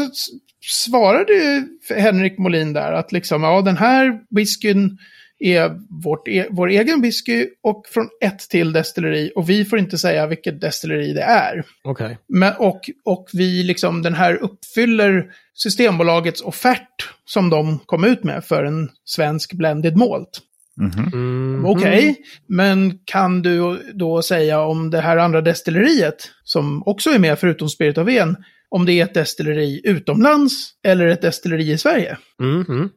svarade 0.63 1.33
ju 1.33 1.67
Henrik 1.95 2.37
Molin 2.37 2.73
där 2.73 2.91
att 2.91 3.11
liksom, 3.11 3.43
ja 3.43 3.61
den 3.61 3.77
här 3.77 4.19
whiskyn 4.29 4.97
är 5.39 5.79
vårt 6.03 6.27
e 6.27 6.47
vår 6.49 6.69
egen 6.69 7.01
whisky 7.01 7.47
och 7.63 7.85
från 7.87 8.09
ett 8.21 8.39
till 8.39 8.73
destilleri 8.73 9.31
och 9.35 9.49
vi 9.49 9.65
får 9.65 9.79
inte 9.79 9.97
säga 9.97 10.27
vilket 10.27 10.61
destilleri 10.61 11.13
det 11.13 11.21
är. 11.21 11.63
Okej. 11.83 12.17
Men, 12.27 12.53
och, 12.57 12.81
och 13.05 13.29
vi 13.33 13.63
liksom, 13.63 14.01
den 14.01 14.13
här 14.13 14.35
uppfyller 14.35 15.25
Systembolagets 15.53 16.41
offert 16.41 17.09
som 17.25 17.49
de 17.49 17.79
kom 17.85 18.03
ut 18.03 18.23
med 18.23 18.45
för 18.45 18.63
en 18.63 18.89
svensk 19.05 19.53
blended 19.53 19.97
malt. 19.97 20.41
Mm. 20.79 21.65
Okej, 21.65 22.15
men 22.47 22.99
kan 23.05 23.41
du 23.41 23.81
då 23.93 24.21
säga 24.21 24.61
om 24.61 24.89
det 24.89 25.01
här 25.01 25.17
andra 25.17 25.41
destilleriet, 25.41 26.15
som 26.43 26.83
också 26.85 27.09
är 27.09 27.19
med 27.19 27.39
förutom 27.39 27.69
Spirit 27.69 27.97
of 27.97 28.09
En, 28.09 28.37
om 28.75 28.85
det 28.85 28.93
är 28.93 29.03
ett 29.03 29.13
destilleri 29.13 29.81
utomlands 29.83 30.69
eller 30.87 31.07
ett 31.07 31.21
destilleri 31.21 31.71
i 31.71 31.77
Sverige? 31.77 32.17
Mm. 32.41 32.65
Mm. 32.69 32.89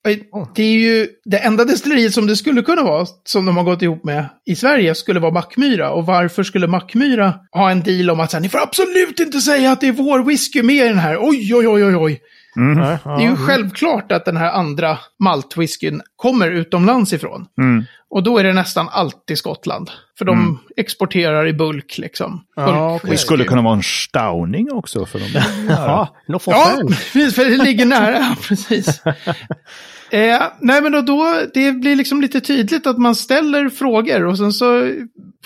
Det 0.54 0.62
är 0.62 0.78
ju 0.78 1.08
det 1.24 1.38
enda 1.38 1.64
destilleriet 1.64 2.14
som 2.14 2.26
det 2.26 2.36
skulle 2.36 2.62
kunna 2.62 2.82
vara, 2.82 3.06
som 3.24 3.46
de 3.46 3.56
har 3.56 3.64
gått 3.64 3.82
ihop 3.82 4.04
med 4.04 4.28
i 4.46 4.56
Sverige, 4.56 4.94
skulle 4.94 5.20
vara 5.20 5.32
Mackmyra. 5.32 5.90
Och 5.90 6.06
varför 6.06 6.42
skulle 6.42 6.66
Mackmyra 6.66 7.34
ha 7.52 7.70
en 7.70 7.82
deal 7.82 8.10
om 8.10 8.20
att 8.20 8.30
så 8.30 8.36
här, 8.36 8.42
ni 8.42 8.48
får 8.48 8.58
absolut 8.58 9.20
inte 9.20 9.40
säga 9.40 9.72
att 9.72 9.80
det 9.80 9.88
är 9.88 9.92
vår 9.92 10.24
whisky 10.24 10.62
med 10.62 10.86
i 10.86 10.88
den 10.88 10.98
här. 10.98 11.18
Oj, 11.20 11.54
oj, 11.54 11.68
oj, 11.68 11.84
oj, 11.84 11.96
oj. 11.96 12.20
Ja, 12.57 12.99
ja. 13.05 13.16
Det 13.16 13.25
är 13.25 13.31
ju 13.31 13.37
självklart 13.37 14.12
att 14.12 14.25
den 14.25 14.37
här 14.37 14.51
andra 14.51 14.99
maltwhiskyn 15.19 16.03
kommer 16.16 16.51
utomlands 16.51 17.12
ifrån. 17.12 17.47
Mm. 17.61 17.85
Och 18.11 18.23
då 18.23 18.38
är 18.38 18.45
det 18.45 18.53
nästan 18.53 18.88
alltid 18.88 19.38
Skottland. 19.38 19.90
För 20.19 20.25
de 20.25 20.59
exporterar 20.77 21.47
i 21.47 21.53
bulk 21.53 21.99
liksom. 21.99 22.45
Ja, 22.57 22.66
Bulk 22.66 23.03
okej. 23.03 23.11
Det 23.11 23.16
skulle 23.16 23.45
kunna 23.45 23.62
vara 23.62 23.75
en 23.75 23.83
stauning 23.83 24.73
också 24.73 25.07
för 25.07 25.19
dem. 25.19 25.29
Ja, 25.69 26.09
no 26.29 26.40
Ja, 26.47 26.79
precis, 26.88 27.35
för 27.37 27.45
det 27.45 27.64
ligger 27.64 27.87
nära, 27.87 28.37
precis. 28.49 29.03
Eh, 30.11 30.42
nej, 30.61 30.83
men 30.83 30.92
då, 30.92 31.01
då, 31.01 31.40
det 31.55 31.73
blir 31.73 31.97
liksom 31.97 32.21
lite 32.21 32.40
tydligt 32.40 32.87
att 32.87 32.99
man 32.99 33.14
ställer 33.14 33.69
frågor 33.69 34.25
och 34.27 34.38
sen 34.38 34.53
så 34.53 34.92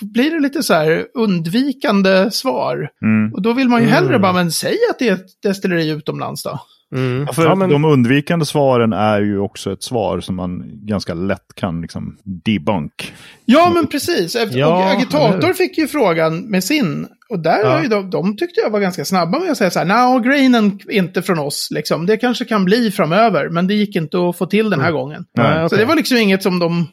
blir 0.01 0.31
det 0.31 0.39
lite 0.39 0.63
så 0.63 0.73
här 0.73 1.05
undvikande 1.13 2.31
svar. 2.31 2.89
Mm. 3.01 3.33
Och 3.33 3.41
då 3.41 3.53
vill 3.53 3.69
man 3.69 3.81
ju 3.81 3.87
hellre 3.87 4.19
bara, 4.19 4.33
men 4.33 4.51
säg 4.51 4.77
att 4.91 4.99
det 4.99 5.07
är 5.07 5.13
ett 5.13 5.41
destilleri 5.43 5.89
utomlands 5.89 6.43
då. 6.43 6.59
Mm. 6.95 7.23
Ja, 7.27 7.33
för 7.33 7.43
Ja, 7.43 7.55
men, 7.55 7.69
De 7.69 7.85
undvikande 7.85 8.45
svaren 8.45 8.93
är 8.93 9.21
ju 9.21 9.39
också 9.39 9.73
ett 9.73 9.83
svar 9.83 10.19
som 10.19 10.35
man 10.35 10.63
ganska 10.73 11.13
lätt 11.13 11.55
kan 11.55 11.81
liksom 11.81 12.17
debunk. 12.23 13.13
Ja, 13.45 13.71
men 13.73 13.87
precis. 13.87 14.35
Efter- 14.35 14.59
Ja, 14.59 14.91
Agitator 14.91 15.53
fick 15.53 15.77
ju 15.77 15.87
frågan 15.87 16.39
med 16.39 16.63
sin. 16.63 17.07
Och 17.31 17.39
där 17.39 17.59
Ja. 17.63 17.87
de, 17.89 18.09
de 18.09 18.37
tyckte 18.37 18.61
jag 18.61 18.69
var 18.69 18.79
ganska 18.79 19.05
snabba 19.05 19.39
med 19.39 19.51
att 19.51 19.57
säga 19.57 19.69
så 19.71 19.79
här, 19.79 19.85
nej, 19.85 20.19
grainen 20.21 20.79
är 20.87 20.93
inte 20.97 21.21
från 21.21 21.39
oss, 21.39 21.67
liksom. 21.71 22.05
Det 22.05 22.17
kanske 22.17 22.45
kan 22.45 22.65
bli 22.65 22.91
framöver, 22.91 23.49
men 23.49 23.67
det 23.67 23.73
gick 23.73 23.95
inte 23.95 24.17
att 24.29 24.37
få 24.37 24.45
till 24.45 24.69
den 24.69 24.79
här 24.81 24.91
gången. 24.91 25.25
Nej, 25.37 25.59
Så 25.59 25.65
okej. 25.65 25.77
det 25.77 25.85
var 25.85 25.95
liksom 25.95 26.17
inget 26.17 26.43
som 26.43 26.59
de, 26.59 26.87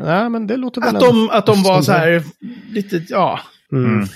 Nej, 0.00 0.30
men 0.30 0.46
det 0.46 0.56
låter 0.56 0.80
väl 0.80 0.96
att 0.96 1.00
de, 1.02 1.30
att 1.30 1.46
de 1.46 1.62
var 1.62 1.82
så 1.82 1.92
här, 1.92 2.22
lite, 2.72 3.02
ja. 3.08 3.40
Mm. 3.72 4.06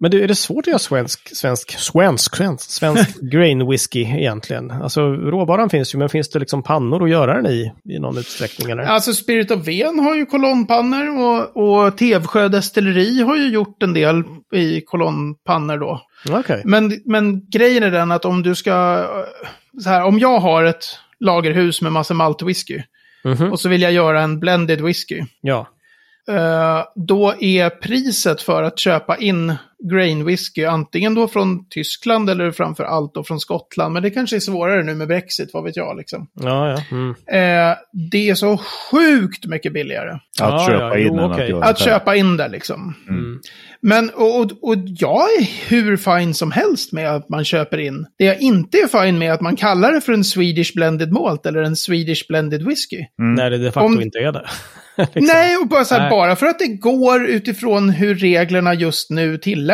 Men 0.00 0.10
du, 0.10 0.22
är 0.24 0.28
det 0.28 0.34
svårt 0.34 0.62
att 0.62 0.66
göra 0.66 0.78
svensk, 0.78 1.36
svensk, 1.36 1.70
svensk, 1.78 2.34
svensk, 2.36 2.70
svensk 2.70 3.20
grain 3.32 3.70
whisky 3.70 4.00
egentligen? 4.00 4.70
Alltså 4.70 5.00
råvaran 5.10 5.70
finns 5.70 5.94
ju, 5.94 5.98
men 5.98 6.08
finns 6.08 6.28
det 6.30 6.38
liksom 6.38 6.62
pannor 6.62 7.04
att 7.04 7.10
göra 7.10 7.34
den 7.42 7.46
i, 7.52 7.72
i 7.88 7.98
någon 7.98 8.18
utsträckning 8.18 8.70
eller? 8.70 8.82
Alltså 8.82 9.12
Spirit 9.12 9.50
of 9.50 9.66
Ven 9.68 9.98
har 9.98 10.14
ju 10.14 10.26
kolonnpannor 10.26 11.18
och, 11.20 11.56
och 11.86 11.98
Tevsjö 11.98 12.48
destilleri 12.48 13.22
har 13.22 13.36
ju 13.36 13.48
gjort 13.50 13.82
en 13.82 13.94
del 13.94 14.22
i 14.54 14.80
kolonnpannor 14.80 15.76
då. 15.78 16.00
Okej. 16.30 16.62
Men, 16.64 17.00
men 17.04 17.48
grejen 17.50 17.82
är 17.82 17.90
den 17.90 18.10
att 18.12 18.24
om 18.24 18.42
du 18.42 18.54
ska, 18.54 19.04
så 19.82 19.88
här, 19.88 20.04
om 20.04 20.18
jag 20.18 20.40
har 20.40 20.64
ett 20.64 20.84
lagerhus 21.20 21.82
med 21.82 21.92
massa 21.92 22.14
maltwhisky 22.14 22.82
Mhm. 23.24 23.52
och 23.52 23.60
så 23.60 23.68
vill 23.68 23.82
jag 23.82 23.92
göra 23.92 24.20
en 24.22 24.40
blended 24.40 24.80
whisky. 24.80 25.22
Ja. 25.40 25.66
eh, 26.28 26.84
då 26.94 27.34
är 27.40 27.70
priset 27.70 28.42
för 28.42 28.62
att 28.62 28.78
köpa 28.78 29.16
in 29.16 29.54
grain 29.92 30.24
whisky 30.24 30.64
antingen 30.64 31.14
då 31.14 31.28
från 31.28 31.68
Tyskland 31.68 32.30
eller 32.30 32.50
framför 32.50 32.84
allt 32.84 33.14
då 33.14 33.24
från 33.24 33.40
Skottland. 33.40 33.92
Men 33.94 34.02
det 34.02 34.10
kanske 34.10 34.36
är 34.36 34.40
svårare 34.40 34.82
nu 34.82 34.94
med 34.94 35.08
Brexit, 35.08 35.50
vad 35.52 35.64
vet 35.64 35.76
jag 35.76 35.96
liksom. 35.96 36.26
Ja, 36.34 36.70
ja. 36.70 36.82
Mm. 36.96 37.10
Eh, 37.10 37.76
det 38.10 38.28
är 38.30 38.34
så 38.34 38.56
sjukt 38.90 39.46
mycket 39.46 39.72
billigare 39.72 40.10
Att 40.12 40.20
Ja, 40.40 40.66
köpa 40.68 40.84
ja, 40.84 40.98
in 40.98 41.14
jo, 41.16 41.32
okej. 41.32 41.52
att 41.52 41.62
att 41.70 41.78
köpa 41.78 42.16
in 42.16 42.36
det 42.36 42.48
liksom. 42.48 42.94
Mm. 43.08 43.40
Men, 43.80 44.10
och, 44.10 44.40
och, 44.40 44.50
och 44.62 44.74
jag 44.98 45.20
är 45.38 45.68
hur 45.70 45.96
fin 45.96 46.34
som 46.34 46.50
helst 46.52 46.92
med 46.92 47.10
att 47.10 47.28
man 47.28 47.44
köper 47.44 47.78
in. 47.78 48.06
Det 48.18 48.24
jag 48.24 48.40
inte 48.40 48.78
är 48.78 49.04
fin 49.04 49.18
med 49.18 49.28
är 49.28 49.32
att 49.32 49.40
man 49.40 49.56
kallar 49.56 49.92
det 49.92 50.00
för 50.00 50.12
en 50.12 50.24
Swedish 50.24 50.74
blended 50.74 51.12
malt 51.12 51.46
eller 51.46 51.62
en 51.62 51.76
Swedish 51.76 52.26
blended 52.28 52.66
whisky. 52.66 53.04
När 53.18 53.50
det 53.50 53.58
de 53.58 53.70
facto 53.72 53.86
Om- 53.86 54.00
inte 54.00 54.18
är 54.18 54.32
det. 54.32 54.44
Liksom. 54.98 55.24
Nej, 55.26 55.56
och 55.56 55.68
bara, 55.68 55.84
så 55.84 55.94
här, 55.94 56.00
Nej. 56.00 56.10
bara 56.10 56.36
för 56.36 56.46
att 56.46 56.58
det 56.58 56.66
går 56.66 57.26
utifrån 57.26 57.88
hur 57.90 58.14
reglerna 58.14 58.74
just 58.74 59.10
nu 59.10 59.38
tillämpas. 59.38 59.67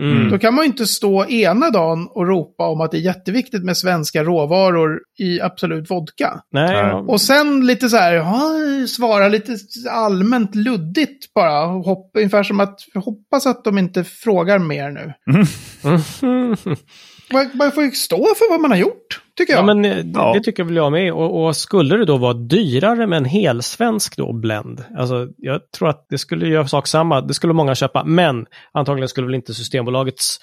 Mm. 0.00 0.30
Då 0.30 0.38
kan 0.38 0.54
man 0.54 0.64
ju 0.64 0.70
inte 0.70 0.86
stå 0.86 1.26
ena 1.26 1.70
dagen 1.70 2.08
och 2.10 2.26
ropa 2.26 2.68
om 2.68 2.80
att 2.80 2.90
det 2.90 2.96
är 2.96 3.00
jätteviktigt 3.00 3.64
med 3.64 3.76
svenska 3.76 4.24
råvaror 4.24 5.00
i 5.18 5.40
Absolut 5.40 5.90
Vodka. 5.90 6.40
Nej. 6.50 6.92
Och 6.92 7.20
sen 7.20 7.66
lite 7.66 7.88
så 7.88 7.96
här, 7.96 8.12
ja, 8.12 8.50
svara 8.88 9.28
lite 9.28 9.56
allmänt 9.90 10.54
luddigt 10.54 11.34
bara. 11.34 11.66
Hopp, 11.66 12.10
ungefär 12.16 12.42
som 12.42 12.60
att 12.60 12.78
hoppas 12.94 13.46
att 13.46 13.64
de 13.64 13.78
inte 13.78 14.04
frågar 14.04 14.58
mer 14.58 14.90
nu. 14.90 15.12
Man, 17.32 17.50
man 17.54 17.72
får 17.72 17.84
ju 17.84 17.90
stå 17.90 18.16
för 18.16 18.50
vad 18.50 18.60
man 18.60 18.70
har 18.70 18.78
gjort, 18.78 19.20
tycker 19.36 19.52
jag. 19.52 19.60
Ja, 19.60 19.66
men 19.74 19.84
eh, 19.84 19.96
det, 19.96 20.10
Ja. 20.14 20.32
det 20.34 20.40
tycker 20.40 20.64
väl 20.64 20.76
jag 20.76 20.92
med. 20.92 21.12
Och, 21.12 21.44
och 21.46 21.56
skulle 21.56 21.96
det 21.96 22.04
då 22.04 22.16
vara 22.16 22.32
dyrare 22.34 23.06
med 23.06 23.16
en 23.16 23.24
helsvensk 23.24 24.16
då 24.16 24.32
blend? 24.32 24.84
Alltså, 24.98 25.28
jag 25.36 25.70
tror 25.70 25.88
att 25.88 26.06
det 26.10 26.18
skulle 26.18 26.48
göra 26.48 26.68
sak 26.68 26.86
samma. 26.86 27.20
Det 27.20 27.34
skulle 27.34 27.52
många 27.52 27.74
köpa, 27.74 28.04
men 28.04 28.46
antagligen 28.72 29.08
skulle 29.08 29.26
väl 29.26 29.34
inte 29.34 29.54
Systembolagets 29.54 30.38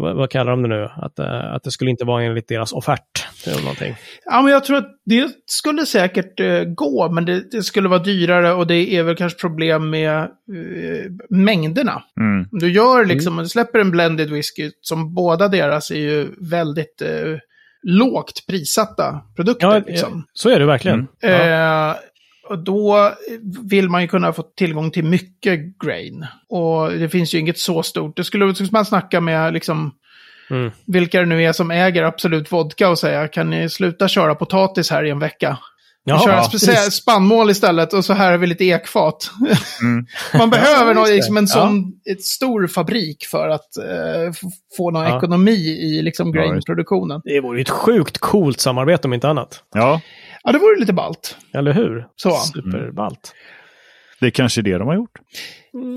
vad, 0.00 0.16
vad 0.16 0.30
kallar 0.30 0.50
de 0.50 0.62
det 0.62 0.68
nu? 0.68 0.88
Att, 0.96 1.18
eh, 1.18 1.54
att 1.54 1.62
det 1.62 1.70
skulle 1.70 1.90
inte 1.90 2.04
vara 2.04 2.22
enligt 2.22 2.48
deras 2.48 2.72
offert. 2.72 3.26
Eller 3.46 3.60
någonting. 3.60 3.96
Ja, 4.24 4.42
men 4.42 4.52
jag 4.52 4.64
tror 4.64 4.76
att 4.76 4.88
det 5.04 5.30
skulle 5.46 5.86
säkert 5.86 6.40
eh, 6.40 6.62
gå, 6.64 7.10
men 7.12 7.24
det, 7.24 7.50
det 7.50 7.62
skulle 7.62 7.88
vara 7.88 8.02
dyrare 8.02 8.52
och 8.52 8.66
det 8.66 8.96
är 8.96 9.02
väl 9.02 9.16
kanske 9.16 9.38
problem 9.38 9.90
med 9.90 10.18
eh, 10.18 11.10
mängderna. 11.30 12.02
Mm. 12.20 12.48
Du 12.50 12.72
gör 12.72 13.04
liksom, 13.04 13.36
du 13.36 13.48
släpper 13.48 13.78
en 13.78 13.90
blended 13.90 14.30
whisky 14.30 14.70
som 14.80 15.14
båda 15.14 15.48
deras 15.48 15.90
är 15.90 15.96
ju 15.96 16.28
väldigt 16.50 17.02
eh, 17.02 17.38
lågt 17.82 18.46
prissatta 18.48 19.20
produkter. 19.36 19.66
Ja, 19.66 19.82
liksom. 19.86 20.24
så 20.32 20.50
är 20.50 20.58
det 20.58 20.66
verkligen. 20.66 21.06
Ja. 21.20 21.96
Och 22.50 22.58
då 22.58 23.12
vill 23.70 23.88
man 23.88 24.02
ju 24.02 24.08
kunna 24.08 24.32
få 24.32 24.42
tillgång 24.42 24.90
till 24.90 25.04
mycket 25.04 25.60
grain. 25.84 26.26
Och 26.48 26.90
det 26.90 27.08
finns 27.08 27.34
ju 27.34 27.38
inget 27.38 27.58
så 27.58 27.82
stort. 27.82 28.16
Det 28.16 28.24
skulle 28.24 28.54
man 28.72 28.84
snacka 28.84 29.20
med 29.20 29.52
liksom 29.52 29.92
Mm. 30.50 30.70
vilka 30.86 31.20
det 31.20 31.26
nu 31.26 31.42
är 31.44 31.52
som 31.52 31.70
äger 31.70 32.02
Absolut 32.02 32.52
Vodka 32.52 32.88
och 32.88 32.98
säga 32.98 33.28
kan 33.28 33.50
ni 33.50 33.68
sluta 33.68 34.08
köra 34.08 34.34
potatis 34.34 34.90
här 34.90 35.04
i 35.04 35.10
en 35.10 35.18
vecka? 35.18 35.58
Jaha, 36.04 36.20
köra 36.24 36.34
ja, 36.36 36.42
speciellt 36.42 36.92
spannmål 36.92 37.50
istället 37.50 37.92
och 37.92 38.04
så 38.04 38.12
här 38.12 38.30
har 38.30 38.38
vi 38.38 38.46
lite 38.46 38.64
ekfat. 38.64 39.30
Mm. 39.82 40.06
Man 40.38 40.50
behöver 40.50 40.94
det. 40.94 41.14
liksom 41.14 41.36
en 41.36 41.44
Ja. 41.44 41.48
sån 41.54 41.92
ett 42.10 42.22
stor 42.22 42.66
fabrik 42.66 43.26
för 43.30 43.48
att 43.48 43.76
eh, 43.76 44.32
få 44.76 44.90
någon 44.90 45.02
Ja. 45.04 45.16
ekonomi 45.18 45.56
i 45.82 46.02
liksom 46.02 46.32
Ja, 46.34 46.42
grainproduktionen. 46.42 47.20
Det 47.24 47.40
vore 47.40 47.58
ju 47.58 47.62
ett 47.62 47.70
sjukt 47.70 48.18
coolt 48.18 48.60
samarbete 48.60 49.08
om 49.08 49.14
inte 49.14 49.28
annat. 49.28 49.62
Ja, 49.74 50.00
Ja, 50.42 50.52
det 50.52 50.58
vore 50.58 50.80
lite 50.80 50.92
ballt. 50.92 51.36
Eller 51.54 51.72
hur? 51.72 52.06
Så. 52.16 52.30
Superballt. 52.30 53.32
det 54.20 54.26
är 54.26 54.30
kanske 54.30 54.62
det 54.62 54.78
de 54.78 54.88
har 54.88 54.94
gjort. 54.94 55.18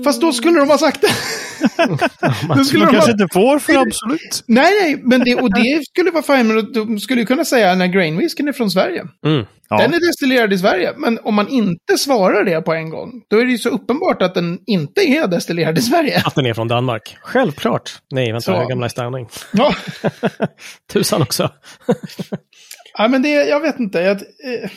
Fast 0.04 0.20
då 0.20 0.32
skulle 0.32 0.58
de 0.60 0.68
ha 0.68 0.78
sagt 0.78 1.00
det. 1.00 1.08
då 2.56 2.64
skulle 2.64 2.84
De 2.84 2.86
de 2.86 2.86
ha... 2.86 2.92
kanske 2.92 3.12
inte 3.12 3.28
får 3.32 3.58
för 3.58 3.74
absolut. 3.76 4.44
Nej, 4.46 4.72
nej, 4.82 5.00
men 5.02 5.20
det, 5.20 5.34
och 5.34 5.54
det 5.54 5.82
skulle 5.88 6.10
vara 6.10 6.22
fint. 6.22 6.46
Men 6.46 6.72
de 6.72 6.98
skulle 7.00 7.20
ju 7.20 7.26
kunna 7.26 7.44
säga 7.44 7.74
när 7.74 7.86
grainwhiskyn 7.86 8.48
är 8.48 8.52
från 8.52 8.70
Sverige. 8.70 9.04
Mm. 9.26 9.46
Ja. 9.68 9.78
Den 9.78 9.94
är 9.94 10.00
destillerad 10.06 10.52
i 10.52 10.58
Sverige. 10.58 10.92
Men 10.96 11.18
om 11.24 11.34
man 11.34 11.48
inte 11.48 11.98
svarar 11.98 12.44
det 12.44 12.62
på 12.62 12.72
en 12.74 12.90
gång, 12.90 13.12
då 13.30 13.36
är 13.40 13.44
det 13.44 13.50
ju 13.50 13.58
så 13.58 13.68
uppenbart 13.68 14.22
att 14.22 14.34
den 14.34 14.58
inte 14.66 15.00
är 15.00 15.26
destillerad 15.26 15.78
i 15.78 15.82
Sverige. 15.82 16.22
Att 16.24 16.34
den 16.34 16.46
är 16.46 16.54
från 16.54 16.68
Danmark. 16.68 17.16
Självklart. 17.22 17.90
Nej, 18.10 18.32
vänta, 18.32 18.44
Så. 18.44 18.50
jag 18.50 18.62
är 18.62 18.68
gamla 18.68 18.88
stanning. 18.88 19.28
Ja, 19.52 19.74
Tusan 20.92 21.22
också. 21.22 21.50
ja 22.98 23.08
men 23.08 23.22
det, 23.22 23.28
jag 23.28 23.60
vet 23.60 23.80
inte. 23.80 23.98
Jag, 24.00 24.16
eh, 24.16 24.70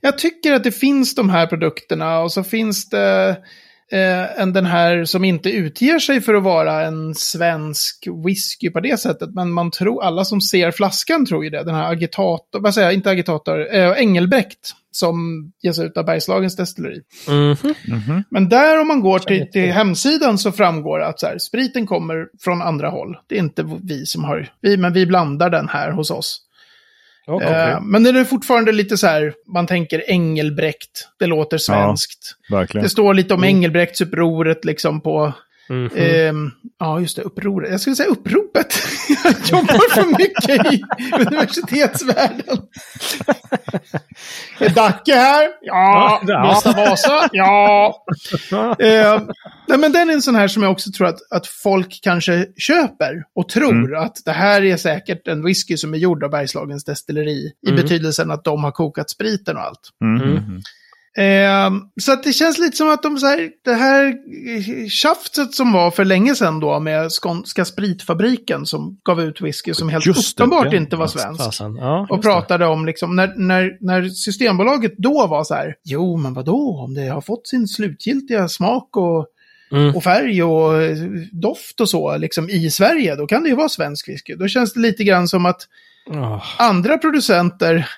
jag 0.00 0.18
tycker 0.18 0.52
att 0.52 0.64
det 0.64 0.72
finns 0.72 1.14
de 1.14 1.30
här 1.30 1.46
produkterna 1.46 2.20
och 2.20 2.32
så 2.32 2.44
finns 2.44 2.88
det 2.88 3.36
eh, 3.92 4.40
en, 4.40 4.52
den 4.52 4.66
här 4.66 5.04
som 5.04 5.24
inte 5.24 5.50
utger 5.50 5.98
sig 5.98 6.20
för 6.20 6.34
att 6.34 6.42
vara 6.42 6.82
en 6.82 7.14
svensk 7.14 8.08
whisky 8.26 8.70
på 8.70 8.80
det 8.80 9.00
sättet. 9.00 9.30
Men 9.34 9.52
man 9.52 9.70
tror, 9.70 10.02
alla 10.02 10.24
som 10.24 10.40
ser 10.40 10.70
flaskan 10.70 11.26
tror 11.26 11.44
ju 11.44 11.50
det. 11.50 11.64
Den 11.64 11.74
här 11.74 11.92
agitator, 11.92 12.60
vad 12.60 12.74
säger 12.74 12.86
jag, 12.86 12.94
inte 12.94 13.10
agitator, 13.10 13.74
eh, 13.74 13.90
Engelbrekt. 13.90 14.74
Som 14.90 15.52
ges 15.62 15.78
ut 15.78 15.96
av 15.96 16.04
Bergslagens 16.04 16.56
destilleri. 16.56 17.00
Mhm. 17.28 17.74
Mhm. 17.88 18.24
Men 18.30 18.48
där 18.48 18.80
om 18.80 18.88
man 18.88 19.00
går 19.00 19.18
till, 19.18 19.50
till 19.50 19.72
hemsidan 19.72 20.38
så 20.38 20.52
framgår 20.52 21.02
att 21.02 21.20
så 21.20 21.26
här, 21.26 21.38
spriten 21.38 21.86
kommer 21.86 22.26
från 22.40 22.62
andra 22.62 22.88
håll. 22.88 23.16
Det 23.26 23.34
är 23.34 23.38
inte 23.38 23.66
vi 23.82 24.06
som 24.06 24.24
har, 24.24 24.48
vi, 24.60 24.76
men 24.76 24.92
vi 24.92 25.06
blandar 25.06 25.50
den 25.50 25.68
här 25.68 25.90
hos 25.90 26.10
oss. 26.10 26.40
Eh, 27.28 27.80
men 27.80 28.02
den 28.02 28.16
är 28.16 28.24
fortfarande 28.24 28.72
lite 28.72 28.96
så 28.96 29.06
här, 29.06 29.34
man 29.46 29.66
tänker 29.66 30.10
Engelbrekt, 30.10 31.08
det 31.18 31.26
låter 31.26 31.58
svenskt. 31.58 32.36
Verkligen. 32.50 32.82
Det 32.82 32.88
står 32.88 33.14
lite 33.14 33.34
om 33.34 33.44
Engelbrektsupproret 33.44 34.64
liksom 34.64 35.00
på, 35.00 35.32
Mhm. 35.68 35.90
ehm, 35.96 36.50
ja 36.78 37.00
just 37.00 37.16
det, 37.16 37.22
upproret. 37.22 37.70
Jag 37.70 37.80
skulle 37.80 37.96
säga 37.96 38.08
uppropet. 38.08 38.74
Jag 39.24 39.34
jobbar 39.58 39.90
för 39.94 40.18
mycket 40.18 40.72
i 40.72 40.82
universitetsvärlden. 41.26 42.58
Är 44.58 44.68
Dacke 44.68 45.14
här? 45.14 45.48
Ja. 45.60 46.20
Ja. 46.26 46.50
Gustav 46.54 46.74
Vasa? 46.76 47.28
Ja. 47.32 48.04
Eh, 48.78 49.22
nej, 49.68 49.78
men 49.78 49.92
den 49.92 50.10
är 50.10 50.14
en 50.14 50.22
sån 50.22 50.34
här 50.34 50.48
som 50.48 50.62
jag 50.62 50.72
också 50.72 50.90
tror 50.92 51.06
att, 51.06 51.18
att 51.30 51.46
folk 51.46 52.00
kanske 52.02 52.46
köper 52.56 53.24
och 53.34 53.48
tror 53.48 53.96
att 53.96 54.16
det 54.24 54.32
här 54.32 54.64
är 54.64 54.76
säkert 54.76 55.28
en 55.28 55.44
whisky 55.44 55.76
som 55.76 55.94
är 55.94 55.98
gjord 55.98 56.24
av 56.24 56.30
Bergslagens 56.30 56.84
destilleri. 56.84 57.52
I 57.66 57.70
Mm. 57.70 57.82
betydelsen 57.82 58.30
att 58.30 58.44
de 58.44 58.64
har 58.64 58.70
kokat 58.70 59.10
spriten 59.10 59.56
och 59.56 59.62
allt. 59.62 59.90
Mm. 60.02 60.60
Eh, 61.18 61.70
så 62.00 62.12
att 62.12 62.22
det 62.22 62.32
känns 62.32 62.58
lite 62.58 62.76
som 62.76 62.88
att 62.90 63.02
de 63.02 63.18
så 63.18 63.26
här, 63.26 63.50
det 63.64 63.74
här 63.74 64.14
tjafset 64.88 65.54
som 65.54 65.72
var 65.72 65.90
för 65.90 66.04
länge 66.04 66.34
sedan 66.34 66.60
då 66.60 66.80
med 66.80 67.10
Skånska 67.10 67.64
spritfabriken 67.64 68.66
som 68.66 68.98
gav 69.04 69.20
ut 69.20 69.40
whisky 69.40 69.74
som 69.74 69.88
helt 69.88 70.06
Just 70.06 70.36
det, 70.36 70.42
uppenbart 70.42 70.70
den. 70.70 70.82
inte 70.82 70.96
var 70.96 71.06
svensk. 71.06 71.60
Ja, 71.80 72.06
Och 72.10 72.16
just 72.16 72.22
det. 72.22 72.28
pratade 72.28 72.66
om 72.66 72.86
liksom, 72.86 73.16
när, 73.16 73.32
när, 73.36 73.76
när 73.80 74.08
Systembolaget 74.08 74.94
då 74.98 75.26
var 75.26 75.44
så 75.44 75.54
här, 75.54 75.74
jo 75.84 76.16
men 76.16 76.34
vadå, 76.34 76.80
om 76.84 76.94
det 76.94 77.06
har 77.08 77.20
fått 77.20 77.46
sin 77.48 77.68
slutgiltiga 77.68 78.48
smak 78.48 78.96
och, 78.96 79.26
Mm. 79.72 79.96
och 79.96 80.02
färg 80.02 80.42
och 80.42 80.82
eh, 80.82 80.96
doft 81.32 81.80
och 81.80 81.88
så 81.88 82.16
liksom 82.16 82.50
i 82.50 82.70
Sverige, 82.70 83.16
då 83.16 83.26
kan 83.26 83.42
det 83.42 83.48
ju 83.48 83.54
vara 83.54 83.68
svensk 83.68 84.08
whisky. 84.08 84.34
Då 84.34 84.48
känns 84.48 84.72
det 84.72 84.80
lite 84.80 85.04
grann 85.04 85.28
som 85.28 85.46
att 85.46 85.60
Åh. 86.10 86.42
andra 86.58 86.98
producenter 86.98 87.88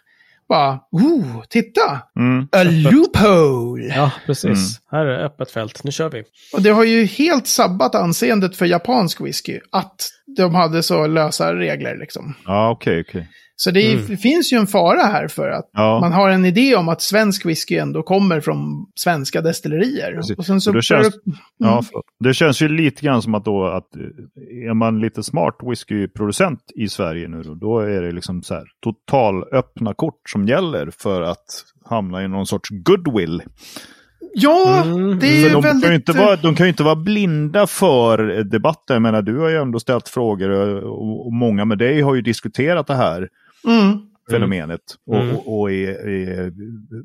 bara, 0.48 0.80
oh, 0.92 1.42
titta, 1.48 2.02
Mm. 2.18 2.48
a 2.52 2.62
loophole. 2.62 3.94
Ja, 3.96 4.12
precis. 4.26 4.80
Här 4.90 5.06
är 5.06 5.24
öppet 5.24 5.50
fält. 5.50 5.84
Nu 5.84 5.90
kör 5.92 6.10
vi. 6.10 6.22
Och 6.52 6.62
det 6.62 6.70
har 6.70 6.84
ju 6.84 7.04
helt 7.04 7.46
sabbat 7.46 7.94
anseendet 7.94 8.56
för 8.56 8.66
japansk 8.66 9.20
whisky, 9.20 9.60
att 9.72 10.08
de 10.36 10.54
hade 10.54 10.82
så 10.82 11.06
lösa 11.06 11.54
regler 11.54 11.96
liksom. 11.96 12.34
Ja, 12.46 12.70
okej, 12.70 13.04
okej. 13.08 13.28
Så 13.58 13.70
det 13.70 13.92
Mm. 13.92 14.16
finns 14.16 14.52
ju 14.52 14.56
en 14.56 14.66
fara 14.66 15.02
här 15.02 15.28
för 15.28 15.48
att 15.50 15.70
Ja. 15.72 16.00
man 16.00 16.12
har 16.12 16.30
en 16.30 16.44
idé 16.44 16.76
om 16.76 16.88
att 16.88 17.02
svensk 17.02 17.46
whisky 17.46 17.76
ändå 17.76 18.02
kommer 18.02 18.40
från 18.40 18.86
svenska 18.94 19.40
destillerier. 19.40 20.12
Precis. 20.16 20.38
Och 20.38 20.46
sen 20.46 20.60
så 20.60 20.70
Och 20.70 20.74
det 20.76 20.82
känns- 20.82 21.02
börjar- 21.24 21.38
Ja, 21.58 21.82
förlåt. 21.82 22.04
Det 22.24 22.34
känns 22.34 22.62
ju 22.62 22.68
lite 22.68 23.02
grann 23.06 23.22
som 23.22 23.34
att 23.34 23.44
då 23.44 23.66
att 23.66 23.96
eh, 23.96 24.02
är 24.70 24.74
man 24.74 25.00
lite 25.00 25.22
smart 25.22 25.56
whiskyproducent 25.70 26.60
i 26.74 26.88
Sverige 26.88 27.28
nu 27.28 27.42
då, 27.42 27.54
då 27.54 27.78
är 27.80 28.02
det 28.02 28.12
liksom 28.12 28.42
så 28.42 28.54
här 28.54 28.64
total 28.84 29.44
öppna 29.52 29.94
kort 29.94 30.20
som 30.32 30.46
gäller 30.48 30.90
för 30.98 31.22
att 31.22 31.44
hamna 31.84 32.24
i 32.24 32.28
någon 32.28 32.46
sorts 32.46 32.68
goodwill. 32.70 33.42
Ja, 34.38 34.82
Mm. 34.84 35.18
det 35.18 35.26
är 35.26 35.40
ju 35.40 35.48
de, 35.48 35.62
väldigt... 35.62 35.82
kan 35.82 35.90
ju 35.92 35.96
inte 35.96 36.12
vara, 36.12 36.36
de 36.36 36.54
kan 36.54 36.66
ju 36.66 36.68
inte 36.70 36.82
vara 36.82 36.96
blinda 36.96 37.66
för 37.66 38.18
debatten. 38.44 38.94
Jag 38.94 39.02
menar, 39.02 39.22
du 39.22 39.38
har 39.38 39.48
ju 39.48 39.56
ändå 39.56 39.80
ställt 39.80 40.08
frågor 40.08 40.50
och, 40.84 41.26
och 41.26 41.32
många 41.32 41.64
med 41.64 41.78
dig 41.78 42.00
har 42.00 42.14
ju 42.14 42.22
diskuterat 42.22 42.86
det 42.86 42.94
här 42.94 43.28
Mm. 43.66 43.98
fenomenet. 44.30 44.80
Mm. 45.12 45.30
Och, 45.30 45.36
och, 45.48 45.60
och 45.60 45.70
är, 45.72 46.08
är 46.08 46.52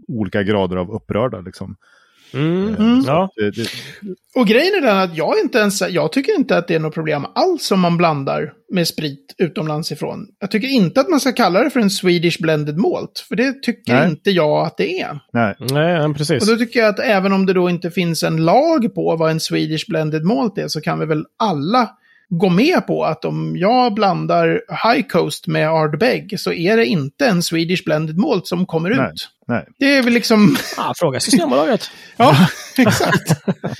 olika 0.07 0.43
grader 0.43 0.75
av 0.75 0.91
upprörda. 0.91 1.39
Liksom. 1.41 1.75
Mm. 2.34 2.75
Mm. 2.75 3.03
Ja. 3.07 3.29
Det, 3.36 3.51
det, 3.51 3.69
Och 4.36 4.47
grejen 4.47 4.73
är 4.75 4.82
den 4.82 4.97
att 4.97 5.17
jag 5.17 5.39
inte 5.43 5.57
ens, 5.57 5.82
jag 5.82 6.11
tycker 6.11 6.36
inte 6.36 6.57
att 6.57 6.67
det 6.67 6.75
är 6.75 6.79
något 6.79 6.93
problem 6.93 7.25
alls 7.36 7.71
om 7.71 7.79
man 7.79 7.97
blandar 7.97 8.53
med 8.73 8.88
sprit 8.88 9.36
utomlands 9.38 9.91
ifrån. 9.91 10.27
Jag 10.39 10.51
tycker 10.51 10.67
inte 10.67 11.01
att 11.01 11.09
man 11.09 11.19
ska 11.19 11.32
kalla 11.32 11.63
det 11.63 11.69
för 11.69 11.79
en 11.79 11.89
Swedish 11.89 12.41
blended 12.41 12.77
malt, 12.77 13.25
för 13.29 13.36
det 13.36 13.61
tycker 13.63 13.93
Nej. 13.93 14.09
inte 14.09 14.32
jag 14.32 14.65
att 14.65 14.77
det 14.77 14.99
är. 14.99 15.19
nej, 15.34 15.55
Nej, 15.59 16.13
precis. 16.13 16.43
Och 16.43 16.57
då 16.57 16.65
tycker 16.65 16.79
jag 16.79 16.89
att 16.89 16.99
även 16.99 17.34
om 17.34 17.45
det 17.45 17.53
då 17.53 17.69
inte 17.69 17.91
finns 17.91 18.23
en 18.23 18.45
lag 18.45 18.95
på 18.95 19.15
vad 19.15 19.32
en 19.32 19.39
Swedish 19.39 19.88
blended 19.88 20.23
malt 20.23 20.57
är, 20.57 20.67
så 20.67 20.82
kan 20.82 20.99
vi 20.99 21.05
väl 21.05 21.25
alla 21.39 21.89
gå 22.34 22.49
med 22.49 22.88
på 22.88 23.05
att 23.05 23.25
om 23.25 23.57
jag 23.57 23.93
blandar 23.93 24.61
High 24.93 25.07
Coast 25.07 25.47
med 25.47 25.69
Ardbeg 25.69 26.39
så 26.39 26.51
är 26.53 26.77
det 26.77 26.86
inte 26.86 27.27
en 27.27 27.43
Swedish 27.43 27.84
blended 27.84 28.17
malt 28.17 28.47
som 28.47 28.65
kommer 28.65 28.89
Nej. 28.89 29.11
ut. 29.13 29.29
nej. 29.47 29.67
Det 29.79 29.95
är 29.97 30.03
väl 30.03 30.13
liksom, 30.13 30.57
Ah, 30.77 30.93
fråga 30.97 31.19
Systembolaget. 31.19 31.91
ja, 32.17 32.47
exakt. 32.77 33.32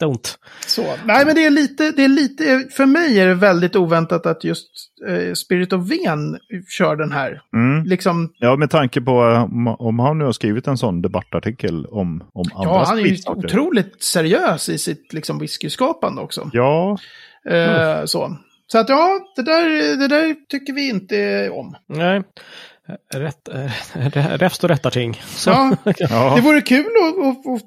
Don't. 0.00 0.36
Så. 0.66 0.82
Nej, 1.04 1.26
men 1.26 1.34
det 1.34 1.44
är 1.44 1.50
lite, 1.50 1.90
det 1.90 2.04
är 2.04 2.08
lite, 2.08 2.66
för 2.70 2.86
mig 2.86 3.20
är 3.20 3.26
det 3.26 3.34
väldigt 3.34 3.76
oväntat 3.76 4.26
att 4.26 4.44
just 4.44 4.68
eh, 5.08 5.32
Spirit 5.32 5.72
of 5.72 5.90
Ven 5.90 6.38
kör 6.68 6.96
den 6.96 7.12
här. 7.12 7.42
Mm. 7.54 7.84
Liksom, 7.84 8.32
Ja, 8.38 8.56
med 8.56 8.70
tanke 8.70 9.00
på 9.00 9.12
om, 9.20 9.76
om 9.78 9.98
han 9.98 10.18
nu 10.18 10.24
har 10.24 10.32
skrivit 10.32 10.66
en 10.66 10.78
sån 10.78 11.02
debattartikel 11.02 11.86
om, 11.86 12.24
om 12.32 12.44
andra 12.54 12.70
ja, 12.70 12.84
han 12.84 12.98
är 12.98 13.02
ju 13.02 13.16
otroligt 13.26 14.02
seriös 14.02 14.68
i 14.68 14.78
sitt 14.78 15.12
liksom, 15.12 15.38
whiskyskapande 15.38 16.22
också. 16.22 16.50
Ja, 16.52 16.98
Eh, 17.50 18.04
så. 18.04 18.36
så 18.66 18.78
att 18.78 18.88
ja, 18.88 19.20
det 19.36 19.42
där, 19.42 19.96
det 19.96 20.08
där 20.08 20.34
tycker 20.48 20.72
vi 20.72 20.88
inte 20.88 21.50
om. 21.50 21.76
Nej. 21.86 22.22
Rätt, 23.14 23.48
äh, 24.16 24.38
räfst 24.38 24.64
och 24.64 24.70
rättarting. 24.70 25.22
Så. 25.26 25.50
Ja, 25.98 26.32
det 26.36 26.42
vore 26.42 26.60
kul 26.60 26.86
att, 26.86 27.28
att, 27.28 27.54
att, 27.54 27.62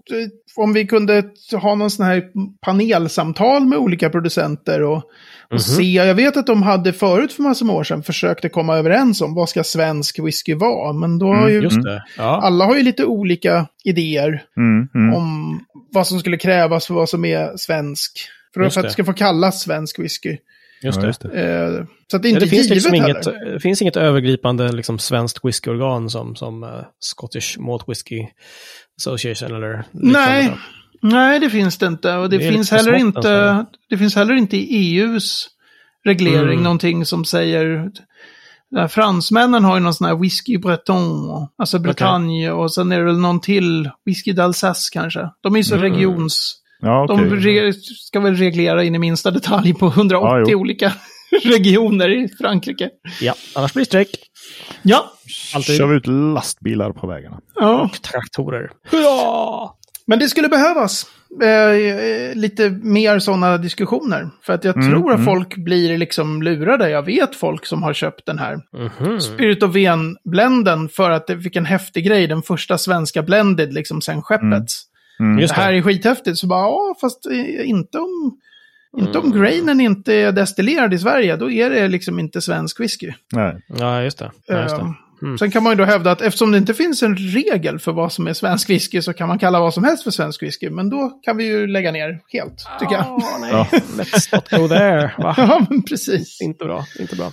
om 0.55 0.73
vi 0.73 0.87
kunde 0.87 1.23
ha 1.61 1.75
någon 1.75 1.91
sån 1.91 2.05
här 2.05 2.23
panelsamtal 2.65 3.65
med 3.65 3.79
olika 3.79 4.09
producenter 4.09 4.83
och, 4.83 5.03
och 5.51 5.61
se. 5.61 5.83
Jag 5.83 6.15
vet 6.15 6.37
att 6.37 6.47
de 6.47 6.63
hade 6.63 6.93
förut 6.93 7.33
för 7.33 7.43
massor 7.43 7.71
år 7.71 7.83
sedan 7.83 8.03
försökte 8.03 8.49
komma 8.49 8.77
överens 8.77 9.21
om 9.21 9.33
vad 9.35 9.49
ska 9.49 9.63
svensk 9.63 10.19
whisky 10.19 10.53
vara. 10.53 10.93
Men 10.93 11.19
då 11.19 11.33
har 11.33 11.49
ju, 11.49 11.61
Just 11.61 11.83
det. 11.83 12.03
Ja. 12.17 12.41
alla 12.43 12.65
har 12.65 12.75
ju 12.75 12.83
lite 12.83 13.05
olika 13.05 13.67
idéer 13.83 14.43
Mm, 14.57 14.89
mm. 14.95 15.15
om 15.15 15.59
vad 15.93 16.07
som 16.07 16.19
skulle 16.19 16.37
krävas 16.37 16.87
för 16.87 16.93
vad 16.93 17.09
som 17.09 17.25
är 17.25 17.57
svensk. 17.57 18.11
För 18.53 18.61
att 18.61 18.73
det. 18.73 18.81
det 18.81 18.89
ska 18.89 19.05
få 19.05 19.13
kallas 19.13 19.61
svensk 19.61 19.99
whisky. 19.99 20.37
Just 20.83 20.95
Ja, 20.95 21.01
det. 21.01 21.07
just 21.07 21.21
det. 21.21 21.29
Eh, 21.29 21.85
så 22.11 22.17
att 22.17 22.23
det 22.23 22.27
är 22.27 22.31
Ja, 22.31 22.35
inte 22.35 22.45
det, 22.45 22.49
finns 22.49 22.63
givet 22.63 22.75
liksom 22.75 22.95
inget, 22.95 23.23
det 23.53 23.59
finns 23.59 23.81
inget 23.81 23.97
övergripande 23.97 24.71
liksom, 24.71 24.99
svenskt 24.99 25.45
whiskyorgan 25.45 26.09
som, 26.09 26.35
som 26.35 26.63
eh, 26.63 26.69
Scottish 26.99 27.59
Malt 27.59 27.83
Whisky 27.89 28.27
Association 29.01 29.55
eller. 29.55 29.83
Nej, 29.91 30.53
nej 31.01 31.39
det 31.39 31.49
finns 31.49 31.77
det 31.77 31.85
inte. 31.87 32.13
Och 32.15 32.29
det, 32.29 32.37
Det 32.37 32.49
finns 32.51 32.71
heller 32.71 32.99
smått 32.99 33.15
inte, 33.17 33.19
nästan. 33.41 33.65
det 33.89 33.97
finns 33.97 34.15
heller 34.15 34.33
inte 34.33 34.57
i 34.57 34.67
EUs 34.99 35.47
reglering 36.05 36.51
Mm. 36.51 36.63
någonting 36.63 37.05
som 37.05 37.25
säger... 37.25 37.91
Där 38.71 38.87
fransmännen 38.87 39.63
har 39.63 39.75
ju 39.77 39.83
någon 39.83 39.93
sån 39.93 40.07
här 40.07 40.15
whisky 40.15 40.57
breton, 40.57 41.27
alltså 41.57 41.79
Bretagne, 41.79 42.51
och 42.51 42.73
sen 42.73 42.91
är 42.91 42.99
det 42.99 43.05
väl 43.05 43.17
någon 43.19 43.39
till, 43.41 43.89
whisky 44.05 44.33
d'Alsace 44.33 44.89
kanske. 44.93 45.29
De 45.41 45.53
är 45.53 45.57
ju 45.57 45.63
så 45.63 45.75
Mm. 45.75 45.91
regions... 45.93 46.55
Ja, 46.79 47.03
okej. 47.09 47.61
De 47.65 47.73
ska 47.73 48.19
väl 48.19 48.35
reglera 48.35 48.83
in 48.83 48.95
i 48.95 48.99
minsta 48.99 49.31
detalj 49.31 49.73
på 49.73 49.87
180 49.87 50.43
Ja, 50.51 50.55
olika 50.57 50.93
regioner 51.43 52.09
i 52.09 52.29
Frankrike. 52.41 52.89
Ja, 53.21 53.33
annars 53.55 53.73
blir 53.73 53.81
det 53.81 53.85
strejk. 53.85 54.09
Ja. 54.81 55.11
Alltid. 55.55 55.77
Kör 55.77 55.87
vi 55.87 55.95
ut 55.95 56.07
lastbilar 56.07 56.91
på 56.91 57.07
vägarna. 57.07 57.39
ja. 57.55 57.89
Traktorer. 58.01 58.69
Ja! 58.91 59.73
Men 60.09 60.19
det 60.19 60.27
skulle 60.29 60.47
behövas 60.49 61.05
eh, 61.43 62.35
lite 62.35 62.69
mer 62.69 63.19
sådana 63.19 63.57
diskussioner. 63.57 64.29
För 64.43 64.53
att 64.53 64.63
jag 64.63 64.77
Mm, 64.77 64.89
tror 64.89 65.11
att 65.11 65.19
mm. 65.19 65.25
folk 65.25 65.55
blir 65.55 65.97
liksom 65.97 66.43
lurade. 66.43 66.89
Jag 66.89 67.03
vet 67.05 67.35
folk 67.35 67.65
som 67.65 67.83
har 67.83 67.93
köpt 67.93 68.25
den 68.25 68.39
här 68.39 68.59
Mhm. 68.73 69.21
Spirit 69.21 69.63
of 69.63 69.75
Ven-blenden 69.75 70.89
för 70.89 71.09
att 71.11 71.27
det 71.27 71.41
fick 71.41 71.55
en 71.55 71.65
häftig 71.65 72.05
grej. 72.05 72.27
Den 72.27 72.41
första 72.41 72.77
svenska 72.77 73.23
blended 73.23 73.73
liksom 73.73 74.01
sen 74.01 74.21
skeppets. 74.21 74.83
Mm. 75.19 75.39
Just 75.39 75.55
det 75.55 75.61
här 75.61 75.73
är 75.73 75.81
skithäftigt. 75.81 76.37
Så 76.37 76.47
bara, 76.47 76.59
ja, 76.61 76.95
fast 77.01 77.25
eh, 77.25 77.69
inte 77.69 77.97
om... 77.97 78.39
Inte 78.97 79.19
Mm. 79.19 79.31
om 79.31 79.39
grainen 79.41 79.81
inte 79.81 80.13
är 80.13 80.31
destillerad 80.31 80.93
i 80.93 80.99
Sverige, 80.99 81.35
då 81.35 81.51
är 81.51 81.69
det 81.69 81.87
liksom 81.87 82.19
inte 82.19 82.41
svensk 82.41 82.79
whisky. 82.79 83.11
Nej. 83.33 83.55
Ja, 83.79 84.01
just 84.03 84.19
det. 84.19 84.31
Ja, 84.45 84.61
just 84.61 84.75
det. 84.75 84.81
Ehm, 84.81 84.93
Mm. 85.21 85.37
Sen 85.37 85.51
kan 85.51 85.63
man 85.63 85.71
ju 85.71 85.77
då 85.77 85.83
hävda 85.83 86.11
att 86.11 86.21
eftersom 86.21 86.51
det 86.51 86.57
inte 86.57 86.73
finns 86.73 87.03
en 87.03 87.17
regel 87.17 87.79
för 87.79 87.91
vad 87.91 88.11
som 88.13 88.27
är 88.27 88.33
svensk 88.33 88.69
whisky 88.69 89.01
så 89.01 89.13
kan 89.13 89.27
man 89.27 89.39
kalla 89.39 89.59
vad 89.59 89.73
som 89.73 89.83
helst 89.83 90.03
för 90.03 90.11
svensk 90.11 90.43
whisky. 90.43 90.69
Men 90.69 90.89
då 90.89 91.09
kan 91.23 91.37
vi 91.37 91.45
ju 91.47 91.67
lägga 91.67 91.91
ner 91.91 92.19
helt, 92.27 92.67
tycker 92.79 92.93
jag. 92.95 93.05
Åh, 93.09 93.39
nej. 93.41 93.49
Ja. 93.51 93.67
Let's 93.71 94.35
not 94.35 94.49
go 94.49 94.67
there. 94.67 95.11
Va? 95.17 95.33
Ja, 95.37 95.65
men 95.69 95.83
precis. 95.83 96.41
Inte 96.41 96.65
bra. 96.65 96.85
Inte 96.99 97.15
bra. 97.15 97.31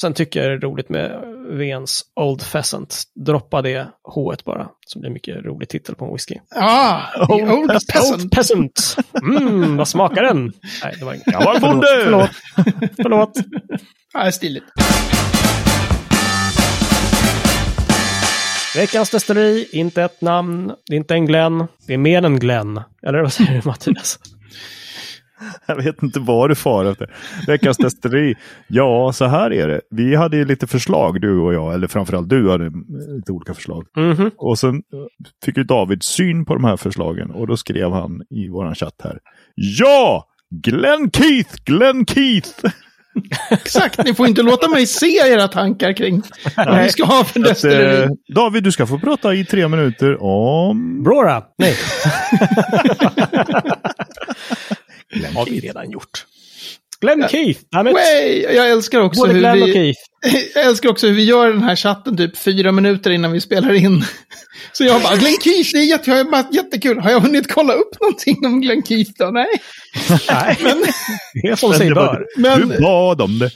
Sen 0.00 0.14
tycker 0.14 0.40
jag 0.42 0.50
det 0.50 0.54
är 0.66 0.70
roligt 0.70 0.88
med 0.88 1.10
Vens 1.58 2.02
Old 2.20 2.42
Pheasant. 2.52 3.02
Droppa 3.26 3.62
det 3.62 3.88
H 4.14 4.34
bara. 4.44 4.68
Så 4.86 4.98
blir 4.98 5.08
det 5.10 5.14
mycket 5.14 5.44
rolig 5.44 5.68
titel 5.68 5.94
på 5.94 6.04
en 6.04 6.12
whisky. 6.12 6.34
Ah, 6.56 7.00
Old 7.28 7.50
old 7.50 7.68
peasant. 7.70 7.92
peasant. 7.92 8.20
Old 8.22 8.30
Peasant! 8.32 8.96
Mm, 9.22 9.76
vad 9.76 9.88
smakar 9.88 10.22
den? 10.22 10.52
Nej, 10.84 10.94
det 10.98 11.04
var 11.04 11.14
inget. 11.14 11.26
Jag 11.26 11.44
var 11.44 11.60
bonde! 11.60 11.86
Förlåt. 12.04 12.30
Förlåt. 12.96 13.32
Ja, 14.12 14.20
det 14.20 14.26
är 14.26 14.30
stiligt. 14.30 14.64
Veckans 18.76 19.10
destilleri, 19.10 19.68
inte 19.72 20.02
ett 20.02 20.20
namn, 20.20 20.72
det 20.86 20.94
är 20.94 20.96
inte 20.96 21.14
en 21.14 21.26
Glenn, 21.26 21.66
det 21.86 21.94
är 21.94 21.98
mer 21.98 22.24
än 22.24 22.38
Glenn. 22.40 22.80
Eller 23.06 23.22
vad 23.22 23.32
säger 23.32 23.52
du 23.52 23.62
Mattias? 23.68 24.18
Jag 25.66 25.76
vet 25.76 26.02
inte 26.02 26.20
vad 26.20 26.50
du 26.50 26.54
far 26.54 26.84
efter. 26.84 27.14
Veckans 27.46 27.76
destilleri. 27.76 28.34
Ja, 28.66 29.12
så 29.12 29.24
här 29.24 29.52
är 29.52 29.68
det. 29.68 29.80
Vi 29.90 30.16
hade 30.16 30.36
ju 30.36 30.44
lite 30.44 30.66
förslag, 30.66 31.20
du 31.20 31.38
och 31.38 31.54
jag. 31.54 31.74
Eller 31.74 31.88
framförallt 31.88 32.28
du 32.28 32.50
hade 32.50 32.70
lite 33.16 33.32
olika 33.32 33.54
förslag. 33.54 33.86
Mhm. 33.96 34.30
Och 34.36 34.58
sen 34.58 34.74
eh, 34.76 34.82
fick 35.44 35.56
ju 35.56 35.64
David 35.64 36.02
syn 36.02 36.44
på 36.44 36.54
de 36.54 36.64
här 36.64 36.76
förslagen. 36.76 37.30
Och 37.30 37.46
då 37.46 37.56
skrev 37.56 37.92
han 37.92 38.22
i 38.30 38.48
våran 38.48 38.74
chatt 38.74 39.00
här. 39.04 39.18
Ja! 39.54 40.26
Glenn 40.50 41.10
Keith! 41.10 41.54
Glenn 41.64 42.06
Keith! 42.06 42.64
Exakt, 43.50 44.04
ni 44.04 44.14
får 44.14 44.26
inte 44.26 44.42
låta 44.42 44.68
mig 44.68 44.86
se 44.86 45.16
era 45.32 45.48
tankar 45.48 45.92
kring 45.92 46.22
vad 46.56 46.82
vi 46.82 46.88
ska 46.88 47.04
ha 47.04 47.24
för 47.24 47.50
Att, 47.50 47.64
eh. 47.64 48.08
David, 48.34 48.64
du 48.64 48.72
ska 48.72 48.86
få 48.86 48.98
prata 48.98 49.34
i 49.34 49.44
tre 49.44 49.68
minuter 49.68 50.22
om... 50.22 51.02
Brora! 51.02 51.42
Nej. 51.58 51.76
Glenn 55.12 55.36
har 55.36 55.46
vi 55.46 55.60
redan 55.60 55.90
gjort. 55.90 56.26
Glenn 57.00 57.28
Keith! 57.28 57.60
Damn 57.72 57.88
it. 57.88 57.94
Way! 57.94 58.40
Jag 58.42 58.70
älskar 58.70 59.00
också 59.00 59.20
Både 59.20 59.32
hur 59.32 59.40
Glenn 59.40 59.62
och 59.62 59.68
vi... 59.68 59.72
Keith. 59.72 60.00
Jag 60.54 60.64
älskar 60.64 60.88
också 60.88 61.06
hur 61.06 61.14
vi 61.14 61.24
gör 61.24 61.48
den 61.48 61.62
här 61.62 61.76
chatten 61.76 62.16
typ 62.16 62.38
fyra 62.38 62.72
minuter 62.72 63.10
innan 63.10 63.32
vi 63.32 63.40
spelar 63.40 63.72
in. 63.72 64.04
Så 64.72 64.84
jag 64.84 65.02
bara, 65.02 65.16
Glenn 65.16 65.36
Keith, 65.44 65.70
det 65.72 65.78
är 65.78 65.84
jätte, 65.84 66.10
jag 66.10 66.30
bara, 66.30 66.46
jättekul. 66.52 66.98
Har 66.98 67.10
jag 67.10 67.20
hunnit 67.20 67.52
kolla 67.52 67.72
upp 67.72 68.00
någonting 68.00 68.46
om 68.46 68.60
Glenn 68.60 68.82
Keith 68.82 69.10
då? 69.18 69.24
Nej. 69.30 69.46
Nej, 70.30 70.56
det 71.42 71.48
är 71.48 71.56
som 71.56 71.72
sig 71.74 71.90
bör. 71.90 72.26
Men 72.36 72.68
Du 72.68 72.78
bad 72.80 73.20
om 73.20 73.38
det. 73.38 73.50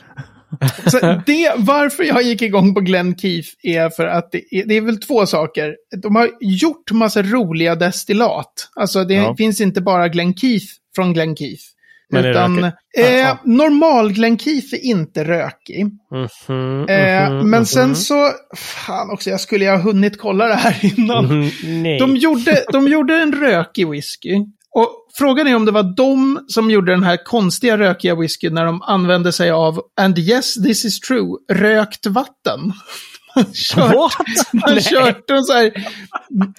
så 0.91 1.23
det, 1.27 1.53
varför 1.57 2.05
jag 2.05 2.23
gick 2.23 2.43
igång 2.43 2.75
på 2.75 2.81
Glenn 2.81 3.19
Keith 3.19 3.49
är 3.63 3.91
för 3.91 4.07
att 4.07 4.33
det 4.33 4.43
är, 4.51 4.65
det 4.67 4.75
är 4.77 4.81
väl 4.81 5.01
två 5.01 5.27
saker. 5.27 5.75
De 6.03 6.17
har 6.17 6.31
gjort 6.41 6.91
massa 6.93 7.23
roliga 7.23 7.75
destillat. 7.75 8.69
Alltså 8.77 9.05
det 9.05 9.15
Ja. 9.15 9.35
finns 9.37 9.61
inte 9.61 9.81
bara 9.81 10.09
Glenn 10.09 10.35
Keith 10.37 10.67
från 10.95 11.13
Glenn 11.13 11.37
Keith. 11.37 11.63
Men 12.11 12.25
utan 12.25 12.65
eh, 12.65 12.73
Ja, 12.93 13.07
ja. 13.07 13.39
normal 13.45 14.13
Glenn 14.13 14.39
Keith 14.39 14.75
är 14.75 14.85
inte 14.85 15.25
rökig. 15.25 15.85
Mhm, 15.85 16.87
Eh, 16.89 17.31
mhm, 17.31 17.51
men 17.51 17.61
mhm. 17.61 17.65
sen 17.67 17.97
så, 17.97 18.31
fan 18.57 19.11
också, 19.11 19.31
jag 19.31 19.41
skulle 19.41 19.71
ha 19.71 19.79
hunnit 19.79 20.19
kolla 20.19 20.47
det 20.47 20.55
här 20.55 20.77
innan. 20.99 21.51
Nej. 21.65 21.99
De 21.99 22.17
gjorde, 22.17 22.65
de 22.73 22.89
gjorde 22.89 23.15
en 23.23 23.33
rökig 23.33 23.89
whisky. 23.91 24.37
Och 24.77 24.91
frågan 25.19 25.47
är 25.47 25.57
om 25.57 25.65
det 25.65 25.73
var 25.73 25.97
de 25.97 26.45
som 26.49 26.71
gjorde 26.71 26.93
den 26.93 27.03
här 27.03 27.25
konstiga 27.25 27.79
rökiga 27.79 28.15
whisky 28.15 28.51
när 28.51 28.65
de 28.65 28.83
använde 28.83 29.33
sig 29.33 29.51
av, 29.51 29.81
and 30.01 30.19
yes, 30.19 30.55
this 30.55 30.85
is 30.85 31.01
true, 31.01 31.37
rökt 31.53 32.07
vatten. 32.07 32.61
Man 33.37 33.45
kört, 33.53 33.95
What? 33.95 34.13
man 34.53 34.81
kört 34.81 35.31
en 35.31 35.45
så 35.45 35.53
här 35.53 35.73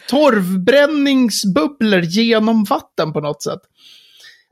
torvbränningsbubblor 0.10 2.02
genom 2.02 2.64
vatten 2.64 3.14
på 3.14 3.20
något 3.20 3.44
sätt. 3.44 3.60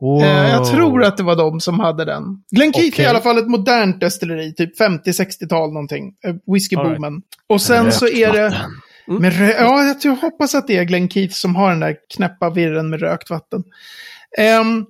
Wow. 0.03 0.23
Eh, 0.23 0.49
jag 0.49 0.71
tror 0.71 1.03
att 1.03 1.17
det 1.17 1.23
var 1.23 1.35
de 1.35 1.59
som 1.59 1.79
hade 1.79 2.05
den. 2.05 2.23
Glen 2.51 2.73
Keith 2.73 2.95
Okej. 2.95 3.05
är 3.05 3.07
i 3.07 3.09
alla 3.09 3.21
fall 3.21 3.37
ett 3.37 3.49
modernt 3.49 3.99
destilleri, 3.99 4.53
typ 4.53 4.79
50-60-tal 4.79 5.73
någonting. 5.73 6.13
Eh, 6.27 6.35
Whiskyboomen. 6.53 7.21
Och 7.49 7.61
sen 7.61 7.85
Rökt 7.85 7.95
så 7.95 8.07
är 8.07 8.33
det... 8.33 8.43
vatten. 8.43 8.71
Mm. 9.07 9.21
Med 9.21 9.33
rö- 9.33 9.55
ja, 9.59 9.95
jag, 10.03 10.15
hoppas 10.15 10.55
att 10.55 10.67
det 10.67 10.77
är 10.77 10.83
Glen 10.83 11.09
Keith 11.09 11.33
som 11.33 11.55
har 11.55 11.69
den 11.69 11.79
där 11.79 11.95
knäppa 12.15 12.49
virren 12.49 12.89
med 12.89 13.01
rökt 13.01 13.29
vatten. 13.29 13.63
Ehm, 14.37 14.85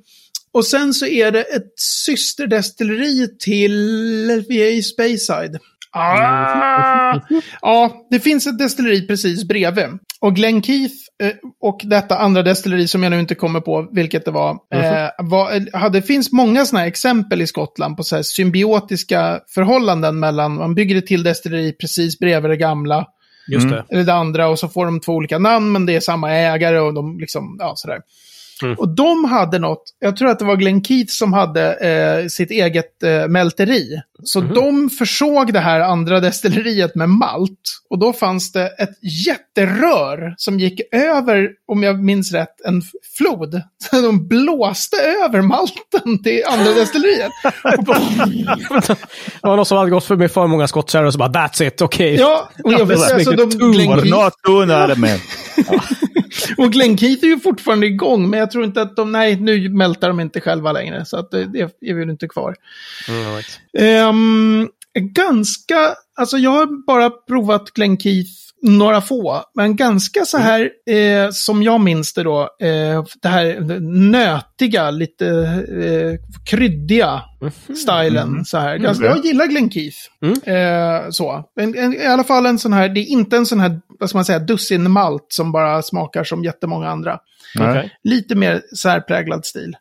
och 0.54 0.66
sen 0.66 0.94
så 0.94 1.06
är 1.06 1.32
det 1.32 1.42
ett 1.42 1.74
systerdestilleri 1.76 3.28
till 3.40 4.46
vi 4.50 4.58
är 4.68 4.72
i 4.72 4.84
Speyside. 4.84 5.60
Ah! 5.94 7.20
Ja, 7.62 8.08
det 8.10 8.20
finns 8.20 8.48
ett 8.48 8.58
destilleri 8.60 9.08
precis 9.08 9.48
bredvid. 9.48 9.86
Och 10.22 10.36
Glen 10.36 10.64
Keith 10.64 10.96
eh, 11.24 11.32
och 11.62 11.82
detta 11.84 12.18
andra 12.18 12.42
destilleri 12.44 12.88
som 12.88 13.04
jag 13.04 13.10
nu 13.10 13.20
inte 13.20 13.36
kommer 13.36 13.60
på 13.60 13.90
vilket 13.92 14.26
det 14.26 14.32
var. 14.32 14.52
Eh, 14.52 15.10
var 15.20 15.78
hade, 15.78 16.00
det 16.00 16.08
finns 16.08 16.32
många 16.32 16.66
sådana 16.66 16.82
här 16.82 16.88
exempel 16.88 17.42
i 17.42 17.48
Skottland 17.48 17.98
på 17.98 18.04
så 18.04 18.16
här 18.16 18.24
symbiotiska 18.24 19.40
förhållanden 19.54 20.20
mellan, 20.20 20.56
man 20.56 20.76
bygger 20.76 20.96
ett 20.96 21.08
till 21.08 21.24
destilleri 21.24 21.72
precis 21.74 22.20
bredvid 22.20 22.52
det 22.52 22.58
gamla 22.58 23.06
Just 23.48 23.66
Mm. 23.66 23.76
det. 23.76 23.84
eller 23.96 24.04
det 24.04 24.14
andra 24.14 24.48
och 24.48 24.60
så 24.60 24.68
får 24.68 24.86
de 24.86 25.00
två 25.00 25.12
olika 25.14 25.40
namn 25.40 25.72
men 25.72 25.86
det 25.86 25.96
är 25.96 26.00
samma 26.00 26.32
ägare 26.32 26.80
och 26.80 26.94
de 26.94 27.20
liksom, 27.20 27.58
ja 27.60 27.74
sådär. 27.76 28.00
Mm. 28.64 28.76
Och 28.78 28.96
de 28.96 29.26
hade 29.26 29.60
något, 29.60 29.84
jag 30.00 30.18
tror 30.18 30.30
att 30.30 30.40
det 30.40 30.46
var 30.46 30.56
Glenn 30.56 30.84
Keith 30.84 31.12
som 31.12 31.34
hade 31.34 31.74
eh, 31.74 32.28
sitt 32.28 32.52
eget 32.52 33.04
eh, 33.04 33.28
mälteri. 33.28 34.02
Så 34.26 34.42
Mhm. 34.42 34.54
de 34.54 34.90
försåg 34.90 35.54
det 35.54 35.60
här 35.60 35.80
andra 35.80 36.20
destilleriet 36.20 36.96
med 36.96 37.10
malt. 37.10 37.80
Och 37.90 38.00
då 38.00 38.14
fanns 38.14 38.52
det 38.52 38.68
ett 38.68 38.98
jätterör 39.28 40.34
som 40.38 40.60
gick 40.60 40.82
över, 40.92 41.50
om 41.68 41.84
jag 41.84 42.04
minns 42.04 42.32
rätt, 42.32 42.62
en 42.66 42.82
flod. 43.18 43.62
Så 43.90 44.02
de 44.02 44.28
blåste 44.28 44.98
över 45.26 45.42
malten 45.42 46.24
till 46.24 46.44
andra 46.50 46.72
destilleriet. 46.74 47.32
Det 49.42 49.48
var 49.48 49.56
någon 49.56 49.66
som 49.66 49.78
hade 49.78 49.90
gått 49.90 50.06
förbi 50.06 50.28
för 50.28 50.48
många 50.48 50.68
skottkärror 50.68 51.06
och 51.06 51.14
så 51.14 51.20
bara 51.20 51.30
that's 51.30 51.64
it, 51.68 51.82
okej. 51.82 52.16
Ja, 52.16 52.50
och 52.64 52.74
jag 52.74 52.92
är 52.92 52.94
alltså, 52.94 53.16
mycket 53.32 53.38
de. 53.60 53.72
Glenn? 53.72 53.90
Och 56.58 56.72
Glenn 56.72 56.98
Keith 56.98 57.26
är 57.26 57.28
ju 57.28 57.40
fortfarande 57.40 57.86
igång, 57.88 58.30
men 58.30 58.40
jag 58.40 58.52
tror 58.52 58.64
inte 58.64 58.82
att 58.82 58.96
de, 58.96 59.12
nej, 59.12 59.36
nu 59.36 59.70
mältar 59.70 60.08
de 60.08 60.20
inte 60.20 60.42
själva 60.42 60.72
längre, 60.72 61.06
så 61.06 61.18
att 61.18 61.32
det, 61.32 61.46
det 61.46 61.60
är 61.90 61.94
väl 62.00 62.10
inte 62.10 62.28
kvar. 62.28 62.56
Mm, 63.10 63.36
right. 63.36 63.60
Ehm, 63.78 64.13
är 64.94 65.02
ganska, 65.02 65.96
alltså 66.16 66.38
jag 66.38 66.52
har 66.52 66.86
bara 66.86 67.10
provat 67.10 67.72
Glen 67.74 67.98
Keith 67.98 68.44
några 68.64 69.02
få, 69.02 69.44
men 69.56 69.76
ganska 69.76 70.26
så 70.26 70.38
här, 70.38 70.70
eh, 70.90 71.30
som 71.32 71.64
jag 71.64 71.82
minns 71.82 72.14
det 72.14 72.24
då, 72.24 72.42
eh, 72.42 73.04
det 73.22 73.28
här 73.28 73.60
nötiga, 74.12 74.92
lite 74.92 75.28
eh, 75.28 76.46
kryddiga 76.46 77.22
stilen. 77.76 78.46
Så 78.46 78.58
här. 78.58 78.78
Ganska, 78.78 79.06
jag 79.06 79.26
gillar 79.26 79.48
Glen 79.48 79.72
Keith. 79.72 79.98
Eh, 80.50 81.10
så. 81.10 81.44
En, 81.60 81.78
en, 81.78 81.94
I 81.94 82.06
alla 82.06 82.24
fall 82.24 82.46
en 82.46 82.60
sån 82.60 82.74
här, 82.74 82.90
det 82.90 83.00
är 83.00 83.06
inte 83.06 83.38
en 83.38 83.46
sån 83.46 83.60
här, 83.60 83.82
vad 84.00 84.10
ska 84.10 84.18
man 84.18 84.26
säga, 84.26 84.40
dussin 84.40 84.92
malt 84.92 85.26
som 85.28 85.52
bara 85.52 85.82
smakar 85.82 86.24
som 86.24 86.44
jättemånga 86.44 86.90
andra. 86.90 87.20
Okej. 87.60 87.92
Lite 88.04 88.36
mer 88.36 88.62
särpräglad 88.78 89.46
stil. 89.46 89.76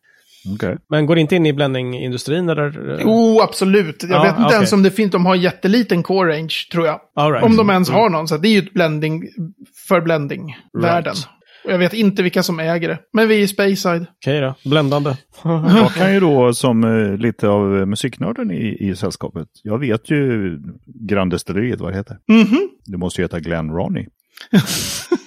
Okej. 0.54 0.76
Men 0.88 1.06
går 1.06 1.18
inte 1.18 1.36
in 1.36 1.46
i 1.46 1.52
blendingindustrin 1.52 2.48
eller? 2.48 2.98
Jo, 3.02 3.40
absolut. 3.42 4.02
Jag 4.02 4.10
Ja, 4.12 4.22
vet 4.22 4.30
inte 4.32 4.42
okej. 4.44 4.54
ens 4.54 4.72
om 4.72 4.82
det 4.82 4.90
finns, 4.90 5.12
de 5.12 5.26
har 5.26 5.34
jätteliten 5.34 6.02
core 6.02 6.32
range, 6.36 6.54
tror 6.72 6.86
jag. 6.86 7.00
Right. 7.32 7.44
Om 7.44 7.56
de 7.56 7.70
ens 7.70 7.90
har 7.90 8.10
någon, 8.10 8.28
så 8.28 8.36
det 8.36 8.48
är 8.48 8.52
ju 8.52 8.58
ett 8.58 8.72
blending 8.72 9.22
för 9.88 10.00
blending-världen. 10.00 11.14
Right. 11.14 11.28
Jag 11.64 11.78
vet 11.78 11.92
inte 11.94 12.22
vilka 12.22 12.42
som 12.42 12.60
äger 12.60 12.88
det. 12.88 12.98
Men 13.12 13.28
vi 13.28 13.34
är 13.34 13.38
i 13.40 13.46
Speyside. 13.48 14.06
Okej 14.22 14.40
då, 14.40 14.54
bländande. 14.70 15.16
Jag 15.44 15.94
kan 15.94 16.14
ju 16.14 16.20
då 16.20 16.54
som 16.54 16.84
eh, 16.84 17.16
lite 17.16 17.48
av 17.48 17.88
musiknörden 17.88 18.50
i, 18.50 18.76
i 18.80 18.96
sällskapet. 18.96 19.48
Jag 19.62 19.78
vet 19.78 20.10
ju 20.10 20.58
Grandestilleriet, 21.08 21.80
vad 21.80 21.92
det 21.92 21.96
heter. 21.96 22.16
Mhm. 22.28 22.68
Det 22.86 22.96
måste 22.96 23.20
ju 23.20 23.24
heta 23.24 23.40
Glen 23.40 23.70
Ronny. 23.70 24.06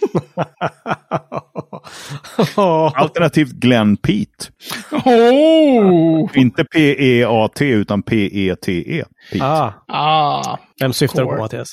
Alternativt 2.96 3.52
Glen 3.52 3.98
Pete. 3.98 4.46
Oh! 4.92 6.30
Inte 6.34 6.64
P-E-A-T 6.66 7.66
utan 7.66 8.04
P-E-T-E. 8.04 9.04
Pete. 9.32 9.44
ah, 9.46 9.74
Ah. 9.88 10.58
vem 10.80 10.94
syftar 10.94 11.22
du 11.22 11.28
på. 11.28 11.36
Mattias? 11.38 11.68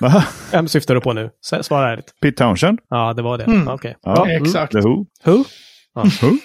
Va? 0.00 0.24
Vem 0.52 0.68
syftar 0.68 0.94
du 0.94 1.00
på 1.00 1.12
nu? 1.12 1.30
Svara 1.62 1.92
ärligt. 1.92 2.12
Pete 2.22 2.36
Townshend? 2.44 2.78
Ja, 2.90 3.12
det 3.12 3.22
var 3.22 3.38
det. 3.38 3.44
Mm. 3.44 3.68
Okej. 3.68 3.96
Ja. 4.02 4.28
Ja. 4.28 4.36
Exakt. 4.40 4.72
The 4.72 4.78
Who? 4.80 5.04
Who? 5.24 5.44
Who? 5.94 6.36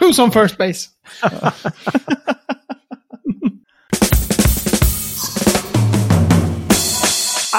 Who's 0.00 0.20
on 0.22 0.30
first 0.30 0.58
base? 0.58 0.88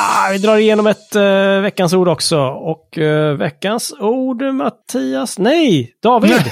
Ah, 0.01 0.29
vi 0.31 0.37
drar 0.37 0.57
igenom 0.57 0.87
ett 0.87 1.15
uh, 1.15 1.61
veckans 1.61 1.93
ord 1.93 2.07
också. 2.07 2.39
Och 2.41 2.97
eh, 2.97 3.37
veckans 3.37 3.93
ord, 3.99 4.41
Mattias. 4.41 5.39
Nej, 5.39 5.93
David! 6.03 6.31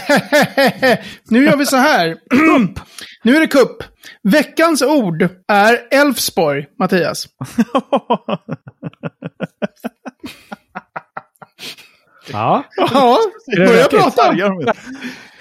nu 1.29 1.45
gör 1.45 1.57
vi 1.57 1.65
så 1.65 1.75
här. 1.75 2.17
nu 3.23 3.35
är 3.35 3.39
det 3.39 3.47
kupp. 3.47 3.83
Veckans 4.23 4.81
ord 4.81 5.29
är 5.47 5.79
Elfsborg, 5.91 6.65
Mattias. 6.79 7.27
ja. 12.31 12.63
Ja, 12.77 13.19
börja 13.57 13.85
prata. 13.85 14.35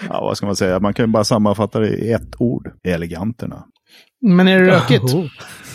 Ja, 0.08 0.20
vad 0.20 0.36
ska 0.36 0.46
man 0.46 0.56
säga? 0.56 0.80
Man 0.80 0.94
kan 0.94 1.06
ju 1.06 1.12
bara 1.12 1.24
sammanfatta 1.24 1.80
det 1.80 1.88
i 1.88 2.12
ett 2.12 2.40
ord. 2.40 2.70
Eleganterna. 2.84 3.64
Men 4.22 4.48
är 4.48 4.60
det 4.60 4.66
rökigt? 4.66 5.04
Oh. 5.14 5.26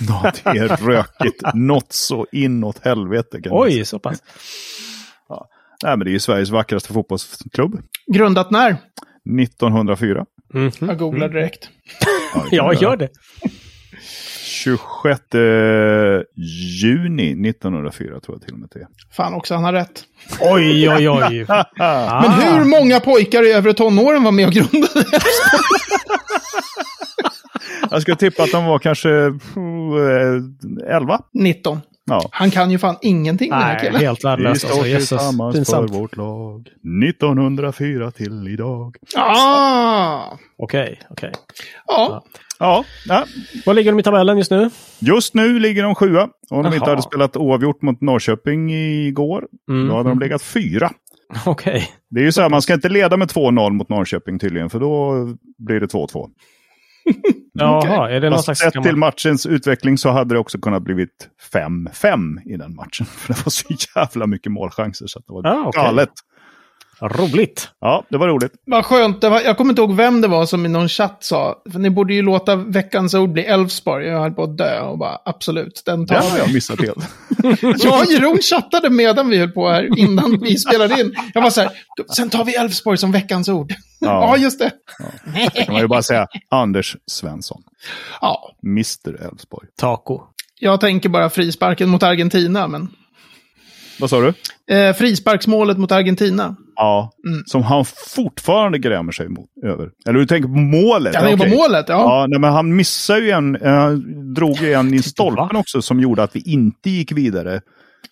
Ja, 0.08 0.32
det 0.44 0.50
är 0.60 0.68
rökigt. 0.68 1.42
Något 1.54 1.94
så 1.94 2.28
inåt 2.32 2.86
helvete. 2.86 3.42
Kan. 3.42 3.52
Oj, 3.56 3.86
så 3.86 4.00
pass. 4.00 4.20
Nej, 5.84 5.98
men 5.98 6.06
det 6.06 6.10
är 6.10 6.14
ju 6.14 6.20
Sveriges 6.20 6.50
vackraste 6.50 6.94
fotbollsklubb. 6.94 7.82
Grundat 8.14 8.52
när? 8.52 8.78
1904. 9.42 10.26
Mhm. 10.54 10.72
Jag 10.80 10.98
googlar 10.98 11.30
direkt. 11.30 11.70
Ja, 12.34 12.46
Ja, 12.52 12.64
man 12.66 12.78
gör 12.78 12.98
det. 12.98 13.10
26 14.44 15.22
juni 16.82 17.50
1904 17.50 18.20
tror 18.20 18.36
jag 18.38 18.42
till 18.42 18.54
och 18.54 18.60
med 18.60 18.70
det. 18.74 18.88
Fan 19.16 19.34
också, 19.34 19.54
han 19.56 19.64
har 19.64 19.74
rätt. 19.74 20.04
Oj, 20.40 20.90
oj, 20.90 21.10
oj. 21.10 21.46
Ah. 21.80 22.22
Men 22.22 22.32
hur 22.32 22.66
många 22.66 23.00
pojkar 23.00 23.44
i 23.48 23.52
övre 23.52 23.74
tonåren 23.74 24.24
var 24.24 24.32
med 24.32 24.48
och 24.48 24.54
grundade 24.54 24.88
det? 24.94 25.06
Jag 27.92 28.02
skulle 28.02 28.18
tippa 28.18 28.44
att 28.44 28.52
de 28.52 28.66
var 28.66 28.80
kanske 28.80 29.10
eh, 29.12 30.96
11. 30.96 31.20
19. 31.34 31.80
Ja. 32.06 32.30
Han 32.32 32.52
kan 32.52 32.72
ju 32.72 32.78
fan 32.80 32.96
ingenting 33.02 33.50
den 33.50 33.60
här 33.60 33.74
Nej, 33.74 33.80
killen. 33.86 34.02
helt 34.02 34.20
Vi 34.24 34.28
värdelöst. 34.28 34.62
står 34.62 34.70
Alltså, 34.72 34.88
Jesus. 34.88 35.10
tillsammans 35.10 35.54
för 35.56 35.60
Pinsamt. 35.60 35.92
vårt 35.92 36.18
lag. 36.18 36.68
1904 37.10 38.12
till 38.12 38.48
idag. 38.48 38.96
Ah! 39.18 40.38
Okej, 40.58 41.00
okej. 41.10 41.32
Ja, 41.88 42.24
Ja, 42.60 42.84
ja, 43.08 43.26
Var 43.66 43.74
ligger 43.74 43.92
de 43.92 44.00
i 44.00 44.04
tabellen 44.04 44.38
just 44.38 44.52
nu? 44.52 44.70
just 45.00 45.34
nu 45.34 45.60
ligger 45.60 45.84
de 45.84 45.96
sjua. 45.96 46.30
Om 46.50 46.64
de 46.64 46.74
inte 46.74 46.90
hade 46.90 47.02
spelat 47.02 47.38
oavgjort 47.38 47.82
mot 47.82 48.02
Norrköping 48.02 48.72
igår, 48.74 49.46
Mm. 49.70 49.88
då 49.88 49.96
hade 49.98 50.10
de 50.10 50.20
legat 50.20 50.42
fyra. 50.42 50.92
Okej. 51.46 51.90
Det 52.10 52.20
är 52.20 52.24
ju 52.24 52.32
så 52.32 52.42
här, 52.42 52.50
man 52.50 52.62
ska 52.62 52.74
inte 52.74 52.90
leda 52.90 53.18
med 53.18 53.28
2-0 53.28 53.72
mot 53.74 53.90
Norrköping 53.90 54.40
tydligen, 54.40 54.70
för 54.70 54.80
då 54.80 55.14
blir 55.58 55.80
det 55.80 55.88
2-2. 55.88 56.30
Jaha, 57.54 58.10
är 58.10 58.22
det 58.22 58.30
någon 58.30 58.44
slags... 58.44 58.60
sett 58.60 58.84
till 58.84 58.96
matchens 58.96 59.46
utveckling 59.46 59.98
så 59.98 60.10
hade 60.10 60.36
det 60.36 60.40
också 60.40 60.60
kunnat 60.60 60.84
blivit 60.84 61.30
5-5 61.54 62.42
i 62.46 62.58
den 62.58 62.76
matchen. 62.76 63.06
För 63.12 63.34
det 63.34 63.46
var 63.46 63.50
så 63.50 63.74
jävla 63.96 64.28
mycket 64.28 64.52
målchanser 64.52 65.08
så 65.08 65.20
att 65.20 65.28
det 65.28 65.34
var 65.34 65.48
Ah, 65.48 65.64
okej. 65.68 65.84
galet. 65.84 66.10
Roligt. 67.02 67.70
Ja, 67.80 68.04
det 68.10 68.18
var 68.18 68.28
roligt. 68.28 68.52
vad 68.66 68.86
skönt. 68.86 69.22
Det 69.22 69.30
var, 69.30 69.42
jag 69.42 69.58
kommer 69.58 69.70
inte 69.72 69.82
ihåg 69.82 69.96
vem 69.96 70.22
det 70.22 70.28
var 70.28 70.46
som 70.46 70.66
i 70.66 70.70
någon 70.70 70.90
chatt 70.90 71.18
sa. 71.24 71.56
För 71.72 71.80
ni 71.80 71.90
borde 71.90 72.14
ju 72.14 72.22
låta 72.22 72.56
veckans 72.56 73.14
ord 73.14 73.30
bli 73.32 73.46
Elfsborg. 73.46 74.06
Jag 74.08 74.20
höll 74.20 74.32
på 74.32 74.44
att 74.44 74.58
dö 74.58 74.80
och 74.82 74.98
bara 74.98 75.18
absolut, 75.26 75.82
den 75.86 76.08
tar 76.08 76.16
Det 76.16 76.22
har 76.22 76.32
vi. 76.32 76.40
jag 76.40 76.54
missat 76.54 76.82
helt. 76.82 76.98
Jag 77.84 78.00
och 78.02 78.06
Jeroen 78.12 78.38
chattade 78.42 78.90
medan 78.90 79.30
vi 79.30 79.38
höll 79.38 79.52
på 79.52 79.70
här 79.70 80.00
innan 80.00 80.40
vi 80.42 80.58
spelade 80.58 81.02
in. 81.02 81.16
Jag 81.34 81.42
var 81.42 81.50
så 81.50 81.62
här, 81.62 81.72
sen 82.16 82.30
tar 82.30 82.46
vi 82.46 82.56
Elfsborg 82.56 82.98
som 82.98 83.12
veckans 83.12 83.50
ord. 83.50 83.72
Ja, 84.00 84.08
Ja. 84.38 84.38
just 84.38 84.60
det. 84.60 84.72
kan 85.66 85.74
man 85.74 85.82
ju 85.82 85.88
bara 85.88 86.02
säga 86.04 86.28
Anders 86.50 86.98
Svensson. 87.12 87.62
Ja, 88.22 88.56
Mr 88.66 89.22
Elfsborg. 89.32 89.68
Taco. 89.78 90.22
jag 90.60 90.82
tänker 90.82 91.10
bara 91.10 91.30
frisparken 91.30 91.90
mot 91.90 92.04
Argentina, 92.04 92.68
men... 92.68 92.90
Vad 94.02 94.10
sa 94.10 94.20
du? 94.22 94.34
Eh, 94.76 94.94
frisparksmålet 94.96 95.78
mot 95.78 95.92
Argentina. 95.92 96.56
Ja, 96.76 97.12
Mm. 97.28 97.44
som 97.46 97.64
han 97.64 97.86
fortfarande 98.16 98.80
grämer 98.80 99.12
sig 99.12 99.30
mot, 99.30 99.50
över. 99.66 99.90
Eller 100.08 100.20
du 100.20 100.26
tänker 100.26 100.50
på 100.50 100.56
målet? 100.56 101.14
Jag 101.14 101.24
tänker 101.24 101.46
Okej. 101.46 101.52
på 101.52 101.58
målet, 101.58 101.86
ja. 101.90 101.96
Ja, 101.96 102.26
nej, 102.30 102.40
men 102.40 102.54
han 102.54 102.76
missade 102.76 103.20
ju 103.20 103.30
en, 103.32 103.56
eh, 103.56 103.90
drog 104.36 104.58
ju 104.58 104.74
en 104.74 104.94
i 104.94 105.02
stolpen 105.02 105.56
också 105.56 105.82
som 105.82 106.00
gjorde 106.00 106.24
att 106.24 106.36
vi 106.36 106.40
inte 106.46 106.90
gick 106.90 107.12
vidare. 107.12 107.62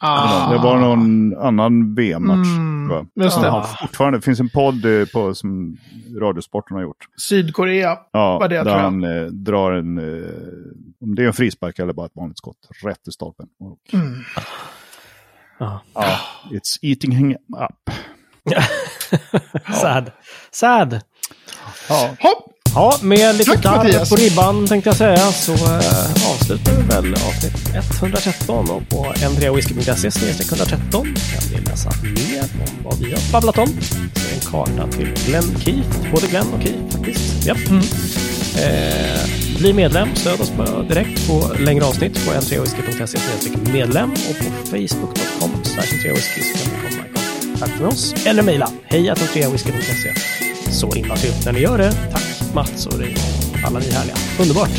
Ah. 0.02 0.52
Det 0.54 0.58
var 0.58 0.78
någon 0.80 1.38
annan 1.38 1.96
VM-match. 1.96 2.48
Mm, 2.48 3.08
just 3.16 3.42
det. 3.42 3.48
Ja, 3.48 3.70
fortfarande, 3.82 4.18
det 4.18 4.22
finns 4.22 4.40
en 4.40 4.50
podd 4.50 4.86
eh, 4.86 5.06
på, 5.14 5.34
som 5.36 5.78
Radiosporten 6.22 6.76
har 6.76 6.84
gjort. 6.84 6.98
Sydkorea. 7.22 7.98
Ja, 8.12 8.40
Var 8.40 8.48
det, 8.48 8.56
där 8.56 8.64
tror 8.64 8.76
jag. 8.76 8.82
han 8.84 9.04
eh, 9.04 9.26
drar 9.26 9.72
en, 9.72 9.98
eh, 9.98 10.30
om 11.02 11.16
det 11.16 11.24
är 11.24 11.28
en 11.28 11.34
frispark 11.34 11.80
eller 11.80 11.94
bara 11.94 12.06
ett 12.06 12.16
vanligt 12.16 12.38
skott, 12.38 12.58
rätt 12.86 13.08
i 13.08 13.12
stolpen. 13.12 13.46
Och, 13.60 13.78
Mm. 14.00 14.14
Ja. 15.60 15.82
ja, 15.94 16.20
it's 16.52 16.78
eating 16.82 17.12
him 17.12 17.32
up. 17.32 17.96
Sad. 19.82 20.12
Sad. 20.52 21.02
Ja. 21.90 22.16
Hopp! 22.20 22.50
Ja, 22.76 22.98
med 23.02 23.36
lite 23.36 23.52
Tack, 23.52 23.64
darr 23.64 24.10
på 24.10 24.16
ribban 24.16 24.68
tänkte 24.68 24.90
jag 24.90 24.98
säga 24.98 25.32
så 25.32 25.52
eh, 25.52 26.32
avslutar 26.32 26.72
vi 26.72 26.82
väl 26.82 27.14
avsnitt 27.14 27.76
113 28.00 28.70
och 28.70 28.90
på 28.90 29.06
n3whisky.se 29.06 30.12
snedstreck 30.12 30.48
113 30.52 31.06
kan 31.06 31.62
ni 31.62 31.70
läsa 31.70 31.90
mer 32.02 32.42
om 32.42 32.84
vad 32.84 33.00
vi 33.00 33.12
har 33.12 33.32
babblat 33.32 33.58
om. 33.58 33.68
Så 34.16 34.34
en 34.34 34.52
karta 34.52 34.88
till 34.92 35.14
Glenn 35.26 35.60
Keith, 35.60 36.12
både 36.12 36.28
Glenn 36.28 36.54
och 36.54 36.62
Keith 36.62 36.98
faktiskt. 36.98 37.46
Japp. 37.46 37.58
Eh, 38.58 39.60
bli 39.60 39.74
medlem, 39.74 40.16
stöd 40.16 40.42
oss 40.42 40.52
bara 40.58 40.84
direkt 40.84 41.28
på 41.28 41.52
längre 41.60 41.86
avsnitt 41.86 42.26
på 42.26 42.32
n3whisky.se 42.32 43.08
snedstreck 43.08 43.74
medlem 43.74 44.12
och 44.12 44.38
på 44.38 44.66
facebook.com 44.66 45.52
n3whisky 45.64 46.42
så 46.42 46.58
kan 46.58 46.74
ni 46.74 46.90
komma 46.90 47.06
i 47.06 47.52
kontakt 47.52 47.80
med 47.80 47.88
oss 47.88 48.14
eller 48.26 48.44
mejla 48.44 48.70
hej 48.86 49.12
n3whisky.se 49.12 50.14
så 50.72 50.92
himla 50.92 51.16
trevligt 51.16 51.46
när 51.46 51.54
ni 51.54 51.60
gör 51.60 51.78
det. 51.78 51.92
Tack 52.12 52.54
Mats 52.54 52.86
och 52.86 52.94
och 52.94 53.00
alla 53.64 53.80
ni 53.80 53.92
härliga. 53.92 54.16
Underbart! 54.40 54.70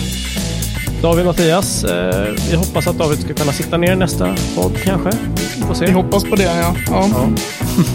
David 1.02 1.20
och 1.20 1.26
Mattias, 1.26 1.84
eh, 1.84 2.34
vi 2.50 2.56
hoppas 2.56 2.86
att 2.86 2.98
David 2.98 3.20
ska 3.20 3.34
kunna 3.34 3.52
sitta 3.52 3.76
ner 3.76 3.96
nästa 3.96 4.36
podd 4.56 4.72
kanske. 4.84 5.10
Vi 5.56 5.62
får 5.62 5.74
se. 5.74 5.86
Vi 5.86 5.92
hoppas 5.92 6.24
på 6.24 6.36
det, 6.36 6.42
ja. 6.42 6.74
ja. 6.86 7.08
Ja. 7.12 7.28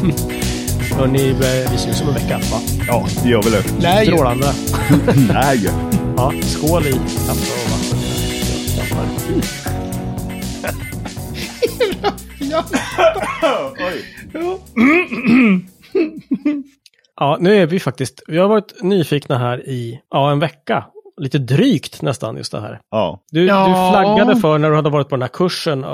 Hörni, 0.98 1.34
vi 1.72 1.78
syns 1.78 2.02
om 2.02 2.08
en 2.08 2.14
vecka. 2.14 2.38
Va? 2.38 2.60
ja, 2.88 3.08
det 3.24 3.30
gör 3.30 3.42
väl 3.42 3.52
det. 3.52 3.64
Nej. 3.82 4.06
Strålande. 4.06 4.48
Nej. 5.34 5.70
Ja, 6.18 6.34
skål 6.42 6.88
i 6.88 6.92
kaffe 6.92 7.54
och 7.66 7.72
vatten. 7.72 8.00
Ja. 17.18 17.38
Nu 17.40 17.56
är 17.56 17.66
vi 17.66 17.80
faktiskt, 17.80 18.24
vi 18.28 18.38
har 18.38 18.48
varit 18.48 18.74
nyfikna 18.84 19.38
här 19.38 19.70
i 19.70 20.02
ja, 20.12 20.32
en 20.32 20.40
vecka 20.40 20.86
lite 21.22 21.38
drygt 21.38 22.02
nästan 22.02 22.38
just 22.38 22.52
det 22.52 22.62
här. 22.62 22.80
Ja. 22.92 23.20
Du, 23.32 23.46
Ja. 23.46 23.68
du 23.68 23.74
flaggade 23.92 24.42
för 24.42 24.58
när 24.58 24.70
du 24.70 24.76
hade 24.76 24.90
varit 24.90 25.10
på 25.10 25.16
den 25.16 25.22
här 25.22 25.30
kursen, 25.30 25.86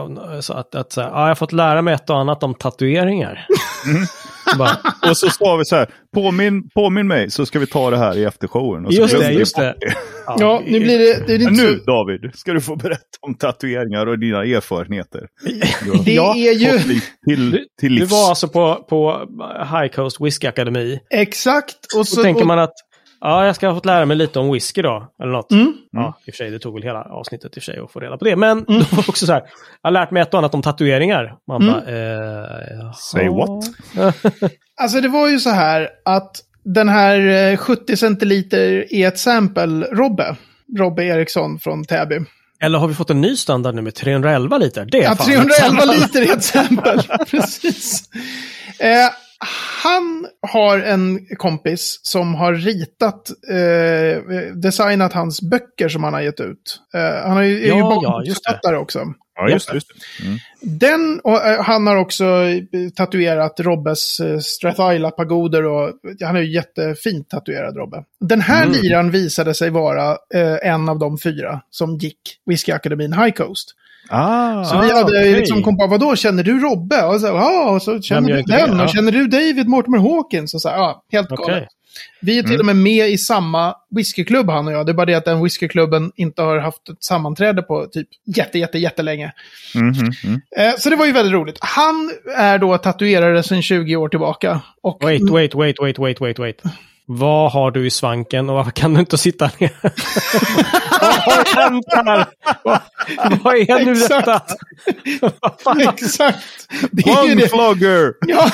så 0.41 0.53
att, 0.53 0.75
att 0.75 0.91
så 0.91 1.01
här, 1.01 1.09
ja, 1.09 1.21
jag 1.21 1.27
har 1.27 1.35
fått 1.35 1.51
lära 1.51 1.81
mig 1.81 1.93
ett 1.93 2.09
och 2.09 2.17
annat 2.17 2.43
om 2.43 2.53
tatueringar. 2.53 3.47
Bara, 4.57 4.77
Och 5.09 5.17
så 5.17 5.29
sa 5.29 5.55
vi 5.55 5.65
så 5.65 5.75
här, 5.75 5.89
påminn, 6.15 6.69
påminn 6.75 7.07
mig 7.07 7.31
så 7.31 7.45
ska 7.45 7.59
vi 7.59 7.67
ta 7.67 7.89
det 7.89 7.97
här 7.97 8.17
i 8.17 8.23
eftershowen. 8.23 8.85
Och 8.85 8.93
så 8.93 9.01
just 9.01 9.19
det, 9.19 9.31
just 9.31 9.55
det. 9.55 9.75
Ja, 10.27 10.61
nu 10.67 10.79
blir 10.79 10.99
det... 10.99 11.27
det 11.27 11.35
inte 11.35 11.51
nu 11.51 11.77
så, 11.85 11.91
David, 11.91 12.31
ska 12.35 12.53
du 12.53 12.61
få 12.61 12.75
berätta 12.75 13.01
om 13.21 13.35
tatueringar 13.35 14.05
och 14.07 14.19
dina 14.19 14.37
erfarenheter. 14.43 15.21
Du 15.85 16.03
det 16.05 16.13
Ja, 16.13 16.35
är 16.35 16.51
ju... 16.53 16.79
till, 16.79 17.01
till 17.25 17.59
Du 17.79 17.89
livs. 17.89 18.11
var 18.11 18.29
alltså 18.29 18.47
på, 18.47 18.85
på 18.89 19.27
High 19.71 19.87
Coast 19.95 20.21
Whisky 20.21 20.47
Academy. 20.47 20.99
Exakt. 21.09 21.75
Och 21.95 22.07
Så 22.07 22.15
så... 22.15 22.23
tänker 22.23 22.41
och- 22.41 22.47
man 22.47 22.59
att 22.59 22.73
ja, 23.21 23.45
jag 23.45 23.55
ska 23.55 23.67
ha 23.67 23.75
fått 23.75 23.85
lära 23.85 24.05
mig 24.05 24.17
lite 24.17 24.39
om 24.39 24.51
whisky 24.51 24.81
då. 24.81 25.07
Eller 25.23 25.31
något. 25.31 25.51
Mm. 25.51 25.73
Ja, 25.91 26.17
i 26.25 26.31
och 26.31 26.33
för 26.33 26.37
sig, 26.37 26.51
det 26.51 26.59
tog 26.59 26.73
väl 26.73 26.83
hela 26.83 27.01
avsnittet 27.03 27.45
i 27.57 27.59
och 27.59 27.63
för 27.63 27.71
sig 27.71 27.79
att 27.79 27.91
få 27.91 27.99
reda 27.99 28.17
på 28.17 28.25
det. 28.25 28.35
Men 28.35 28.63
då 28.63 28.73
var 28.91 29.09
också 29.09 29.25
så 29.25 29.33
här, 29.33 29.41
jag 29.81 29.87
har 29.87 29.91
lärt 29.91 30.11
mig 30.11 30.21
ett 30.21 30.33
och 30.33 30.37
annat 30.39 30.53
om 30.53 30.61
tatueringar. 30.61 31.35
Man 31.47 31.61
Mm. 31.61 31.73
bara, 31.73 31.81
eh. 31.81 32.91
Say 32.93 33.29
what? 33.29 33.49
Alltså 34.81 35.01
det 35.01 35.07
var 35.07 35.27
ju 35.27 35.39
så 35.39 35.49
här 35.49 35.89
att 36.05 36.31
den 36.63 36.89
här 36.89 37.51
eh, 37.51 37.57
70 37.57 37.97
centiliter 37.97 38.85
är 38.93 39.07
ett 39.07 39.19
sample 39.19 39.85
Robbe. 39.91 40.35
Robbe 40.77 41.03
Eriksson 41.03 41.59
från 41.59 41.85
Täby. 41.85 42.19
Eller 42.63 42.79
har 42.79 42.87
vi 42.87 42.93
fått 42.93 43.09
en 43.09 43.21
ny 43.21 43.35
standard 43.35 43.75
nu 43.75 43.81
med 43.81 43.95
311 43.95 44.57
liter? 44.57 44.85
Det 44.91 44.97
är 44.97 45.03
Ja, 45.03 45.15
fan 45.15 45.25
311 45.25 45.83
ett 45.93 46.01
liter 46.01 46.21
är 46.31 46.37
ett 46.37 46.43
sample. 46.43 47.03
Precis. 47.31 48.09
Eh, 48.79 49.09
han 49.83 50.27
har 50.51 50.79
en 50.79 51.25
kompis 51.37 51.99
som 52.03 52.35
har 52.35 52.53
ritat, 52.53 53.29
eh, 53.49 54.23
designat 54.55 55.13
hans 55.13 55.41
böcker 55.41 55.89
som 55.89 56.03
han 56.03 56.13
har 56.13 56.21
gett 56.21 56.39
ut. 56.39 56.79
Eh, 56.93 57.27
han 57.29 57.37
är 57.37 57.41
ju, 57.41 57.63
är 57.63 57.67
Ja, 57.67 57.75
ju 57.75 57.79
ja, 57.79 57.89
det. 58.01 58.07
barnförfattare 58.07 58.77
också. 58.77 58.99
Ja, 59.35 59.49
just 59.49 59.67
det. 59.69 59.73
Just 59.73 59.87
det. 60.19 60.25
Mm. 60.25 60.37
Den, 60.61 61.19
och 61.23 61.45
eh, 61.45 61.61
han 61.63 61.87
har 61.87 61.95
också 61.95 62.25
eh, 62.25 62.89
tatuerat 62.95 63.59
Robbes 63.59 64.19
eh, 64.19 64.39
Strathyla 64.39 65.11
pagoder 65.11 65.65
och 65.65 65.93
han 66.25 66.35
är 66.35 66.41
ju 66.41 66.53
jättefint 66.53 67.29
tatuerad 67.29 67.77
Robbe. 67.77 68.03
Den 68.19 68.41
här 68.41 68.65
Mm. 68.65 68.81
liran 68.81 69.11
visade 69.11 69.53
sig 69.53 69.69
vara 69.69 70.09
eh, 70.33 70.57
en 70.71 70.89
av 70.89 70.99
de 70.99 71.17
fyra 71.17 71.61
som 71.69 71.97
gick 71.97 72.19
Whisky 72.45 72.71
Akademin 72.71 73.13
High 73.13 73.31
Coast. 73.31 73.75
Ah, 74.11 74.63
Så 74.63 74.81
vi 74.81 74.91
Ah, 74.91 74.95
hade 74.95 75.03
okej. 75.03 75.33
liksom 75.33 75.63
kom 75.63 75.77
på, 75.77 75.87
vadå, 75.87 76.15
känner 76.15 76.43
du 76.43 76.59
Robbe? 76.59 77.03
Och 77.05 77.21
så, 77.21 77.27
ja, 77.27 77.69
och 77.69 77.81
så 77.81 78.01
känner 78.01 78.29
du 78.29 78.41
den, 78.41 78.79
och 78.81 78.89
känner 78.89 79.11
du 79.11 79.27
David 79.27 79.67
Mortimer 79.67 79.97
Hawkins? 79.97 80.53
Och 80.53 80.61
så, 80.61 80.67
ja, 80.69 81.03
helt 81.11 81.29
galet. 81.29 81.45
Okej. 81.55 81.67
Vi 82.21 82.39
är 82.39 82.43
till 82.43 82.59
och 82.59 82.65
med 82.65 82.75
med 82.75 83.09
i 83.09 83.17
samma 83.17 83.75
whiskyklubb 83.95 84.49
han 84.49 84.67
och 84.67 84.73
jag. 84.73 84.85
Det 84.85 84.91
är 84.91 84.93
bara 84.93 85.05
det 85.05 85.13
att 85.13 85.25
den 85.25 85.43
whiskyklubben 85.43 86.11
inte 86.15 86.41
har 86.41 86.57
haft 86.57 86.89
ett 86.89 87.03
sammanträde 87.03 87.61
på 87.61 87.85
typ 87.85 88.07
jätte, 88.35 88.59
jätte, 88.59 88.77
jättelänge. 88.77 89.31
Mhm, 89.75 89.93
mm. 90.23 90.41
Eh, 90.57 90.73
så 90.77 90.89
det 90.89 90.95
var 90.95 91.05
ju 91.05 91.11
väldigt 91.11 91.33
roligt. 91.33 91.57
Han 91.61 92.11
är 92.37 92.57
då 92.57 92.77
tatuerare 92.77 93.43
sedan 93.43 93.61
20 93.61 93.95
år 93.95 94.09
tillbaka. 94.09 94.61
Och 94.83 95.03
Wait, 95.03 95.29
wait, 95.29 95.55
wait, 95.55 95.75
wait, 95.81 95.99
wait, 95.99 96.21
wait, 96.21 96.39
wait. 96.39 96.61
Vad 97.17 97.51
har 97.51 97.71
du 97.71 97.87
i 97.87 97.89
svanken 97.89 98.49
och 98.49 98.55
varför 98.55 98.71
kan 98.71 98.93
du 98.93 98.99
inte 98.99 99.17
sitta 99.17 99.49
ner? 99.59 99.71
vad 101.01 101.13
har 101.13 101.61
hänt 101.61 101.85
här? 101.89 102.25
Vad, 102.63 102.79
vad 103.43 103.55
är 103.55 103.85
nu 103.85 103.91
Exakt. 103.91 104.25
detta? 104.25 105.81
Exakt. 105.93 106.67
Det 106.91 107.09
är 107.09 107.25
ju 107.27 107.35
det. 107.35 107.47
Flogger! 107.49 108.13
Ja, 108.27 108.51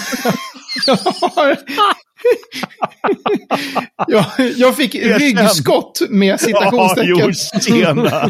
jag, 4.08 4.26
jag, 4.58 4.76
fick 4.76 4.96
ryggskott 4.96 6.02
med 6.10 6.28
Ja, 6.34 6.38
citationstecken. 6.38 7.16
jo, 7.18 7.32
tjena! 7.62 8.30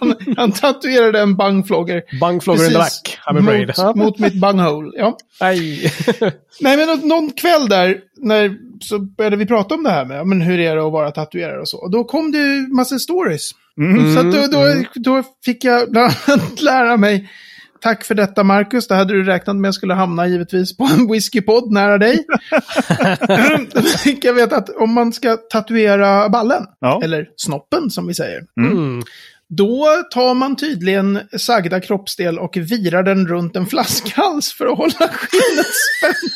han, 0.00 0.14
han 0.36 0.52
tatuerade 0.52 1.20
en 1.20 1.36
bangflogger. 1.36 2.02
Bangflogger 2.20 2.66
in 2.66 2.72
back. 2.72 3.18
I'm. 3.26 3.86
Mot, 3.86 3.96
mot 3.96 4.18
mitt 4.18 4.34
bunghole. 4.34 4.90
Ja. 4.96 5.16
Nej. 5.40 5.92
Nej, 6.60 6.76
men 6.76 6.86
nå- 6.88 7.06
någon 7.06 7.30
kväll 7.32 7.68
där, 7.68 7.98
när, 8.22 8.56
så 8.80 8.98
började 8.98 9.36
vi 9.36 9.46
prata 9.46 9.74
om 9.74 9.82
det 9.84 9.90
här 9.90 10.04
med 10.04 10.26
men 10.26 10.40
hur 10.40 10.60
är 10.60 10.76
det 10.76 10.86
att 10.86 10.92
vara 10.92 11.10
tatuerare 11.10 11.60
och 11.60 11.68
så. 11.68 11.78
Och 11.78 11.90
då 11.90 12.04
kom 12.04 12.32
det 12.32 12.38
ju 12.38 12.68
massa 12.68 12.98
stories. 12.98 13.50
Mm. 13.78 14.14
Så 14.14 14.20
att 14.20 14.32
då, 14.32 14.58
då, 14.58 14.84
då 14.94 15.22
fick 15.44 15.64
jag 15.64 15.90
bland 15.90 16.12
annat 16.26 16.62
lära 16.62 16.96
mig 16.96 17.30
Tack 17.80 18.04
för 18.04 18.14
detta 18.14 18.44
Marcus, 18.44 18.88
det 18.88 18.94
hade 18.94 19.12
du 19.14 19.24
räknat 19.24 19.56
med 19.56 19.74
skulle 19.74 19.94
hamna 19.94 20.26
givetvis 20.26 20.76
på 20.76 20.84
en 20.84 21.12
whiskypodd 21.12 21.72
nära 21.72 21.98
dig. 21.98 22.24
Då 23.72 23.82
fick 24.04 24.24
jag 24.24 24.34
veta 24.34 24.56
att 24.56 24.68
om 24.68 24.92
man 24.92 25.12
ska 25.12 25.36
tatuera 25.36 26.28
ballen, 26.28 26.62
Ja. 26.80 27.00
eller 27.04 27.26
snoppen 27.36 27.90
som 27.90 28.06
vi 28.06 28.14
säger, 28.14 28.40
Mm. 28.60 29.02
Då 29.56 30.02
tar 30.10 30.34
man 30.34 30.56
tydligen 30.56 31.20
sagda 31.38 31.80
kroppsdel 31.80 32.38
och 32.38 32.56
virar 32.56 33.02
den 33.02 33.28
runt 33.28 33.56
en 33.56 33.66
flaskhals 33.66 34.52
för 34.52 34.66
att 34.66 34.78
hålla 34.78 35.08
skinnet 35.08 35.66
spänt. 35.98 36.32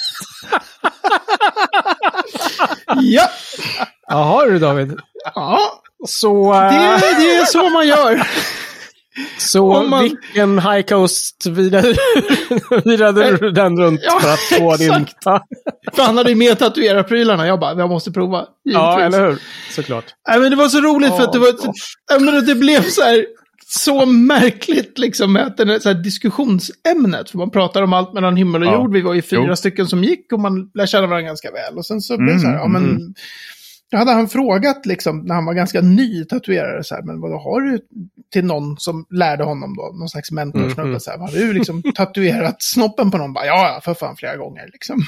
ja, 3.00 3.28
Jaha 4.08 4.46
du 4.46 4.58
David. 4.58 4.98
ja 5.34 5.82
Så, 6.06 6.52
det, 6.52 6.58
äh, 6.58 7.00
det 7.00 7.34
är 7.34 7.44
så 7.44 7.70
man 7.70 7.88
gör. 7.88 8.28
Så 9.38 9.82
man- 9.82 10.02
vilken 10.02 10.58
high 10.58 10.82
coast 10.82 11.46
virade, 11.46 11.94
virade 12.84 13.36
du 13.36 13.50
den 13.50 13.80
runt 13.80 14.00
Ja, 14.04 14.18
för 14.20 14.32
att 14.32 14.38
få 14.40 14.76
din... 14.76 14.92
exakt. 14.92 15.46
För 15.94 16.02
han 16.02 16.16
hade 16.16 16.30
ju 16.30 16.36
med 16.36 16.58
tatuerarprylarna. 16.58 17.46
Jag 17.46 17.60
bara, 17.60 17.78
jag 17.78 17.88
måste 17.90 18.10
prova. 18.12 18.46
Ja, 18.62 18.98
givetvis. 18.98 19.16
eller 19.18 19.30
hur? 19.30 19.38
Såklart. 19.70 20.04
Nej, 20.28 20.40
men 20.40 20.50
det 20.50 20.56
var 20.56 20.68
så 20.68 20.80
roligt 20.80 21.16
för 21.16 21.22
att 21.22 21.32
det 21.32 21.38
var... 21.38 21.48
Åh, 21.62 21.72
Ja, 22.10 22.18
men 22.18 22.46
det 22.46 22.54
blev 22.54 22.82
så 22.82 23.02
här... 23.02 23.26
Så 23.68 24.06
märkligt 24.06 24.98
liksom 24.98 25.32
med 25.32 25.46
att 25.46 25.56
den 25.56 25.70
är 25.70 25.78
så 25.78 25.88
här 25.88 25.96
diskussionsämnet. 26.02 27.30
För 27.30 27.38
man 27.38 27.50
pratar 27.50 27.82
om 27.82 27.92
allt 27.92 28.12
mellan 28.12 28.36
himmel 28.36 28.62
och 28.62 28.68
Ja. 28.68 28.74
jord. 28.74 28.92
Vi 28.92 29.00
var 29.02 29.14
ju 29.14 29.22
fyra 29.22 29.44
Jo. 29.48 29.56
stycken 29.56 29.86
som 29.86 30.04
gick 30.04 30.32
och 30.32 30.40
man 30.40 30.70
lär 30.74 30.86
känna 30.86 31.06
varandra 31.06 31.26
ganska 31.28 31.50
väl. 31.50 31.76
Och 31.78 31.86
sen 31.86 32.00
så 32.00 32.16
blev 32.16 32.34
det 32.34 32.40
så 32.40 32.46
här, 32.46 32.54
ja 32.54 32.64
Mm, 32.66 32.82
men... 32.82 33.14
Då 33.90 33.96
hade 33.98 34.12
han 34.12 34.28
frågat 34.28 34.86
liksom, 34.86 35.18
när 35.26 35.34
han 35.34 35.44
var 35.44 35.54
ganska 35.54 35.80
ny 35.80 36.24
tatuerare, 36.24 36.84
så 36.84 36.94
här, 36.94 37.02
men 37.02 37.20
vad 37.20 37.30
har 37.42 37.60
du 37.60 37.80
till 38.32 38.44
någon 38.44 38.76
som 38.78 39.06
lärde 39.10 39.44
honom 39.44 39.76
då, 39.76 39.98
någon 39.98 40.08
slags 40.08 40.30
mentorsnubbe, 40.30 40.82
Mm, 40.82 40.96
mm. 41.06 41.20
har 41.20 41.30
du 41.32 41.52
liksom 41.52 41.82
tatuerat 41.94 42.62
snoppen 42.62 43.10
på 43.10 43.18
någon? 43.18 43.32
Bara, 43.32 43.46
ja, 43.46 43.80
för 43.84 43.94
fan 43.94 44.16
flera 44.16 44.36
gånger 44.36 44.68
liksom. 44.72 45.00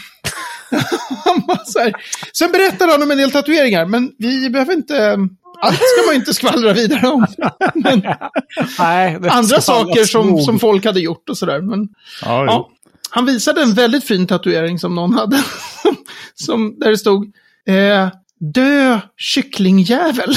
Så 1.66 1.78
här. 1.78 1.92
Sen 2.32 2.52
berättade 2.52 2.92
han 2.92 3.02
om 3.02 3.10
en 3.10 3.18
del 3.18 3.30
tatueringar, 3.30 3.84
men 3.86 4.12
vi 4.18 4.50
behöver 4.50 4.72
inte... 4.72 5.18
Allt 5.62 5.74
ska 5.76 6.06
man 6.06 6.14
inte 6.14 6.34
skvallra 6.34 6.72
vidare 6.72 7.08
om. 7.08 7.26
Men 7.74 8.02
Nej, 8.78 9.18
andra 9.30 9.60
saker 9.60 10.04
som, 10.04 10.38
som 10.38 10.58
folk 10.58 10.84
hade 10.84 11.00
gjort 11.00 11.28
och 11.28 11.38
sådär. 11.38 11.60
Men 11.60 11.88
Ja, 12.22 12.44
ja, 12.44 12.70
han 13.10 13.26
visade 13.26 13.62
en 13.62 13.74
väldigt 13.74 14.04
fin 14.04 14.26
tatuering 14.26 14.78
som 14.78 14.94
någon 14.94 15.14
hade. 15.14 15.42
som, 16.34 16.78
där 16.78 16.90
det 16.90 16.98
stod 16.98 17.24
eh, 17.68 18.08
Dö 18.54 19.00
kycklingjävel. 19.16 20.34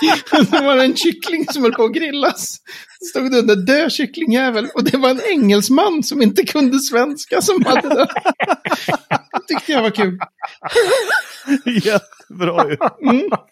det 0.50 0.60
var 0.60 0.76
en 0.76 0.96
kyckling 0.96 1.46
som 1.46 1.62
höll 1.62 1.72
på 1.72 1.84
att 1.84 1.92
grillas. 1.92 2.56
Stod 3.10 3.30
det 3.30 3.38
under 3.38 3.56
dö 3.56 3.90
kycklingjävel. 3.90 4.68
Och 4.74 4.84
det 4.84 4.98
var 4.98 5.10
en 5.10 5.20
engelsman 5.30 6.02
som 6.02 6.22
inte 6.22 6.46
kunde 6.46 6.78
svenska 6.78 7.40
som 7.40 7.64
hade 7.64 7.88
det. 7.88 8.08
Det 9.32 9.54
tyckte 9.54 9.72
jag 9.72 9.82
var 9.82 9.90
kul. 9.90 10.18
Jättebra 11.64 12.70
ju. 12.70 12.76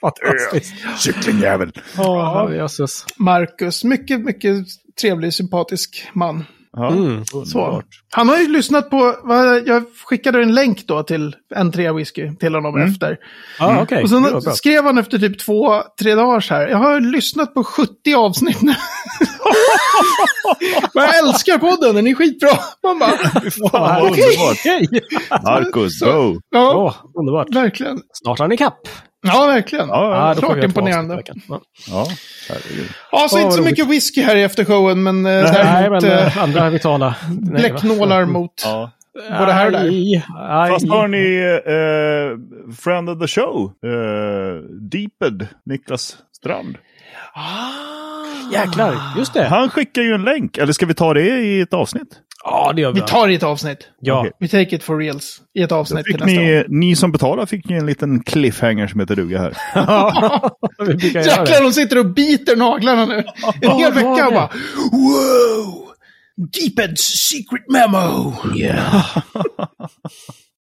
Fantastiskt. 0.00 0.74
Kycklingjävel. 0.98 1.72
Jösses. 2.56 3.04
Marcus, 3.16 3.84
mycket, 3.84 4.20
mycket 4.20 4.66
trevlig, 5.00 5.34
sympatisk 5.34 6.08
man. 6.12 6.44
Ja, 6.76 6.88
Mm. 6.88 7.24
Så. 7.46 7.82
Han 8.12 8.28
har 8.28 8.38
ju 8.38 8.48
lyssnat 8.48 8.90
på, 8.90 9.16
vad, 9.22 9.68
jag 9.68 9.84
skickade 10.06 10.42
en 10.42 10.54
länk 10.54 10.86
då 10.86 11.02
till 11.02 11.36
en 11.54 11.72
tre 11.72 11.92
whisky 11.92 12.36
till 12.36 12.54
honom 12.54 12.82
efter. 12.82 13.16
Ja, 13.58 13.82
okej. 13.82 14.02
Och 14.02 14.08
Det 14.08 14.20
var 14.20 14.40
sen 14.40 14.54
skrev 14.54 14.84
han 14.84 14.98
efter 14.98 15.18
typ 15.18 15.38
två, 15.38 15.82
tre 16.00 16.14
dagar 16.14 16.40
så 16.40 16.54
här. 16.54 16.68
Jag 16.68 16.78
har 16.78 17.00
lyssnat 17.00 17.54
på 17.54 17.64
70 17.64 18.14
avsnitt 18.16 18.62
nu. 18.62 18.74
Jag 20.94 21.18
älskar 21.18 21.58
podden, 21.58 21.94
den 21.94 22.06
är 22.06 22.14
skitbra. 22.14 22.50
Man 22.82 22.98
bara, 22.98 23.10
fan 23.70 24.02
underbart. 24.02 24.58
Hej! 24.64 24.88
Marcus, 25.44 26.00
go! 26.00 26.40
ja, 26.50 26.72
Åh, 26.76 26.94
underbart. 27.20 27.54
verkligen. 27.54 28.00
Snart 28.12 28.38
har 28.38 28.48
ni 28.48 28.56
kapp. 28.56 28.88
Ja, 29.22 29.46
verkligen. 29.46 29.88
Ja, 29.88 30.34
får 30.34 30.40
klart 30.40 30.64
imponerande. 30.64 31.22
Ja. 31.88 32.06
Ja, 33.12 33.28
så 33.28 33.38
inte 33.38 33.52
så 33.52 33.62
mycket 33.62 33.88
whisky 33.88 34.22
här 34.22 34.36
i 34.36 34.42
eftershowen, 34.42 35.02
men 35.02 35.26
eh, 35.26 35.32
Nej, 35.32 35.52
däremot 35.52 36.02
men 36.02 36.12
eh, 36.12 36.26
eh, 36.36 36.42
andra 36.42 36.70
vitala. 36.70 37.14
Bläcknålar 37.30 38.24
mot... 38.24 38.62
Ja. 38.64 38.90
Både 39.38 39.52
här 39.52 39.66
och 39.66 39.72
där. 39.72 39.80
Aj, 39.84 40.24
aj. 40.38 40.70
Fast 40.70 40.88
har 40.88 41.08
ni 41.08 41.36
eh, 41.66 42.74
Friend 42.74 43.10
of 43.10 43.18
the 43.18 43.26
Show, 43.26 43.72
eh, 43.84 44.62
Deeped, 44.80 45.48
Niklas 45.64 46.16
Strand. 46.36 46.76
Ah, 47.34 48.52
Jäklar, 48.52 48.98
just 49.16 49.34
det. 49.34 49.44
Han 49.44 49.70
skickar 49.70 50.02
ju 50.02 50.14
en 50.14 50.22
länk. 50.24 50.58
Eller 50.58 50.72
ska 50.72 50.86
vi 50.86 50.94
ta 50.94 51.14
det 51.14 51.40
i 51.40 51.60
ett 51.60 51.74
avsnitt? 51.74 52.08
Ja, 52.44 52.72
det 52.76 52.82
gör 52.82 52.92
vi. 52.92 53.00
Vi 53.00 53.06
tar 53.06 53.26
det 53.26 53.32
i 53.32 53.36
ett 53.36 53.42
avsnitt. 53.42 53.88
Ja. 54.00 54.20
Okej. 54.20 54.32
Vi 54.38 54.48
take 54.48 54.76
it 54.76 54.84
for 54.84 54.98
reals 54.98 55.40
i 55.54 55.62
ett 55.62 55.72
avsnitt 55.72 56.04
till 56.04 56.12
nästa 56.12 56.26
ni, 56.26 56.54
gång. 56.54 56.64
ni 56.68 56.96
som 56.96 57.12
betalar 57.12 57.46
fick 57.46 57.70
ju 57.70 57.76
en 57.76 57.86
liten 57.86 58.22
cliffhanger 58.22 58.86
som 58.86 59.00
heter 59.00 59.16
duga 59.16 59.38
här. 59.38 59.50
Jäklar, 61.14 61.62
de 61.62 61.72
sitter 61.72 61.98
och 61.98 62.06
biter 62.06 62.56
naglarna 62.56 63.04
nu. 63.06 63.24
En 63.60 63.70
hel 63.76 63.92
vecka 63.92 64.26
och 64.26 64.32
bara 64.32 64.50
wow! 64.92 65.88
Deepeds 66.36 67.02
secret 67.02 67.68
memo! 67.68 68.34
Yeah. 68.56 69.16